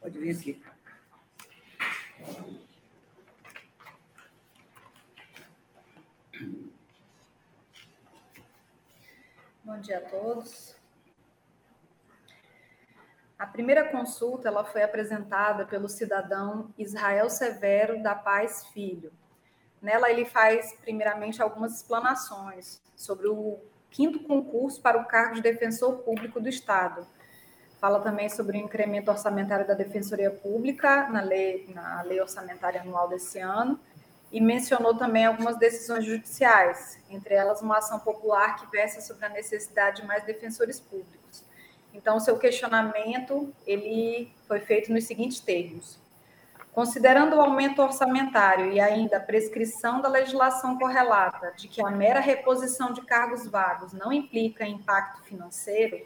Pode 0.00 0.18
vir 0.18 0.34
aqui. 0.34 0.62
Bom 9.62 9.78
dia 9.82 9.98
a 9.98 10.00
todos. 10.00 10.73
A 13.38 13.46
primeira 13.46 13.84
consulta 13.88 14.48
ela 14.48 14.64
foi 14.64 14.82
apresentada 14.82 15.66
pelo 15.66 15.88
cidadão 15.88 16.72
Israel 16.78 17.28
Severo 17.28 18.00
da 18.00 18.14
Paz 18.14 18.66
Filho. 18.68 19.12
Nela 19.82 20.10
ele 20.10 20.24
faz 20.24 20.72
primeiramente 20.80 21.42
algumas 21.42 21.76
explanações 21.76 22.80
sobre 22.94 23.26
o 23.26 23.58
quinto 23.90 24.20
concurso 24.20 24.80
para 24.80 24.98
o 24.98 25.04
cargo 25.04 25.34
de 25.34 25.42
defensor 25.42 25.98
público 25.98 26.40
do 26.40 26.48
Estado. 26.48 27.06
Fala 27.80 28.00
também 28.00 28.28
sobre 28.30 28.56
o 28.56 28.60
incremento 28.60 29.10
orçamentário 29.10 29.66
da 29.66 29.74
Defensoria 29.74 30.30
Pública 30.30 31.08
na 31.08 31.20
lei, 31.20 31.68
na 31.74 32.02
lei 32.02 32.20
orçamentária 32.20 32.80
anual 32.80 33.08
desse 33.08 33.40
ano 33.40 33.78
e 34.32 34.40
mencionou 34.40 34.96
também 34.96 35.26
algumas 35.26 35.58
decisões 35.58 36.04
judiciais, 36.04 36.98
entre 37.10 37.34
elas 37.34 37.60
uma 37.60 37.78
ação 37.78 37.98
popular 37.98 38.56
que 38.56 38.70
versa 38.70 39.00
sobre 39.00 39.26
a 39.26 39.28
necessidade 39.28 40.00
de 40.00 40.06
mais 40.06 40.24
defensores 40.24 40.80
públicos. 40.80 41.23
Então, 41.94 42.18
seu 42.18 42.36
questionamento 42.36 43.54
ele 43.64 44.28
foi 44.48 44.58
feito 44.58 44.92
nos 44.92 45.04
seguintes 45.04 45.38
termos: 45.38 45.98
Considerando 46.72 47.36
o 47.36 47.40
aumento 47.40 47.80
orçamentário 47.80 48.72
e 48.72 48.80
ainda 48.80 49.18
a 49.18 49.20
prescrição 49.20 50.00
da 50.02 50.08
legislação 50.08 50.76
correlata 50.76 51.52
de 51.56 51.68
que 51.68 51.80
a 51.80 51.88
mera 51.88 52.18
reposição 52.18 52.92
de 52.92 53.00
cargos 53.02 53.46
vagos 53.46 53.92
não 53.92 54.12
implica 54.12 54.66
impacto 54.66 55.22
financeiro, 55.22 56.04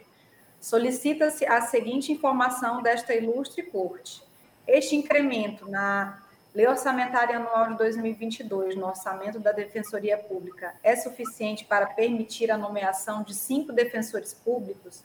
solicita-se 0.61 1.43
a 1.47 1.61
seguinte 1.61 2.11
informação 2.11 2.83
desta 2.83 3.15
ilustre 3.15 3.63
Corte. 3.63 4.21
Este 4.67 4.95
incremento 4.95 5.67
na 5.67 6.21
Lei 6.53 6.67
Orçamentária 6.67 7.37
Anual 7.37 7.69
de 7.69 7.77
2022 7.77 8.75
no 8.75 8.85
orçamento 8.85 9.39
da 9.39 9.51
Defensoria 9.51 10.19
Pública 10.19 10.75
é 10.83 10.95
suficiente 10.95 11.65
para 11.65 11.87
permitir 11.87 12.51
a 12.51 12.57
nomeação 12.57 13.23
de 13.23 13.33
cinco 13.33 13.71
defensores 13.71 14.35
públicos, 14.35 15.03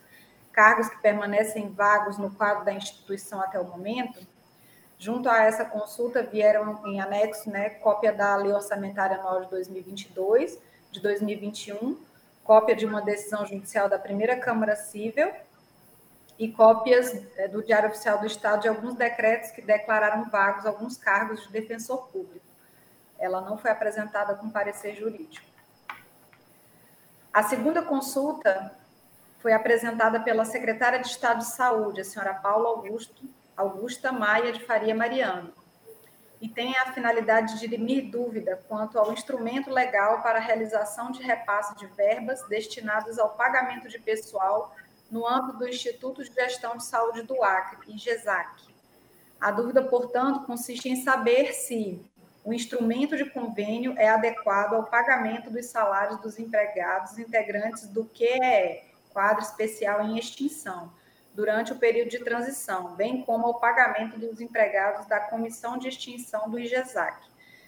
cargos 0.55 0.89
que 0.89 1.03
permanecem 1.03 1.69
vagos 1.71 2.17
no 2.17 2.31
quadro 2.31 2.65
da 2.65 2.73
instituição 2.73 3.41
até 3.41 3.59
o 3.59 3.65
momento? 3.65 4.25
Junto 4.97 5.29
a 5.29 5.43
essa 5.43 5.65
consulta 5.65 6.23
vieram 6.23 6.81
em 6.87 7.01
anexo 7.01 7.51
né, 7.51 7.71
cópia 7.71 8.13
da 8.13 8.37
Lei 8.37 8.53
Orçamentária 8.53 9.17
Anual 9.17 9.43
de 9.43 9.51
2022, 9.51 10.59
de 10.93 11.01
2021, 11.01 12.01
cópia 12.45 12.77
de 12.77 12.87
uma 12.87 13.03
decisão 13.03 13.45
judicial 13.45 13.89
da 13.89 13.99
primeira 13.99 14.37
Câmara 14.39 14.77
Civil 14.77 15.33
e 16.39 16.51
cópias 16.51 17.13
é, 17.37 17.49
do 17.49 17.63
Diário 17.63 17.89
Oficial 17.89 18.19
do 18.19 18.27
Estado 18.27 18.63
de 18.63 18.69
alguns 18.69 18.95
decretos 18.95 19.51
que 19.51 19.61
declararam 19.61 20.31
vagos 20.31 20.65
alguns 20.65 20.97
cargos 20.97 21.43
de 21.43 21.51
defensor 21.51 22.09
público. 22.09 22.47
Ela 23.19 23.41
não 23.41 23.59
foi 23.59 23.71
apresentada 23.71 24.35
com 24.35 24.49
parecer 24.49 24.95
jurídico. 24.95 25.47
A 27.33 27.43
segunda 27.43 27.83
consulta 27.83 28.73
foi 29.45 29.53
apresentada 29.53 30.21
pela 30.21 30.47
secretária 30.47 30.99
de 30.99 31.07
Estado 31.07 31.41
de 31.41 31.49
Saúde, 31.49 32.01
a 32.01 32.05
senhora 32.05 32.33
Paula 32.33 32.71
Augusto, 32.71 33.29
Augusta 33.55 34.11
Maia 34.11 34.51
de 34.51 34.65
Faria 34.65 34.95
Mariano, 34.95 35.53
e 36.41 36.49
tem 36.49 36.75
a 36.79 36.95
finalidade 36.95 37.53
de 37.53 37.61
dirimir 37.61 38.11
dúvida 38.11 38.59
quanto 38.67 38.99
ao 38.99 39.13
instrumento 39.13 39.69
legal 39.69 40.23
para 40.23 40.39
a 40.39 40.41
realização 40.41 41.13
de 41.13 41.23
repasse 41.23 41.77
de 41.77 41.85
verbas 41.89 42.43
destinadas 42.49 43.19
ao 43.19 43.37
pagamento 43.37 43.87
de 43.87 43.99
pessoal 43.99 44.75
no 45.11 45.29
âmbito 45.29 45.59
do 45.59 45.69
Instituto 45.69 46.25
de 46.25 46.33
Gestão 46.33 46.79
de 46.79 46.85
Saúde 46.87 47.21
do 47.21 47.45
Acre, 47.45 47.95
IGESAC. 47.95 48.63
A 49.39 49.51
dúvida, 49.51 49.83
portanto, 49.83 50.47
consiste 50.47 50.89
em 50.89 50.97
saber 50.97 51.53
se 51.53 52.03
o 52.43 52.51
instrumento 52.55 53.15
de 53.15 53.27
convênio 53.27 53.95
é 53.99 54.09
adequado 54.09 54.73
ao 54.73 54.85
pagamento 54.85 55.51
dos 55.51 55.67
salários 55.67 56.19
dos 56.23 56.39
empregados 56.39 57.19
integrantes 57.19 57.87
do 57.89 58.07
QEE, 58.07 58.94
quadro 59.15 59.43
especial 59.43 60.05
em 60.05 60.19
extinção, 60.19 60.93
durante 61.33 61.73
o 61.73 61.79
período 61.79 62.11
de 62.11 62.19
transição, 62.19 62.95
bem 62.95 63.23
como 63.23 63.47
ao 63.47 63.61
pagamento 63.61 64.19
dos 64.19 64.41
empregados 64.41 65.07
da 65.07 65.21
Comissão 65.21 65.79
de 65.79 65.89
Extinção 65.89 66.51
do 66.51 66.59
IGESAC, 66.59 67.25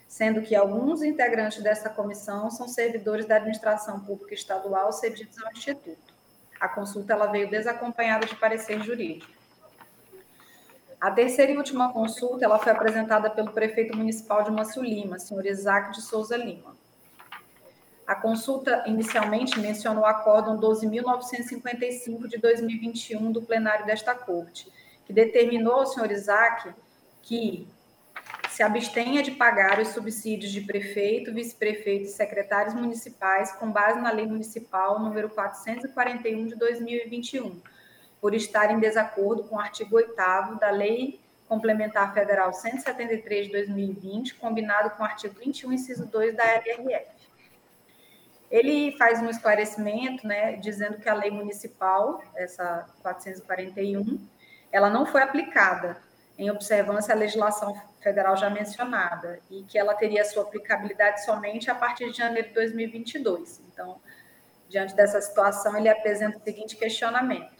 sendo 0.07 0.43
que 0.43 0.55
alguns 0.55 1.03
integrantes 1.03 1.63
dessa 1.63 1.89
comissão 1.89 2.51
são 2.51 2.69
servidores 2.69 3.27
da 3.27 3.37
administração 3.37 4.01
pública 4.01 4.35
estadual 4.35 4.93
cedidos 4.93 5.43
ao 5.43 5.51
Instituto. 5.53 6.15
A 6.61 6.69
consulta 6.69 7.13
ela 7.13 7.27
veio 7.27 7.51
desacompanhada 7.51 8.27
de 8.27 8.37
parecer 8.37 8.81
jurídico. 8.83 9.35
A 11.01 11.11
terceira 11.11 11.53
e 11.53 11.57
última 11.57 11.93
consulta 11.93 12.45
ela 12.45 12.59
foi 12.59 12.73
apresentada 12.73 13.29
pelo 13.31 13.53
prefeito 13.53 13.97
municipal 13.97 14.43
de 14.43 14.51
Manso 14.51 14.83
Lima, 14.83 15.19
senhor 15.19 15.45
Isaac 15.45 15.93
de 15.93 16.03
Souza 16.03 16.37
Lima. 16.37 16.76
A 18.07 18.15
consulta 18.15 18.85
inicialmente 18.87 19.59
mencionou 19.59 20.05
o 20.05 20.07
acórdão 20.07 20.61
12.955 20.61 22.29
de 22.29 22.39
2021 22.39 23.33
do 23.33 23.43
plenário 23.43 23.85
desta 23.85 24.15
corte, 24.15 24.71
que 25.05 25.13
determinou 25.13 25.75
ao 25.75 25.87
senhor 25.87 26.11
Isaac 26.13 26.73
que 27.21 27.67
se 28.49 28.63
abstenha 28.63 29.23
de 29.23 29.33
pagar 29.33 29.81
os 29.81 29.89
subsídios 29.89 30.53
de 30.53 30.61
prefeito, 30.61 31.35
vice-prefeito 31.35 32.05
e 32.05 32.09
secretários 32.09 32.75
municipais 32.75 33.53
com 33.53 33.71
base 33.71 34.01
na 34.01 34.13
Lei 34.13 34.27
Municipal 34.27 35.01
número 35.01 35.29
441 35.29 36.47
de 36.47 36.55
2021, 36.55 37.61
por 38.21 38.35
estar 38.35 38.71
em 38.71 38.79
desacordo 38.79 39.45
com 39.45 39.57
o 39.57 39.61
artigo 39.61 39.97
8 39.97 40.15
da 40.61 40.71
Lei 40.71 41.21
Complementar 41.49 42.15
Federal 42.15 42.53
173 42.53 43.47
de 43.47 43.53
2020, 43.53 44.35
combinado 44.37 44.91
com 44.91 45.03
o 45.03 45.07
artigo 45.07 45.35
21, 45.39 45.73
inciso 45.73 46.07
2 46.07 46.35
da 46.35 46.45
LRF. 46.45 47.16
Ele 48.51 48.97
faz 48.97 49.21
um 49.21 49.29
esclarecimento, 49.29 50.27
né, 50.27 50.57
dizendo 50.57 50.99
que 50.99 51.09
a 51.09 51.15
lei 51.15 51.31
municipal, 51.31 52.23
essa 52.35 52.87
441, 53.03 54.21
ela 54.71 54.89
não 54.89 55.05
foi 55.05 55.23
aplicada 55.23 55.97
em 56.39 56.51
observância 56.51 57.15
à 57.15 57.17
legislação 57.17 57.75
federal 58.01 58.37
já 58.37 58.51
mencionada, 58.51 59.41
e 59.51 59.63
que 59.65 59.79
ela 59.79 59.95
teria 59.95 60.25
sua 60.25 60.43
aplicabilidade 60.43 61.25
somente 61.25 61.71
a 61.71 61.75
partir 61.75 62.11
de 62.11 62.19
janeiro 62.19 62.49
de 62.49 62.55
2022. 62.55 63.63
Então, 63.73 64.01
diante 64.69 64.95
dessa 64.95 65.21
situação, 65.21 65.77
ele 65.77 65.89
apresenta 65.89 66.39
o 66.39 66.41
seguinte 66.43 66.77
questionamento: 66.77 67.57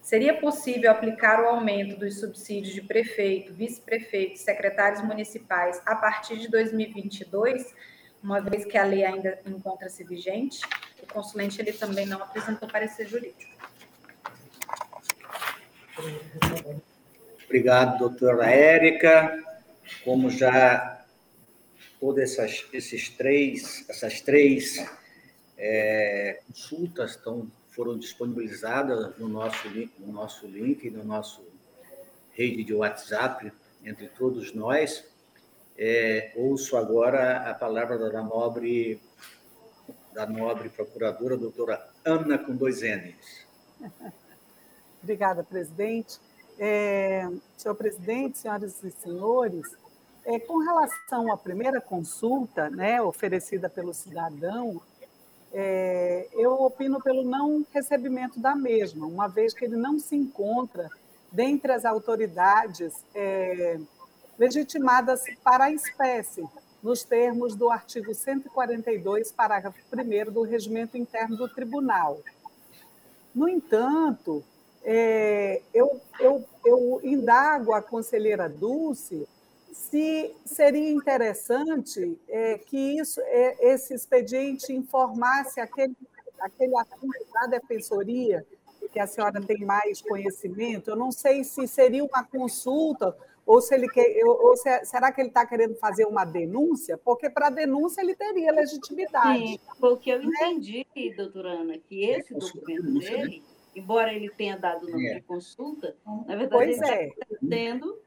Seria 0.00 0.38
possível 0.38 0.90
aplicar 0.90 1.42
o 1.42 1.48
aumento 1.48 1.98
dos 1.98 2.20
subsídios 2.20 2.74
de 2.74 2.82
prefeito, 2.82 3.54
vice-prefeito 3.54 4.38
secretários 4.38 5.02
municipais 5.02 5.80
a 5.86 5.96
partir 5.96 6.36
de 6.36 6.48
2022, 6.48 7.74
uma 8.24 8.40
vez 8.40 8.64
que 8.64 8.78
a 8.78 8.84
lei 8.84 9.04
ainda 9.04 9.38
encontra-se 9.46 10.02
vigente? 10.02 10.60
O 11.02 11.06
consulente 11.06 11.60
ele 11.60 11.74
também 11.74 12.06
não 12.06 12.22
apresentou 12.22 12.66
parecer 12.66 13.06
jurídico. 13.06 13.52
Obrigado, 17.44 17.98
doutora 17.98 18.50
Érica. 18.50 19.44
Como 20.02 20.30
já 20.30 21.04
todas 22.00 22.32
essas, 22.32 22.66
esses 22.72 23.10
três, 23.10 23.84
essas 23.90 24.22
três 24.22 24.82
é, 25.58 26.40
consultas 26.46 27.10
estão, 27.12 27.50
foram 27.68 27.98
disponibilizadas 27.98 29.18
no 29.18 29.28
nosso, 29.28 29.68
no 29.98 30.12
nosso 30.12 30.46
link, 30.46 30.88
no 30.88 31.04
nosso 31.04 31.44
rede 32.32 32.64
de 32.64 32.72
WhatsApp, 32.72 33.52
entre 33.84 34.08
todos 34.08 34.54
nós, 34.54 35.04
é, 35.76 36.32
ouço 36.36 36.76
agora 36.76 37.50
a 37.50 37.54
palavra 37.54 37.98
da 37.98 38.22
nobre, 38.22 39.00
da 40.12 40.26
nobre 40.26 40.68
procuradora, 40.68 41.36
doutora 41.36 41.88
Ana, 42.04 42.38
com 42.38 42.54
dois 42.54 42.82
N's. 42.82 43.46
Obrigada, 45.02 45.42
presidente. 45.42 46.18
É, 46.58 47.28
senhor 47.56 47.74
presidente, 47.74 48.38
senhoras 48.38 48.82
e 48.84 48.90
senhores, 48.92 49.76
é, 50.24 50.38
com 50.38 50.58
relação 50.58 51.32
à 51.32 51.36
primeira 51.36 51.80
consulta 51.80 52.70
né, 52.70 53.02
oferecida 53.02 53.68
pelo 53.68 53.92
cidadão, 53.92 54.80
é, 55.52 56.28
eu 56.32 56.52
opino 56.62 57.00
pelo 57.02 57.22
não 57.22 57.64
recebimento 57.72 58.40
da 58.40 58.56
mesma, 58.56 59.06
uma 59.06 59.28
vez 59.28 59.52
que 59.52 59.64
ele 59.64 59.76
não 59.76 59.98
se 59.98 60.16
encontra 60.16 60.88
dentre 61.30 61.72
as 61.72 61.84
autoridades 61.84 63.04
é, 63.14 63.78
legitimadas 64.38 65.22
para 65.42 65.64
a 65.64 65.72
espécie, 65.72 66.44
nos 66.82 67.02
termos 67.02 67.54
do 67.54 67.70
artigo 67.70 68.14
142, 68.14 69.32
parágrafo 69.32 69.78
1 69.92 70.32
do 70.32 70.42
Regimento 70.42 70.98
Interno 70.98 71.36
do 71.36 71.48
Tribunal. 71.48 72.20
No 73.34 73.48
entanto, 73.48 74.44
é, 74.82 75.62
eu, 75.72 76.00
eu, 76.20 76.44
eu 76.64 77.00
indago 77.02 77.72
a 77.72 77.80
conselheira 77.80 78.48
Dulce 78.48 79.26
se 79.72 80.34
seria 80.44 80.90
interessante 80.90 82.18
é, 82.28 82.58
que 82.58 82.76
isso, 82.76 83.20
é, 83.22 83.72
esse 83.72 83.94
expediente 83.94 84.72
informasse 84.72 85.60
aquele, 85.60 85.96
aquele 86.38 86.76
assunto 86.78 87.26
da 87.32 87.46
defensoria, 87.46 88.46
que 88.92 89.00
a 89.00 89.06
senhora 89.06 89.40
tem 89.40 89.64
mais 89.64 90.00
conhecimento. 90.00 90.90
Eu 90.90 90.96
não 90.96 91.10
sei 91.10 91.42
se 91.42 91.66
seria 91.66 92.04
uma 92.04 92.22
consulta 92.22 93.16
ou 93.46 93.60
se 93.60 93.74
ele 93.74 93.88
quer, 93.88 94.24
ou 94.24 94.56
se, 94.56 94.84
será 94.84 95.12
que 95.12 95.20
ele 95.20 95.28
está 95.28 95.46
querendo 95.46 95.74
fazer 95.76 96.06
uma 96.06 96.24
denúncia? 96.24 96.98
Porque 96.98 97.28
para 97.28 97.50
denúncia 97.50 98.00
ele 98.00 98.14
teria 98.14 98.52
legitimidade. 98.52 99.46
Sim, 99.46 99.58
porque 99.80 100.10
eu 100.10 100.20
né? 100.20 100.26
entendi, 100.26 100.86
doutora 101.16 101.50
Ana, 101.50 101.78
que 101.78 102.04
esse 102.04 102.34
documento 102.34 102.90
né? 102.92 103.00
dele 103.00 103.42
embora 103.76 104.12
ele 104.12 104.30
tenha 104.30 104.56
dado 104.56 104.86
o 104.86 104.90
nome 104.90 105.08
é. 105.08 105.14
de 105.14 105.22
consulta, 105.22 105.96
na 106.26 106.36
verdade 106.36 106.50
pois 106.50 106.80
ele 106.80 106.90
é. 106.90 107.08
está 107.08 107.26
tendo 107.48 107.98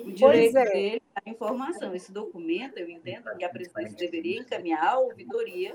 o 0.00 0.12
direito 0.12 0.58
é. 0.58 0.64
dele 0.72 1.02
à 1.14 1.30
informação. 1.30 1.94
Esse 1.94 2.12
documento, 2.12 2.78
eu 2.78 2.88
entendo 2.88 3.34
que 3.36 3.44
a 3.44 3.48
presidência 3.48 3.96
deveria 3.96 4.40
encaminhar 4.40 4.86
a 4.86 4.98
ouvidoria 4.98 5.74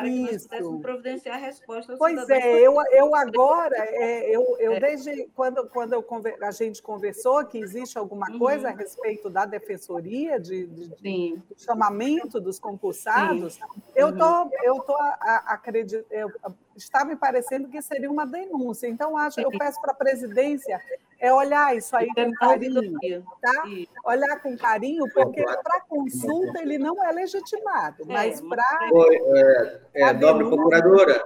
para 0.00 0.10
que 0.10 0.20
nós 0.20 0.42
pudéssemos 0.46 0.82
providenciar 0.82 1.36
a 1.36 1.38
resposta 1.38 1.92
ao 1.92 1.98
Pois 1.98 2.28
é, 2.30 2.60
eu, 2.60 2.74
eu 2.92 3.14
agora, 3.14 3.76
é, 3.78 4.34
eu, 4.34 4.56
eu 4.58 4.72
é. 4.72 4.80
desde 4.80 5.26
quando, 5.34 5.66
quando 5.68 5.92
eu, 5.92 6.06
a 6.42 6.50
gente 6.50 6.82
conversou 6.82 7.44
que 7.44 7.58
existe 7.58 7.98
alguma 7.98 8.30
uhum. 8.30 8.38
coisa 8.38 8.68
a 8.68 8.72
respeito 8.72 9.30
da 9.30 9.44
defensoria, 9.44 10.38
de, 10.38 10.66
de, 10.66 10.88
de 10.88 11.36
do 11.36 11.60
chamamento 11.60 12.40
dos 12.40 12.58
concursados, 12.58 13.54
Sim. 13.54 13.60
eu 13.94 14.08
uhum. 14.08 14.18
tô, 14.18 14.50
eu 14.62 14.80
tô 14.80 14.96
acredito, 15.46 16.06
está 16.76 17.04
me 17.04 17.16
parecendo 17.16 17.68
que 17.68 17.80
seria 17.80 18.10
uma 18.10 18.26
denúncia. 18.26 18.86
Então, 18.86 19.16
acho, 19.16 19.40
eu 19.40 19.50
peço 19.50 19.80
para 19.80 19.92
a 19.92 19.96
presidência 19.96 20.80
é 21.18 21.32
olhar 21.32 21.76
isso 21.76 21.96
aí 21.96 22.08
com 22.14 22.32
carinho, 22.32 23.24
tá? 23.40 23.64
Olhar 24.04 24.40
com 24.40 24.56
carinho, 24.56 25.04
porque 25.12 25.42
para 25.42 25.80
consulta 25.88 26.60
ele 26.60 26.78
não 26.78 27.02
é 27.04 27.12
legitimado, 27.12 28.02
é, 28.02 28.06
mas 28.06 28.40
para. 28.40 28.64
É, 29.94 30.02
é, 30.02 30.12
nobre 30.12 30.46
procuradora, 30.46 31.24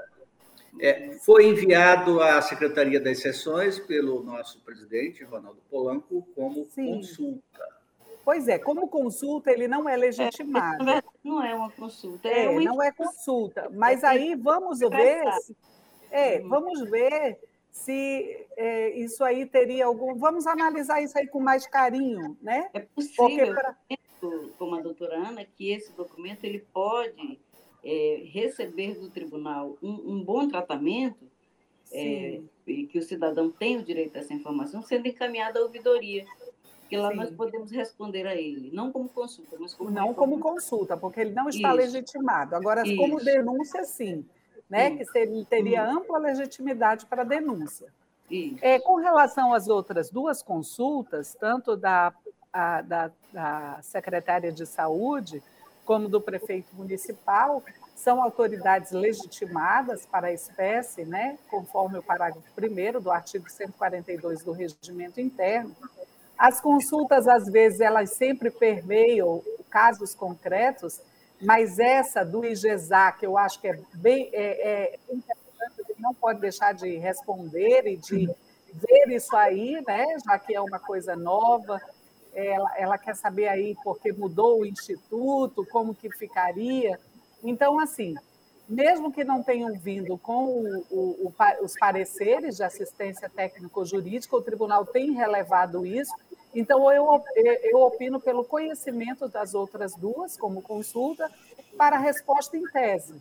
é, 0.80 1.10
foi 1.24 1.46
enviado 1.46 2.22
à 2.22 2.40
Secretaria 2.40 3.00
das 3.00 3.20
Sessões 3.20 3.78
pelo 3.78 4.22
nosso 4.22 4.60
presidente, 4.60 5.24
Ronaldo 5.24 5.60
Polanco, 5.70 6.26
como 6.34 6.66
Sim. 6.70 6.96
consulta. 6.96 7.80
Pois 8.24 8.46
é, 8.46 8.58
como 8.58 8.86
consulta 8.86 9.50
ele 9.50 9.66
não 9.66 9.88
é 9.88 9.96
legitimado. 9.96 10.88
É, 10.88 11.02
não 11.24 11.42
é 11.42 11.54
uma 11.54 11.70
consulta. 11.70 12.28
É, 12.28 12.44
é 12.44 12.60
não 12.60 12.80
é 12.80 12.92
consulta. 12.92 13.68
Mas 13.72 14.04
aí 14.04 14.36
vamos 14.36 14.78
ver. 14.78 15.24
É, 16.12 16.40
vamos 16.40 16.80
ver 16.90 17.38
se 17.70 18.46
é, 18.56 18.90
isso 18.98 19.22
aí 19.24 19.46
teria 19.46 19.86
algum. 19.86 20.14
Vamos 20.16 20.46
analisar 20.46 21.02
isso 21.02 21.16
aí 21.18 21.26
com 21.26 21.40
mais 21.40 21.66
carinho, 21.66 22.36
né? 22.42 22.68
É 22.74 22.80
possível, 22.80 23.54
pra... 23.54 23.76
como 24.58 24.76
a 24.76 24.82
doutora 24.82 25.16
Ana, 25.16 25.44
que 25.44 25.70
esse 25.70 25.92
documento 25.92 26.44
ele 26.44 26.66
pode 26.72 27.38
é, 27.84 28.22
receber 28.26 28.94
do 28.94 29.08
tribunal 29.08 29.78
um, 29.82 30.12
um 30.14 30.24
bom 30.24 30.48
tratamento, 30.48 31.24
é, 31.92 32.40
que 32.66 32.98
o 32.98 33.02
cidadão 33.02 33.50
tem 33.50 33.78
o 33.78 33.84
direito 33.84 34.16
a 34.16 34.20
essa 34.20 34.34
informação, 34.34 34.82
sendo 34.82 35.06
encaminhado 35.06 35.58
à 35.58 35.62
ouvidoria. 35.62 36.26
Porque 36.80 36.96
lá 36.96 37.10
Sim. 37.10 37.16
nós 37.16 37.30
podemos 37.30 37.70
responder 37.70 38.26
a 38.26 38.34
ele, 38.34 38.70
não 38.72 38.90
como 38.90 39.08
consulta, 39.08 39.56
mas 39.60 39.74
como. 39.74 39.90
Não 39.90 40.12
como 40.12 40.40
consulta, 40.40 40.96
porque 40.96 41.20
ele 41.20 41.32
não 41.32 41.48
está 41.48 41.68
Isso. 41.68 41.76
legitimado. 41.76 42.56
Agora, 42.56 42.82
Isso. 42.82 42.96
como 42.96 43.22
denúncia, 43.22 43.84
sim 43.84 44.24
né, 44.70 44.96
que 44.96 45.04
seria, 45.06 45.44
teria 45.44 45.84
ampla 45.84 46.18
legitimidade 46.18 47.04
para 47.06 47.24
denúncia. 47.24 47.88
É, 48.62 48.78
com 48.78 48.94
relação 48.94 49.52
às 49.52 49.66
outras 49.66 50.08
duas 50.08 50.40
consultas, 50.40 51.36
tanto 51.38 51.76
da, 51.76 52.14
a, 52.52 52.80
da, 52.80 53.10
da 53.32 53.78
secretária 53.82 54.52
de 54.52 54.64
saúde 54.64 55.42
como 55.84 56.08
do 56.08 56.20
prefeito 56.20 56.68
municipal, 56.76 57.64
são 57.96 58.22
autoridades 58.22 58.92
legitimadas 58.92 60.06
para 60.06 60.28
a 60.28 60.32
espécie, 60.32 61.04
né, 61.04 61.36
conforme 61.50 61.98
o 61.98 62.02
parágrafo 62.02 62.46
1 62.56 63.00
do 63.00 63.10
artigo 63.10 63.50
142 63.50 64.44
do 64.44 64.52
regimento 64.52 65.20
interno. 65.20 65.74
As 66.38 66.60
consultas, 66.60 67.26
às 67.26 67.46
vezes, 67.46 67.80
elas 67.80 68.10
sempre 68.10 68.50
permeiam 68.50 69.42
casos 69.68 70.14
concretos, 70.14 71.00
mas 71.40 71.78
essa 71.78 72.24
do 72.24 72.44
IGESA, 72.44 73.12
que 73.12 73.26
eu 73.26 73.38
acho 73.38 73.60
que 73.60 73.68
é 73.68 73.80
bem 73.94 74.30
é, 74.32 74.68
é 74.68 74.98
interessante, 75.10 75.94
não 75.98 76.14
pode 76.14 76.40
deixar 76.40 76.72
de 76.72 76.96
responder 76.96 77.86
e 77.86 77.96
de 77.96 78.26
ver 78.72 79.08
isso 79.08 79.34
aí, 79.36 79.82
né? 79.86 80.06
já 80.24 80.38
que 80.38 80.54
é 80.54 80.60
uma 80.60 80.78
coisa 80.78 81.16
nova, 81.16 81.80
ela, 82.32 82.72
ela 82.76 82.98
quer 82.98 83.16
saber 83.16 83.48
aí 83.48 83.76
porque 83.82 84.12
mudou 84.12 84.60
o 84.60 84.66
instituto, 84.66 85.66
como 85.70 85.94
que 85.94 86.10
ficaria. 86.10 86.98
Então, 87.42 87.80
assim, 87.80 88.14
mesmo 88.68 89.12
que 89.12 89.24
não 89.24 89.42
tenham 89.42 89.72
vindo 89.78 90.16
com 90.18 90.44
o, 90.44 90.86
o, 90.90 91.26
o, 91.26 91.64
os 91.64 91.76
pareceres 91.78 92.56
de 92.56 92.62
assistência 92.62 93.28
técnico-jurídica, 93.28 94.36
o 94.36 94.42
tribunal 94.42 94.86
tem 94.86 95.12
relevado 95.12 95.84
isso, 95.84 96.14
então, 96.54 96.92
eu, 96.92 97.22
eu 97.62 97.78
opino 97.80 98.20
pelo 98.20 98.44
conhecimento 98.44 99.28
das 99.28 99.54
outras 99.54 99.94
duas, 99.94 100.36
como 100.36 100.62
consulta, 100.62 101.30
para 101.76 101.96
a 101.96 101.98
resposta 101.98 102.56
em 102.56 102.64
tese, 102.64 103.14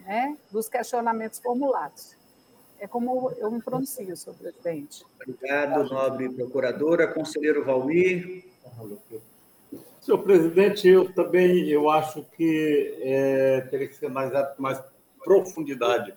né, 0.00 0.36
dos 0.50 0.68
questionamentos 0.68 1.38
formulados. 1.38 2.16
É 2.80 2.86
como 2.86 3.30
eu 3.38 3.50
me 3.50 3.62
pronuncio, 3.62 4.16
senhor 4.16 4.36
presidente. 4.36 5.06
Obrigado, 5.22 5.84
nobre 5.84 6.28
procuradora. 6.28 7.06
Conselheiro 7.06 7.64
Valmir. 7.64 8.44
Senhor 10.00 10.18
presidente, 10.18 10.86
eu 10.86 11.10
também 11.14 11.68
eu 11.68 11.88
acho 11.88 12.22
que 12.36 12.98
é, 13.00 13.62
teria 13.70 13.88
que 13.88 13.94
ser 13.94 14.10
mais, 14.10 14.30
mais 14.58 14.82
profundidade 15.24 16.14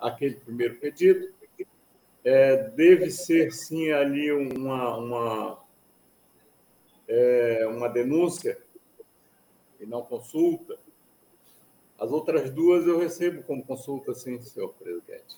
aquele 0.00 0.34
primeiro 0.34 0.74
pedido. 0.76 1.28
É, 2.24 2.56
deve 2.70 3.10
ser, 3.10 3.52
sim, 3.52 3.90
ali 3.92 4.32
uma, 4.32 4.96
uma 4.96 5.61
é, 7.12 7.66
uma 7.66 7.88
denúncia 7.88 8.58
e 9.78 9.84
não 9.84 10.02
consulta. 10.02 10.78
As 11.98 12.10
outras 12.10 12.50
duas 12.50 12.86
eu 12.86 12.98
recebo 12.98 13.42
como 13.42 13.64
consulta, 13.64 14.14
sim, 14.14 14.40
senhor 14.40 14.72
presidente. 14.74 15.36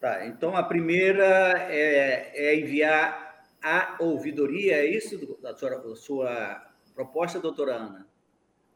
Tá, 0.00 0.26
então 0.26 0.56
a 0.56 0.62
primeira 0.62 1.68
é, 1.70 2.32
é 2.34 2.58
enviar 2.58 3.44
a 3.62 3.96
ouvidoria, 4.00 4.76
é 4.76 4.86
isso 4.86 5.18
da 5.42 5.54
sua, 5.54 5.76
da 5.76 5.94
sua 5.94 6.72
proposta, 6.94 7.38
doutora 7.38 7.74
Ana? 7.74 8.06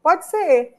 Pode 0.03 0.27
ser. 0.27 0.75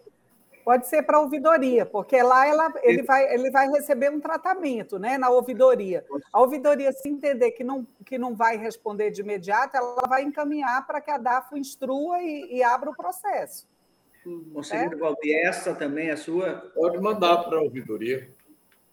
Pode 0.67 0.89
ser 0.89 1.05
para 1.05 1.21
ouvidoria, 1.21 1.87
porque 1.87 2.21
lá 2.21 2.45
ela, 2.45 2.75
ele, 2.83 3.01
vai, 3.05 3.33
ele 3.33 3.53
vai 3.53 3.69
receber 3.71 4.11
um 4.11 4.19
tratamento 4.19 4.99
né, 4.99 5.17
na 5.17 5.31
ouvidoria. 5.31 6.05
A 6.33 6.41
ouvidoria, 6.41 6.91
se 6.91 7.09
entender 7.09 7.53
que 7.53 7.63
não, 7.63 7.87
que 8.05 8.19
não 8.19 8.35
vai 8.35 8.57
responder 8.57 9.13
de 9.13 9.21
imediato, 9.21 9.77
ela 9.77 10.03
vai 10.09 10.25
encaminhar 10.25 10.85
para 10.85 11.01
que 11.01 11.09
a 11.09 11.19
DAFO 11.19 11.57
instrua 11.57 12.21
e, 12.21 12.57
e 12.57 12.65
abra 12.65 12.91
o 12.91 12.97
processo. 12.97 13.69
Conselheiro 14.53 14.97
é? 14.97 14.99
Valdir, 14.99 15.37
essa 15.47 15.73
também 15.73 16.11
é 16.11 16.17
sua? 16.17 16.55
Pode 16.75 16.99
mandar 16.99 17.45
para 17.45 17.59
a 17.59 17.63
ouvidoria. 17.63 18.29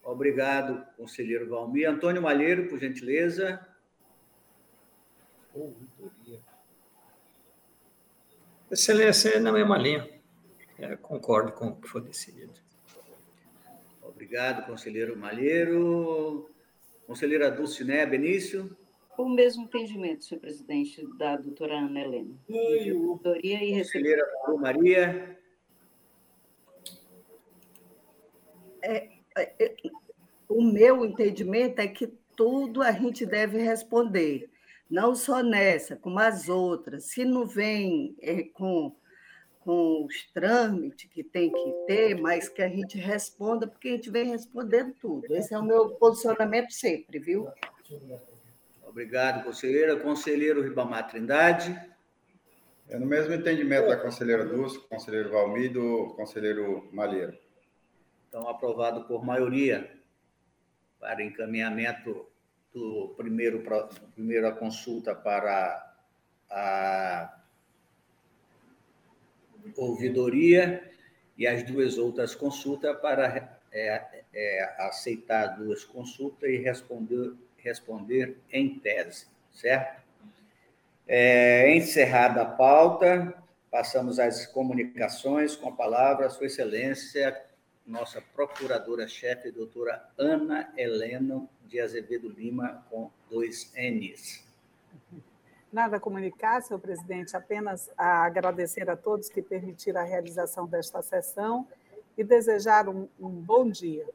Obrigado, 0.03 0.86
conselheiro 0.95 1.49
Valmir. 1.49 1.89
Antônio 1.89 2.21
Malheiro, 2.21 2.69
por 2.69 2.78
gentileza. 2.78 3.59
Ouvidoria. 5.55 6.39
Excelência, 8.69 9.30
é 9.30 9.39
na 9.39 9.51
mesma 9.51 9.76
linha. 9.76 10.12
É, 10.84 10.98
concordo 10.98 11.54
com 11.54 11.68
o 11.68 11.76
que 11.76 11.88
foi 11.88 12.02
decidido. 12.02 12.54
Obrigado, 14.02 14.66
conselheiro 14.66 15.18
Malheiro. 15.18 16.50
Conselheira 17.08 17.50
Dulciné 17.50 18.06
Benício. 18.06 18.76
O 19.18 19.30
mesmo 19.30 19.64
entendimento, 19.64 20.26
senhor 20.26 20.42
presidente, 20.42 21.06
da 21.18 21.38
doutora 21.38 21.76
Ana 21.76 22.02
Helena. 22.02 22.36
Ouvidoria 22.50 23.64
e 23.64 23.78
Conselheira 23.78 24.24
Maru 24.42 24.58
Maria. 24.60 25.40
É, 28.82 29.10
é, 29.38 29.66
é, 29.66 29.76
o 30.50 30.62
meu 30.62 31.06
entendimento 31.06 31.80
é 31.80 31.88
que 31.88 32.08
tudo 32.36 32.82
a 32.82 32.92
gente 32.92 33.26
deve 33.26 33.60
responder, 33.60 34.50
não 34.90 35.16
só 35.16 35.42
nessa, 35.42 35.96
como 35.96 36.20
as 36.20 36.50
outras. 36.50 37.06
Se 37.06 37.24
não 37.24 37.46
vem 37.46 38.16
é, 38.20 38.44
com 38.44 38.94
com 39.64 40.05
os 40.05 40.26
trâmites 40.34 41.09
que 41.09 41.24
tem 41.24 41.51
que 41.51 41.72
ter, 41.88 42.20
mas 42.20 42.49
que 42.49 42.61
a 42.61 42.70
gente 42.70 42.97
responda, 42.97 43.68
porque 43.68 43.89
a 43.89 43.91
gente 43.91 44.09
vem 44.09 44.30
respondendo 44.30 44.93
tudo. 44.99 45.36
Esse 45.36 45.53
é 45.53 45.57
o 45.57 45.64
meu 45.64 45.89
posicionamento 45.91 46.72
sempre, 46.72 47.20
viu? 47.20 47.47
Obrigado, 48.86 49.43
conselheira. 49.43 49.95
Conselheiro 49.97 50.61
Ribamar 50.61 51.07
Trindade. 51.07 51.80
É 52.89 52.99
no 52.99 53.05
mesmo 53.05 53.34
entendimento 53.34 53.88
da 53.88 53.97
conselheira 53.97 54.45
Dulce, 54.45 54.80
conselheiro 54.88 55.32
Valmir 55.32 55.66
e 55.66 55.70
do 55.70 56.14
conselheiro 56.16 56.89
Malheiro. 56.91 57.38
Então, 58.28 58.47
aprovado 58.47 59.05
por 59.05 59.24
maioria 59.24 59.89
para 60.99 61.24
encaminhamento 61.24 62.28
do 62.74 63.14
primeiro, 63.16 63.64
primeira 64.14 64.51
consulta 64.51 65.16
para 65.16 65.95
a 66.49 67.43
ouvidoria 69.76 70.91
e 71.38 71.47
as 71.47 71.64
duas 71.64 71.97
outras 71.97 72.36
consultas 72.36 72.95
para 72.99 73.59
é, 73.72 74.24
é, 74.34 74.76
aceitar 74.80 75.57
duas 75.57 75.84
consultas 75.84 76.49
e 76.49 76.57
responder, 76.57 77.34
responder 77.57 78.38
em 78.51 78.78
tese, 78.80 79.28
certo? 79.51 80.03
É, 81.07 81.76
encerrada 81.76 82.43
a 82.43 82.45
pauta, 82.45 83.34
passamos 83.70 84.20
às 84.20 84.45
comunicações 84.45 85.55
com 85.55 85.70
a 85.70 85.72
palavra 85.72 86.30
Sua 86.30 86.45
Excelência, 86.45 87.41
nossa 87.86 88.22
procuradora-chefe, 88.22 89.51
doutora 89.51 90.09
Ana 90.18 90.72
Helena 90.78 91.45
de 91.66 91.80
Azevedo 91.80 92.30
Lima, 92.30 92.86
com 92.89 93.11
dois 93.30 93.74
N's. 93.76 94.43
Nada 95.74 95.97
a 95.97 95.99
comunicar, 95.99 96.61
senhor 96.61 96.80
presidente, 96.80 97.36
apenas 97.36 97.89
a 97.97 98.24
agradecer 98.24 98.88
a 98.91 98.95
todos 98.95 99.28
que 99.28 99.41
permitiram 99.41 100.01
a 100.01 100.03
realização 100.03 100.67
desta 100.67 101.01
sessão 101.01 101.67
e 102.15 102.24
desejar 102.24 102.88
um, 102.88 103.07
um 103.19 103.30
bom 103.30 103.67
dia. 103.67 104.07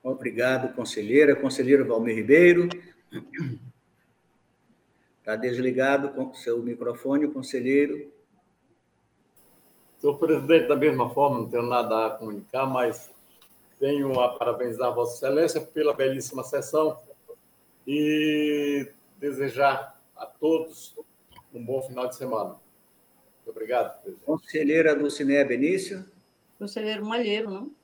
Obrigado, 0.00 0.72
conselheira. 0.76 1.34
Conselheiro 1.34 1.84
Valmir 1.84 2.14
Ribeiro. 2.14 2.68
Está 5.18 5.34
desligado 5.34 6.10
com 6.10 6.32
seu 6.34 6.62
microfone, 6.62 7.26
conselheiro. 7.26 8.12
Senhor 9.98 10.16
presidente, 10.18 10.68
da 10.68 10.76
mesma 10.76 11.10
forma, 11.10 11.40
não 11.40 11.48
tenho 11.48 11.64
nada 11.64 12.06
a 12.06 12.10
comunicar, 12.10 12.64
mas 12.64 13.10
tenho 13.80 14.20
a 14.20 14.38
parabenizar 14.38 14.86
a 14.86 14.94
Vossa 14.94 15.16
Excelência 15.16 15.60
pela 15.60 15.92
belíssima 15.92 16.44
sessão 16.44 16.96
e 17.84 18.88
desejar 19.18 20.00
a 20.16 20.26
todos 20.26 20.98
um 21.52 21.64
bom 21.64 21.82
final 21.82 22.08
de 22.08 22.16
semana. 22.16 22.50
Muito 22.50 23.50
obrigado, 23.50 24.00
presidente. 24.02 24.24
Conselheira 24.24 24.94
Dulcinea 24.94 25.44
Benício. 25.44 26.04
Conselheiro 26.58 27.04
Malheiro, 27.04 27.50
não? 27.50 27.74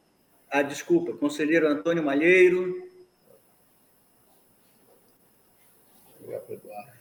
Ah, 0.51 0.62
desculpa, 0.62 1.12
conselheiro 1.16 1.68
Antônio 1.68 2.03
Malheiro. 2.03 2.89
Obrigado, 6.20 6.51
Eduardo. 6.53 6.95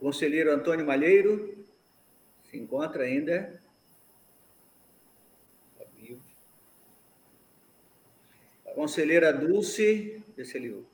Conselheiro 0.00 0.50
Antônio 0.52 0.86
Malheiro, 0.86 1.66
se 2.44 2.56
encontra 2.56 3.04
ainda? 3.04 3.62
Está 5.72 5.84
vivo. 5.94 6.22
Conselheira 8.74 9.32
Dulce, 9.32 10.22
ele 10.36 10.84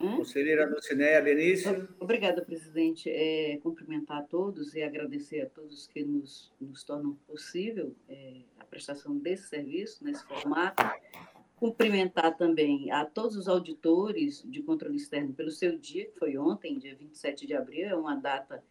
Hum? 0.00 0.16
Conselheira 0.16 0.68
Lucinéia 0.68 1.22
Benício. 1.22 1.88
Obrigada, 1.98 2.42
presidente. 2.42 3.08
É, 3.08 3.58
cumprimentar 3.62 4.18
a 4.18 4.22
todos 4.22 4.74
e 4.74 4.82
agradecer 4.82 5.40
a 5.40 5.46
todos 5.46 5.86
que 5.86 6.04
nos, 6.04 6.52
nos 6.60 6.82
tornam 6.82 7.14
possível 7.26 7.94
é, 8.08 8.40
a 8.58 8.64
prestação 8.64 9.16
desse 9.16 9.48
serviço, 9.48 10.04
nesse 10.04 10.24
formato. 10.24 10.82
Cumprimentar 11.56 12.36
também 12.36 12.90
a 12.90 13.04
todos 13.04 13.36
os 13.36 13.48
auditores 13.48 14.42
de 14.44 14.62
controle 14.62 14.96
externo 14.96 15.32
pelo 15.32 15.50
seu 15.50 15.78
dia, 15.78 16.06
que 16.06 16.18
foi 16.18 16.36
ontem, 16.36 16.78
dia 16.78 16.94
27 16.94 17.46
de 17.46 17.54
abril, 17.54 17.86
é 17.86 17.94
uma 17.94 18.16
data 18.16 18.62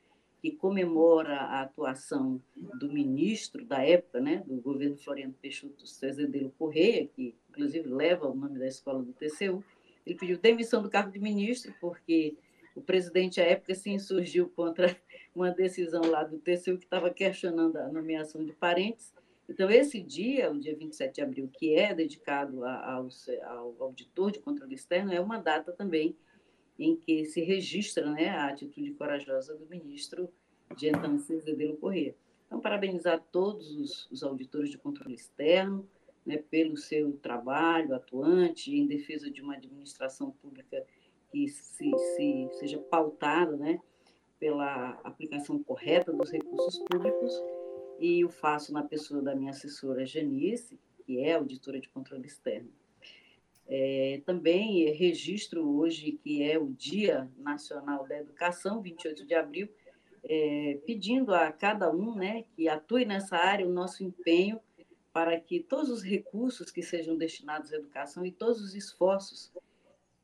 que 0.44 0.52
comemora 0.52 1.38
a 1.38 1.62
atuação 1.62 2.42
do 2.54 2.92
ministro 2.92 3.64
da 3.64 3.82
época, 3.82 4.20
né, 4.20 4.44
do 4.46 4.58
governo 4.58 4.98
Floriano 4.98 5.34
Peixoto 5.42 5.88
Cezedelo 5.88 6.54
Correia, 6.60 7.08
que 7.08 7.34
inclusive 7.50 7.88
leva 7.88 8.28
o 8.28 8.36
nome 8.36 8.60
da 8.60 8.68
escola 8.68 9.02
do 9.02 9.14
TCU, 9.14 9.64
ele 10.06 10.18
pediu 10.18 10.38
demissão 10.38 10.84
do 10.84 10.90
cargo 10.90 11.14
de 11.14 11.20
ministro, 11.20 11.74
porque 11.80 12.36
o 12.76 12.82
presidente, 12.82 13.40
à 13.40 13.46
época, 13.46 13.74
se 13.74 13.90
insurgiu 13.90 14.50
contra 14.50 14.94
uma 15.34 15.50
decisão 15.50 16.02
lá 16.02 16.26
do 16.26 16.38
TCU 16.38 16.78
que 16.78 16.84
estava 16.84 17.10
questionando 17.10 17.78
a 17.78 17.88
nomeação 17.88 18.44
de 18.44 18.52
parentes. 18.52 19.14
Então, 19.48 19.72
esse 19.72 20.02
dia, 20.02 20.52
o 20.52 20.60
dia 20.60 20.76
27 20.76 21.16
de 21.16 21.22
abril, 21.22 21.50
que 21.54 21.74
é 21.74 21.94
dedicado 21.94 22.66
ao, 22.66 23.08
ao 23.46 23.76
auditor 23.80 24.30
de 24.30 24.40
controle 24.40 24.76
externo, 24.76 25.14
é 25.14 25.22
uma 25.22 25.38
data 25.38 25.72
também 25.72 26.18
em 26.78 26.96
que 26.96 27.26
se 27.26 27.42
registra 27.42 28.10
né, 28.10 28.30
a 28.30 28.48
atitude 28.48 28.92
corajosa 28.92 29.56
do 29.56 29.66
ministro 29.68 30.30
de 30.76 30.90
então 30.90 31.18
Zedelo 31.18 31.78
Corrêa. 31.78 32.16
Então, 32.48 32.60
parabenizar 32.60 33.24
todos 33.32 33.76
os, 33.76 34.12
os 34.12 34.24
auditores 34.24 34.70
de 34.70 34.78
controle 34.78 35.16
externo, 35.16 35.88
né, 36.26 36.38
pelo 36.38 36.78
seu 36.78 37.14
trabalho 37.18 37.94
atuante 37.94 38.76
em 38.76 38.88
defesa 38.88 39.30
de 39.30 39.42
uma 39.42 39.56
administração 39.56 40.32
pública 40.32 40.86
que 41.32 41.48
se, 41.48 41.92
se 42.16 42.50
seja 42.54 42.80
pautada 42.80 43.56
né, 43.58 43.80
pela 44.40 44.92
aplicação 45.04 45.62
correta 45.64 46.12
dos 46.12 46.32
recursos 46.32 46.80
públicos, 46.90 47.34
e 48.00 48.26
o 48.26 48.30
faço 48.30 48.74
na 48.74 48.84
pessoa 48.84 49.22
da 49.22 49.36
minha 49.36 49.52
assessora 49.52 50.06
Janice, 50.06 50.80
que 51.06 51.20
é 51.20 51.34
auditora 51.34 51.80
de 51.80 51.90
controle 51.90 52.26
externo. 52.26 52.70
É, 53.68 54.22
também 54.26 54.92
registro 54.92 55.68
hoje 55.78 56.12
que 56.24 56.44
é 56.44 56.60
o 56.60 56.68
Dia 56.68 57.30
Nacional 57.38 58.06
da 58.08 58.18
Educação, 58.18 58.82
28 58.82 59.26
de 59.26 59.34
abril, 59.34 59.70
é, 60.24 60.80
pedindo 60.86 61.34
a 61.34 61.52
cada 61.52 61.92
um 61.92 62.16
né, 62.16 62.46
que 62.56 62.68
atue 62.68 63.06
nessa 63.06 63.38
área 63.38 63.68
o 63.68 63.72
nosso 63.72 64.04
empenho 64.04 64.60
para 65.12 65.40
que 65.40 65.60
todos 65.60 65.90
os 65.90 66.04
recursos 66.04 66.72
que 66.72 66.82
sejam 66.82 67.16
destinados 67.16 67.72
à 67.72 67.76
educação 67.76 68.26
e 68.26 68.32
todos 68.32 68.62
os 68.62 68.74
esforços 68.74 69.52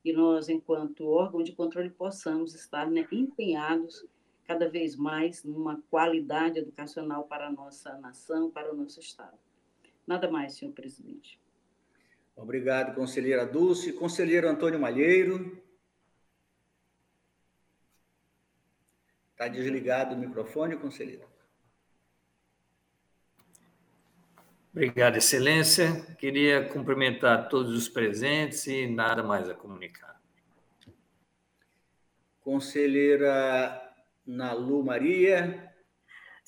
que 0.02 0.12
nós, 0.12 0.48
enquanto 0.48 1.06
órgão 1.06 1.42
de 1.42 1.52
controle, 1.52 1.90
possamos 1.90 2.54
estar 2.54 2.90
né, 2.90 3.06
empenhados 3.12 4.04
cada 4.44 4.68
vez 4.68 4.96
mais 4.96 5.44
numa 5.44 5.80
qualidade 5.90 6.58
educacional 6.58 7.24
para 7.24 7.46
a 7.46 7.52
nossa 7.52 7.96
nação, 7.98 8.50
para 8.50 8.72
o 8.72 8.76
nosso 8.76 8.98
Estado. 8.98 9.38
Nada 10.06 10.28
mais, 10.28 10.54
senhor 10.54 10.72
presidente. 10.72 11.38
Obrigado, 12.40 12.94
conselheira 12.94 13.44
Dulce. 13.44 13.92
Conselheiro 13.92 14.48
Antônio 14.48 14.80
Malheiro. 14.80 15.62
Está 19.32 19.46
desligado 19.46 20.14
o 20.14 20.18
microfone, 20.18 20.76
conselheiro. 20.76 21.28
Obrigado, 24.72 25.16
Excelência. 25.16 26.00
Queria 26.16 26.66
cumprimentar 26.66 27.48
todos 27.50 27.76
os 27.76 27.88
presentes 27.88 28.66
e 28.66 28.86
nada 28.86 29.22
mais 29.22 29.48
a 29.50 29.54
comunicar. 29.54 30.18
Conselheira 32.40 33.94
Nalu 34.26 34.82
Maria. 34.82 35.69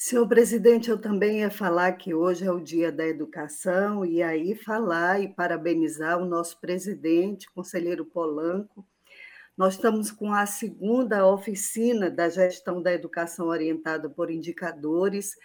Senhor 0.04 0.26
presidente, 0.26 0.90
eu 0.90 1.00
também 1.00 1.42
ia 1.42 1.48
falar 1.48 1.92
que 1.92 2.12
hoje 2.12 2.44
é 2.44 2.50
o 2.50 2.58
Dia 2.58 2.90
da 2.90 3.06
Educação, 3.06 4.04
e 4.04 4.20
aí 4.20 4.52
falar 4.52 5.22
e 5.22 5.28
parabenizar 5.28 6.20
o 6.20 6.24
nosso 6.24 6.60
presidente, 6.60 7.48
conselheiro 7.52 8.04
Polanco. 8.04 8.84
Nós 9.56 9.74
estamos 9.74 10.10
com 10.10 10.32
a 10.32 10.44
segunda 10.44 11.24
oficina 11.24 12.10
da 12.10 12.28
gestão 12.28 12.82
da 12.82 12.92
educação 12.92 13.46
orientada 13.46 14.10
por 14.10 14.28
indicadores 14.28 15.36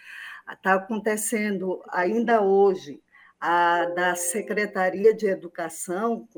está 0.50 0.74
acontecendo 0.74 1.80
ainda 1.88 2.42
hoje 2.42 3.00
a 3.40 3.84
da 3.84 4.16
Secretaria 4.16 5.14
de 5.14 5.28
Educação, 5.28 6.28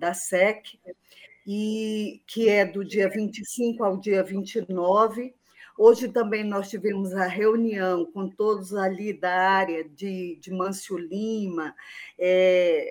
da 0.00 0.12
SEC, 0.12 0.80
e 1.46 2.24
que 2.26 2.48
é 2.48 2.66
do 2.66 2.84
dia 2.84 3.08
25 3.08 3.84
ao 3.84 3.96
dia 3.96 4.24
29. 4.24 5.37
Hoje 5.80 6.08
também 6.08 6.42
nós 6.42 6.68
tivemos 6.68 7.14
a 7.14 7.28
reunião 7.28 8.04
com 8.04 8.28
todos 8.28 8.74
ali 8.74 9.12
da 9.12 9.32
área 9.32 9.88
de, 9.88 10.36
de 10.40 10.50
Mâncio 10.50 10.98
Lima, 10.98 11.72
é, 12.18 12.84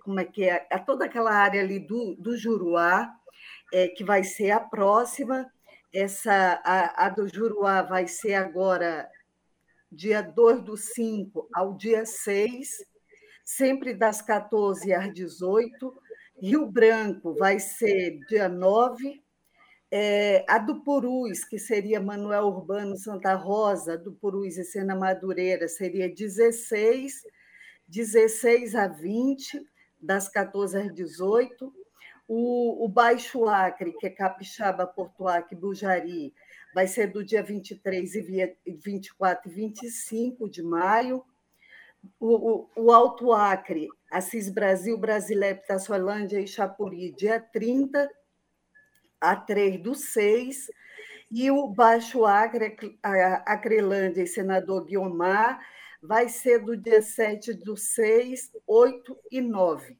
como 0.00 0.18
é 0.18 0.24
que 0.24 0.44
é, 0.44 0.66
a 0.70 0.78
toda 0.78 1.04
aquela 1.04 1.30
área 1.30 1.60
ali 1.60 1.78
do, 1.78 2.14
do 2.14 2.34
Juruá, 2.34 3.14
é, 3.70 3.88
que 3.88 4.02
vai 4.02 4.24
ser 4.24 4.52
a 4.52 4.58
próxima, 4.58 5.52
essa, 5.92 6.62
a, 6.64 7.04
a 7.04 7.08
do 7.10 7.28
Juruá 7.28 7.82
vai 7.82 8.08
ser 8.08 8.32
agora 8.32 9.06
dia 9.92 10.22
2 10.22 10.62
do 10.62 10.78
5 10.78 11.46
ao 11.52 11.74
dia 11.76 12.06
6, 12.06 12.86
sempre 13.44 13.92
das 13.92 14.22
14 14.22 14.94
às 14.94 15.12
18. 15.12 15.94
Rio 16.40 16.66
Branco 16.66 17.34
vai 17.34 17.60
ser 17.60 18.18
dia 18.30 18.48
9. 18.48 19.22
É, 19.90 20.44
a 20.48 20.58
do 20.58 20.82
Purus, 20.82 21.44
que 21.44 21.58
seria 21.58 22.00
Manuel 22.00 22.44
Urbano 22.46 22.96
Santa 22.96 23.34
Rosa, 23.34 23.96
do 23.96 24.12
Purus 24.12 24.58
e 24.58 24.64
Sena 24.64 24.94
Madureira, 24.94 25.66
seria 25.66 26.12
16, 26.12 27.22
16 27.86 28.74
a 28.74 28.86
20, 28.86 29.66
das 30.00 30.28
14 30.28 30.78
às 30.78 30.94
18 30.94 31.72
o, 32.28 32.84
o 32.84 32.88
Baixo 32.88 33.48
Acre, 33.48 33.94
que 33.94 34.06
é 34.06 34.10
Capixaba, 34.10 34.86
Porto 34.86 35.26
Acre, 35.26 35.56
Bujari, 35.56 36.34
vai 36.74 36.86
ser 36.86 37.06
do 37.06 37.24
dia 37.24 37.42
23 37.42 38.14
e 38.14 38.58
24 38.66 39.50
e 39.50 39.54
25 39.54 40.48
de 40.50 40.62
maio. 40.62 41.24
O, 42.20 42.68
o, 42.76 42.84
o 42.84 42.92
Alto 42.92 43.32
Acre, 43.32 43.88
Assis 44.12 44.50
Brasil, 44.50 44.96
Brasilé, 44.98 45.54
Pitaçolândia 45.54 46.38
e 46.38 46.46
Chapuri, 46.46 47.12
dia 47.12 47.40
30 47.40 48.08
a 49.20 49.36
3 49.36 49.80
do 49.82 49.94
6. 49.94 50.70
E 51.30 51.50
o 51.50 51.68
Baixo 51.68 52.24
Acre, 52.24 52.76
Acrelândia 53.44 54.22
e 54.22 54.26
Senador 54.26 54.84
Guiomar, 54.84 55.60
vai 56.02 56.28
ser 56.28 56.60
do 56.60 56.76
dia 56.76 57.02
7 57.02 57.52
do 57.52 57.76
6, 57.76 58.52
8 58.66 59.18
e 59.30 59.40
9. 59.40 59.96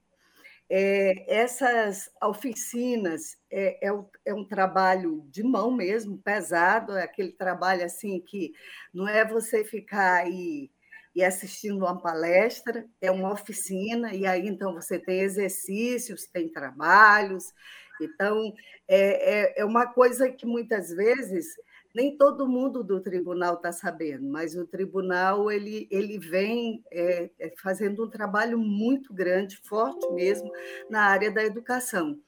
É, 0.71 1.25
essas 1.43 2.11
oficinas 2.23 3.39
é, 3.51 3.89
é, 3.89 3.91
é, 4.27 4.35
um 4.35 4.45
trabalho 4.45 5.27
de 5.31 5.43
mão 5.43 5.71
mesmo, 5.71 6.19
pesado, 6.19 6.95
é 6.95 7.05
aquele 7.05 7.33
trabalho 7.33 7.85
assim 7.85 8.21
que 8.21 8.53
não 8.93 9.09
é 9.09 9.25
você 9.25 9.65
ficar 9.65 10.25
aí 10.25 10.71
e 11.15 11.25
assistindo 11.25 11.79
uma 11.79 11.99
palestra, 11.99 12.87
é 13.01 13.11
uma 13.11 13.33
oficina, 13.33 14.15
e 14.15 14.27
aí 14.27 14.47
então 14.47 14.75
você 14.75 14.99
tem 14.99 15.21
exercícios, 15.21 16.27
tem 16.27 16.49
trabalhos, 16.49 17.53
Então, 18.05 18.53
é, 18.87 19.59
é, 19.59 19.61
é 19.61 19.65
uma 19.65 19.87
coisa 19.87 20.31
que 20.31 20.47
muitas 20.47 20.91
vezes 20.91 21.57
nem 21.95 22.17
todo 22.17 22.49
mundo 22.49 22.85
do 22.85 23.01
tribunal 23.01 23.55
está 23.55 23.73
sabendo, 23.73 24.29
mas 24.29 24.55
o 24.55 24.67
tribunal 24.67 25.51
ele, 25.51 25.89
ele 25.91 26.19
vem 26.19 26.85
é, 26.93 27.31
é, 27.39 27.53
fazendo 27.57 28.05
um 28.05 28.11
trabalho 28.11 28.59
muito 28.59 29.13
grande, 29.13 29.57
forte 29.57 30.09
mesmo, 30.13 30.51
na 30.89 31.07
área 31.07 31.31
da 31.31 31.43
educação. 31.43 32.21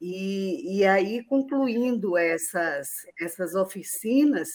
E, 0.00 0.78
e 0.78 0.86
aí, 0.86 1.22
concluindo 1.24 2.16
essas, 2.16 3.06
essas 3.20 3.54
oficinas, 3.54 4.48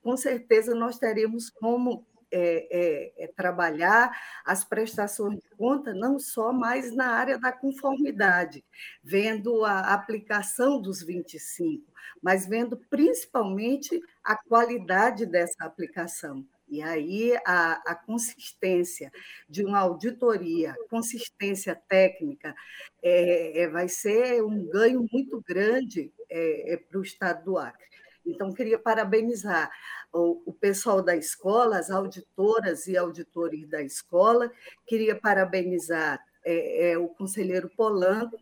com 0.00 0.16
certeza 0.16 0.74
nós 0.74 0.98
teremos 0.98 1.50
como 1.50 2.06
é, 2.32 2.66
é, 2.70 3.24
é, 3.24 3.26
trabalhar 3.28 4.10
as 4.44 4.64
prestações 4.64 5.38
de 5.38 5.50
conta 5.50 5.92
não 5.92 6.18
só 6.18 6.52
mais 6.52 6.94
na 6.94 7.08
área 7.08 7.38
da 7.38 7.52
conformidade, 7.52 8.64
vendo 9.02 9.64
a 9.64 9.92
aplicação 9.92 10.80
dos 10.80 11.02
25, 11.02 11.92
mas 12.22 12.46
vendo 12.46 12.76
principalmente 12.88 14.00
a 14.24 14.36
qualidade 14.36 15.26
dessa 15.26 15.64
aplicação. 15.64 16.44
E 16.68 16.80
aí 16.80 17.36
a, 17.44 17.72
a, 17.92 17.94
consistência 17.94 19.12
de 19.46 19.62
uma 19.62 19.80
auditoria, 19.80 20.74
consistência 20.88 21.78
técnica, 21.86 22.54
é, 23.02 23.60
é, 23.60 23.68
vai 23.68 23.88
ser 23.88 24.42
um 24.42 24.66
ganho 24.70 25.06
muito 25.12 25.42
grande 25.46 26.10
é, 26.30 26.72
é 26.72 26.76
para 26.78 26.98
o 26.98 27.02
Estado 27.02 27.44
do 27.44 27.58
Acre. 27.58 27.92
Então, 28.24 28.52
queria 28.52 28.78
parabenizar 28.78 29.70
o, 30.12 30.52
pessoal 30.52 31.02
da 31.02 31.16
escola, 31.16 31.78
as 31.78 31.90
auditoras 31.90 32.86
e 32.86 32.96
auditores 32.96 33.68
da 33.68 33.82
escola, 33.82 34.50
queria 34.86 35.18
parabenizar 35.18 36.20
é, 36.44 36.90
é, 36.90 36.98
o 36.98 37.08
conselheiro 37.08 37.70
Polanco, 37.76 38.38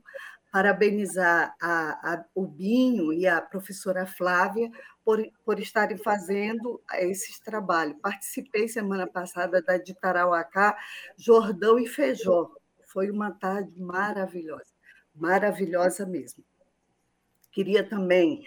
parabenizar 0.52 1.54
a, 1.60 2.14
a, 2.14 2.24
o 2.34 2.46
Binho 2.46 3.12
e 3.12 3.26
a 3.26 3.40
professora 3.40 4.06
Flávia 4.06 4.70
por, 5.04 5.24
por 5.44 5.60
estarem 5.60 5.96
fazendo 5.96 6.82
esses 6.94 7.38
trabalhos. 7.38 7.96
Participei 8.02 8.68
semana 8.68 9.06
passada 9.06 9.62
da 9.62 9.78
de 9.78 9.94
Tarauacá, 9.94 10.76
Jordão 11.16 11.78
e 11.78 11.86
Feijó. 11.86 12.50
Foi 12.86 13.10
uma 13.10 13.30
tarde 13.30 13.80
maravilhosa, 13.80 14.72
maravilhosa 15.14 16.04
mesmo. 16.04 16.44
Queria 17.52 17.82
também 17.82 18.44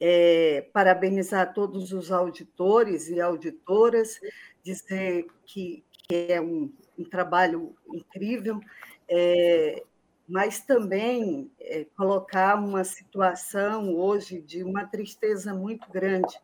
é, 0.00 0.68
parabenizar 0.72 1.52
todos 1.54 1.92
os 1.92 2.12
auditores 2.12 3.08
e 3.08 3.20
auditoras, 3.20 4.20
dizer 4.62 5.26
que, 5.44 5.84
que 6.08 6.32
é 6.32 6.40
um, 6.40 6.72
um, 6.98 7.04
trabalho 7.04 7.74
incrível, 7.92 8.60
é, 9.08 9.82
mas 10.28 10.60
também 10.60 11.50
é, 11.60 11.86
colocar 11.96 12.56
uma 12.56 12.84
situação 12.84 13.94
hoje 13.94 14.40
de 14.40 14.62
uma 14.62 14.84
tristeza 14.84 15.54
muito 15.54 15.90
grande. 15.90 16.38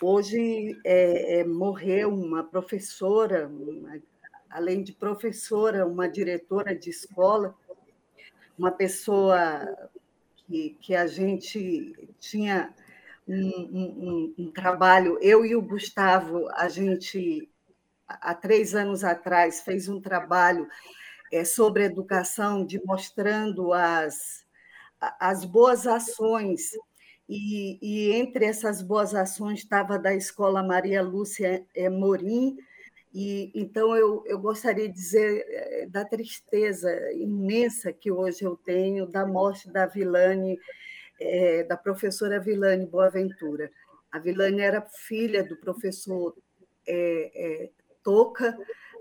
Hoje 0.00 0.78
é, 0.84 1.40
é, 1.40 1.44
morreu 1.44 2.12
uma 2.12 2.42
professora, 2.44 3.48
uma, 3.48 3.98
além 4.50 4.82
de 4.82 4.92
professora, 4.92 5.86
uma 5.86 6.08
diretora 6.08 6.74
de 6.74 6.90
escola, 6.90 7.54
uma 8.58 8.70
pessoa 8.70 9.90
que, 10.46 10.76
que 10.80 10.94
a 10.94 11.06
gente 11.06 11.92
tinha 12.18 12.72
um, 13.26 13.34
um, 13.36 14.34
um, 14.38 14.50
trabalho, 14.50 15.18
eu 15.20 15.44
e 15.44 15.56
o 15.56 15.62
Gustavo, 15.62 16.48
a 16.52 16.68
gente, 16.68 17.48
há 18.06 18.34
três 18.34 18.74
anos 18.74 19.02
atrás, 19.02 19.60
fez 19.60 19.88
um 19.88 20.00
trabalho 20.00 20.68
é, 21.32 21.44
sobre 21.44 21.84
educação, 21.84 22.64
de 22.64 22.80
mostrando 22.84 23.72
as, 23.72 24.44
as 25.18 25.44
boas 25.44 25.86
ações. 25.86 26.70
E, 27.28 27.78
e 27.82 28.12
entre 28.12 28.44
essas 28.44 28.80
boas 28.80 29.12
ações 29.12 29.58
estava 29.58 29.98
da 29.98 30.14
Escola 30.14 30.62
Maria 30.62 31.02
Lúcia 31.02 31.66
é, 31.74 31.90
Morim, 31.90 32.56
e 33.18 33.50
então 33.54 33.96
eu, 33.96 34.22
eu 34.26 34.38
gostaria 34.38 34.86
de 34.86 34.94
dizer 34.94 35.42
é, 35.48 35.86
da 35.86 36.04
tristeza 36.04 36.90
imensa 37.14 37.90
que 37.90 38.12
hoje 38.12 38.44
eu 38.44 38.58
tenho 38.58 39.06
da 39.06 39.24
morte 39.24 39.70
da 39.70 39.86
Vilane, 39.86 40.60
é, 41.18 41.64
da 41.64 41.78
professora 41.78 42.38
Vilane 42.38 42.84
Boaventura. 42.84 43.70
A 44.12 44.18
Vilane 44.18 44.60
era 44.60 44.82
filha 44.82 45.42
do 45.42 45.56
professor 45.56 46.36
é, 46.86 47.64
é, 47.64 47.70
Toca, 48.02 48.54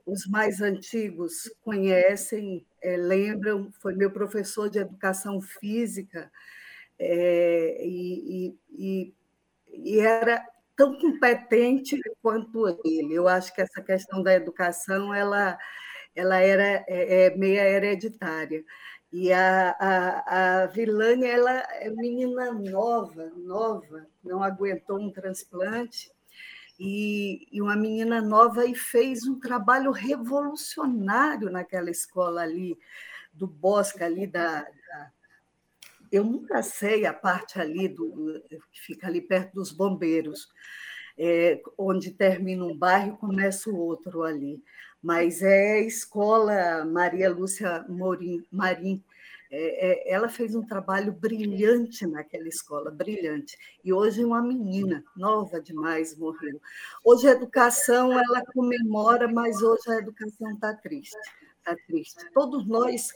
os 0.06 0.26
mais 0.28 0.62
antigos 0.62 1.54
conhecem, 1.62 2.66
lembram, 2.82 3.70
foi 3.82 3.96
meu 3.96 4.12
professor 4.12 4.70
de 4.70 4.80
educação 4.80 5.42
física, 5.42 6.32
e, 6.98 8.56
e, 8.72 9.14
e, 9.74 10.00
era 10.00 10.42
tão 10.76 10.98
competente 11.00 12.00
quanto 12.22 12.68
ele. 12.84 13.14
Eu 13.14 13.28
acho 13.28 13.54
que 13.54 13.62
essa 13.62 13.82
questão 13.82 14.22
da 14.22 14.34
educação 14.34 15.14
ela, 15.14 15.58
ela 16.16 16.40
era 16.40 16.84
é, 16.88 17.26
é 17.28 17.38
meia 17.38 17.68
hereditária. 17.70 18.64
E 19.12 19.32
a, 19.32 19.76
a, 19.80 20.64
a 20.64 20.66
Vilânia 20.68 21.28
ela 21.28 21.52
é 21.52 21.90
menina 21.90 22.52
nova, 22.52 23.32
nova, 23.38 24.06
não 24.24 24.44
aguentou 24.44 25.00
um 25.00 25.12
transplante, 25.12 26.12
e, 26.78 27.48
e, 27.52 27.62
uma 27.62 27.76
menina 27.76 28.22
nova 28.22 28.66
e 28.66 28.76
fez 28.76 29.26
um 29.26 29.40
trabalho 29.40 29.92
revolucionário 29.92 31.50
naquela 31.50 31.90
escola 31.90 32.42
ali, 32.42 32.78
do 33.32 33.48
Bosque, 33.48 34.04
ali 34.04 34.28
da, 34.28 34.62
da 34.62 35.12
eu 36.16 36.24
nunca 36.24 36.64
sei 36.64 37.06
a 37.06 37.14
parte 37.14 37.60
ali 37.60 37.88
do 37.88 38.42
que 38.72 38.82
fica 38.82 39.08
ali 39.08 39.22
perto 39.22 39.54
dos 39.56 39.72
bombeiros, 39.72 40.48
é, 41.18 41.62
onde 41.78 42.12
termina 42.12 42.66
um 42.66 42.78
bairro 42.78 43.14
e 43.14 43.18
começa 43.18 43.70
o 43.70 43.78
outro 43.78 44.24
ali. 44.24 44.64
Mas 45.02 45.42
é 45.42 45.74
a 45.74 45.82
escola 45.82 46.86
Maria 46.86 47.30
Lúcia 47.30 47.86
Morim, 47.88 48.44
Marim. 48.52 49.04
É, 49.52 50.10
é, 50.10 50.14
ela 50.14 50.28
fez 50.28 50.56
um 50.56 50.66
trabalho 50.66 51.14
brilhante 51.14 52.08
naquela 52.08 52.48
escola, 52.48 52.90
brilhante. 52.90 53.58
E 53.84 53.94
hoje 53.94 54.26
uma 54.26 54.42
menina 54.42 55.04
nova 55.16 55.62
demais 55.62 56.18
morreu. 56.18 56.60
Hoje 57.04 57.28
a 57.28 57.32
educação 57.32 58.12
ela 58.12 58.44
comemora, 58.54 59.28
mas 59.28 59.62
hoje 59.62 59.90
a 59.90 59.98
educação 60.00 60.52
está 60.54 60.74
triste 60.74 61.18
está 61.66 61.76
triste. 61.88 62.24
Todos 62.34 62.68
nós 62.68 63.10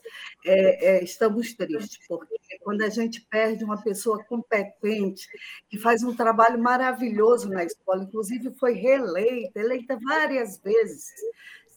é, 0.46 0.98
é, 0.98 1.04
estamos 1.04 1.54
tristes, 1.54 2.00
porque 2.08 2.58
quando 2.62 2.82
a 2.82 2.90
gente 2.90 3.22
perde 3.22 3.64
uma 3.64 3.82
pessoa 3.82 4.24
competente, 4.24 5.28
que 5.70 5.78
faz 5.78 6.04
um 6.04 6.16
trabalho 6.16 6.62
maravilhoso 6.62 7.48
na 7.50 7.64
escola, 7.64 8.04
inclusive 8.04 8.52
foi 8.56 8.74
reeleita, 8.74 9.60
eleita 9.60 9.98
várias 10.02 10.58
vezes, 10.58 11.14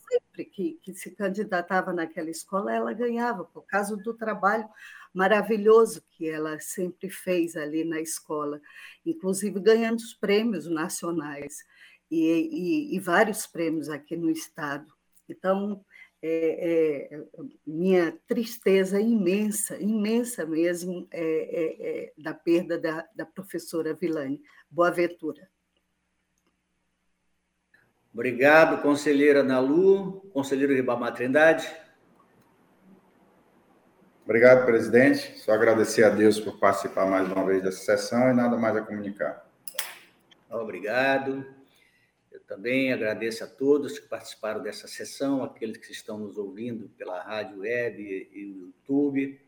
sempre 0.09 0.45
que, 0.45 0.79
que 0.81 0.93
se 0.93 1.11
candidatava 1.11 1.93
naquela 1.93 2.29
escola, 2.29 2.73
ela 2.73 2.93
ganhava, 2.93 3.45
por 3.45 3.63
causa 3.65 3.95
do 3.95 4.13
trabalho 4.13 4.67
maravilhoso 5.13 6.03
que 6.09 6.27
ela 6.27 6.59
sempre 6.59 7.09
fez 7.09 7.55
ali 7.55 7.83
na 7.83 8.01
escola, 8.01 8.59
inclusive 9.05 9.59
ganhando 9.59 9.97
os 9.97 10.13
prêmios 10.13 10.67
nacionais 10.67 11.63
e, 12.09 12.89
e, 12.91 12.95
e 12.95 12.99
vários 12.99 13.45
prêmios 13.45 13.89
aqui 13.89 14.15
no 14.15 14.31
Estado. 14.31 14.91
Então, 15.29 15.83
é, 16.25 17.09
é, 17.11 17.21
minha 17.67 18.17
tristeza 18.25 18.97
imensa, 19.01 19.75
imensa 19.75 20.45
mesmo, 20.45 21.05
é, 21.11 21.21
é, 21.21 21.89
é, 21.89 22.13
da 22.17 22.33
perda 22.33 22.79
da, 22.79 23.05
da 23.13 23.25
professora 23.25 23.93
Vilane 23.93 24.41
Boaventura. 24.71 25.49
Obrigado, 28.13 28.81
conselheira 28.81 29.43
Nalu, 29.43 30.21
conselheiro 30.31 30.73
Ribamar 30.73 31.13
Trindade. 31.13 31.69
Obrigado, 34.23 34.65
presidente. 34.65 35.37
Só 35.39 35.51
agradecer 35.51 36.05
a 36.05 36.09
Deus 36.09 36.39
por 36.39 36.57
participar 36.57 37.05
mais 37.05 37.29
uma 37.29 37.45
vez 37.45 37.61
dessa 37.61 37.97
sessão 37.97 38.29
e 38.29 38.33
nada 38.33 38.55
mais 38.55 38.77
a 38.77 38.81
comunicar. 38.81 39.45
Obrigado. 40.49 41.45
Também 42.47 42.91
agradeço 42.91 43.43
a 43.43 43.47
todos 43.47 43.97
que 43.97 44.07
participaram 44.07 44.61
dessa 44.61 44.87
sessão, 44.87 45.43
aqueles 45.43 45.77
que 45.77 45.91
estão 45.91 46.17
nos 46.17 46.37
ouvindo 46.37 46.89
pela 46.89 47.21
rádio 47.21 47.59
web 47.59 48.29
e 48.31 48.45
o 48.45 48.67
YouTube. 48.67 49.39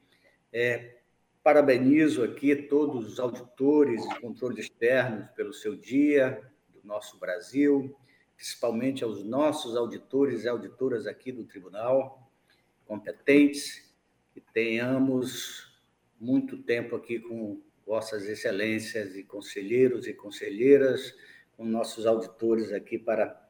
É, 0.52 0.96
parabenizo 1.44 2.24
aqui 2.24 2.56
todos 2.56 3.06
os 3.06 3.20
auditores 3.20 4.04
e 4.04 4.20
controles 4.20 4.66
externos 4.66 5.30
pelo 5.36 5.54
seu 5.54 5.76
dia 5.76 6.42
do 6.74 6.82
nosso 6.88 7.20
Brasil, 7.20 7.96
principalmente 8.36 9.04
aos 9.04 9.24
nossos 9.24 9.76
auditores 9.76 10.44
e 10.44 10.48
auditoras 10.48 11.06
aqui 11.06 11.32
do 11.32 11.44
tribunal, 11.44 12.32
competentes, 12.86 13.94
que 14.34 14.42
tenhamos 14.42 15.80
muito 16.20 16.58
tempo 16.64 16.96
aqui 16.96 17.20
com 17.20 17.62
vossas 17.86 18.26
excelências 18.26 19.16
e 19.16 19.24
conselheiros 19.24 20.08
e 20.08 20.14
conselheiras, 20.14 21.16
com 21.56 21.66
nossos 21.66 22.06
auditores 22.06 22.72
aqui 22.72 22.98
para 22.98 23.42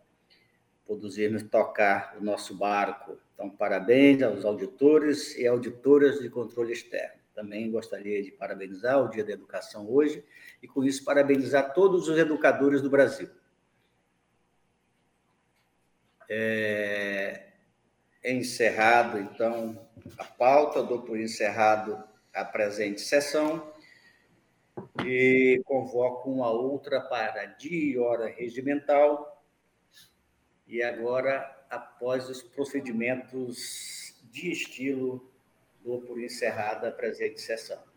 produzirmos 0.86 1.44
tocar 1.44 2.16
o 2.20 2.24
nosso 2.24 2.56
barco. 2.56 3.18
Então, 3.34 3.50
parabéns 3.50 4.22
aos 4.22 4.46
auditores 4.46 5.36
e 5.38 5.48
auditoras 5.48 6.20
de 6.20 6.30
controle 6.30 6.74
externo. 6.74 7.20
também 7.34 7.70
gostaria 7.70 8.24
de 8.24 8.32
parabenizar 8.32 9.04
o 9.04 9.10
Dia 9.10 9.24
da 9.24 9.34
Educação 9.34 9.90
hoje 9.92 10.24
e, 10.64 10.68
com 10.68 10.86
isso, 10.86 11.04
parabenizar 11.04 11.74
todos 11.74 12.08
os 12.08 12.18
educadores 12.18 12.82
do 12.82 12.90
Brasil. 12.90 13.30
É, 16.30 17.48
encerrado, 18.24 19.20
então, 19.20 19.78
a 20.18 20.24
pauta, 20.24 20.82
dou 20.82 21.02
por 21.02 21.20
encerrado 21.20 22.02
a 22.34 22.46
presente 22.46 23.02
sessão 23.02 23.75
e 25.06 25.62
convoco 25.66 26.32
uma 26.32 26.50
outra 26.50 27.02
para 27.02 27.46
dia 27.46 27.94
e 27.94 27.98
hora 27.98 28.28
regimental. 28.28 29.44
E 30.68 30.82
agora, 30.82 31.66
após 31.70 32.30
os 32.30 32.42
procedimentos 32.42 34.16
de 34.32 34.52
estilo, 34.52 35.32
dou 35.84 36.02
por 36.02 36.20
encerrada 36.22 36.90
a 36.90 36.92
presente 36.92 37.40
sessão. 37.40 37.95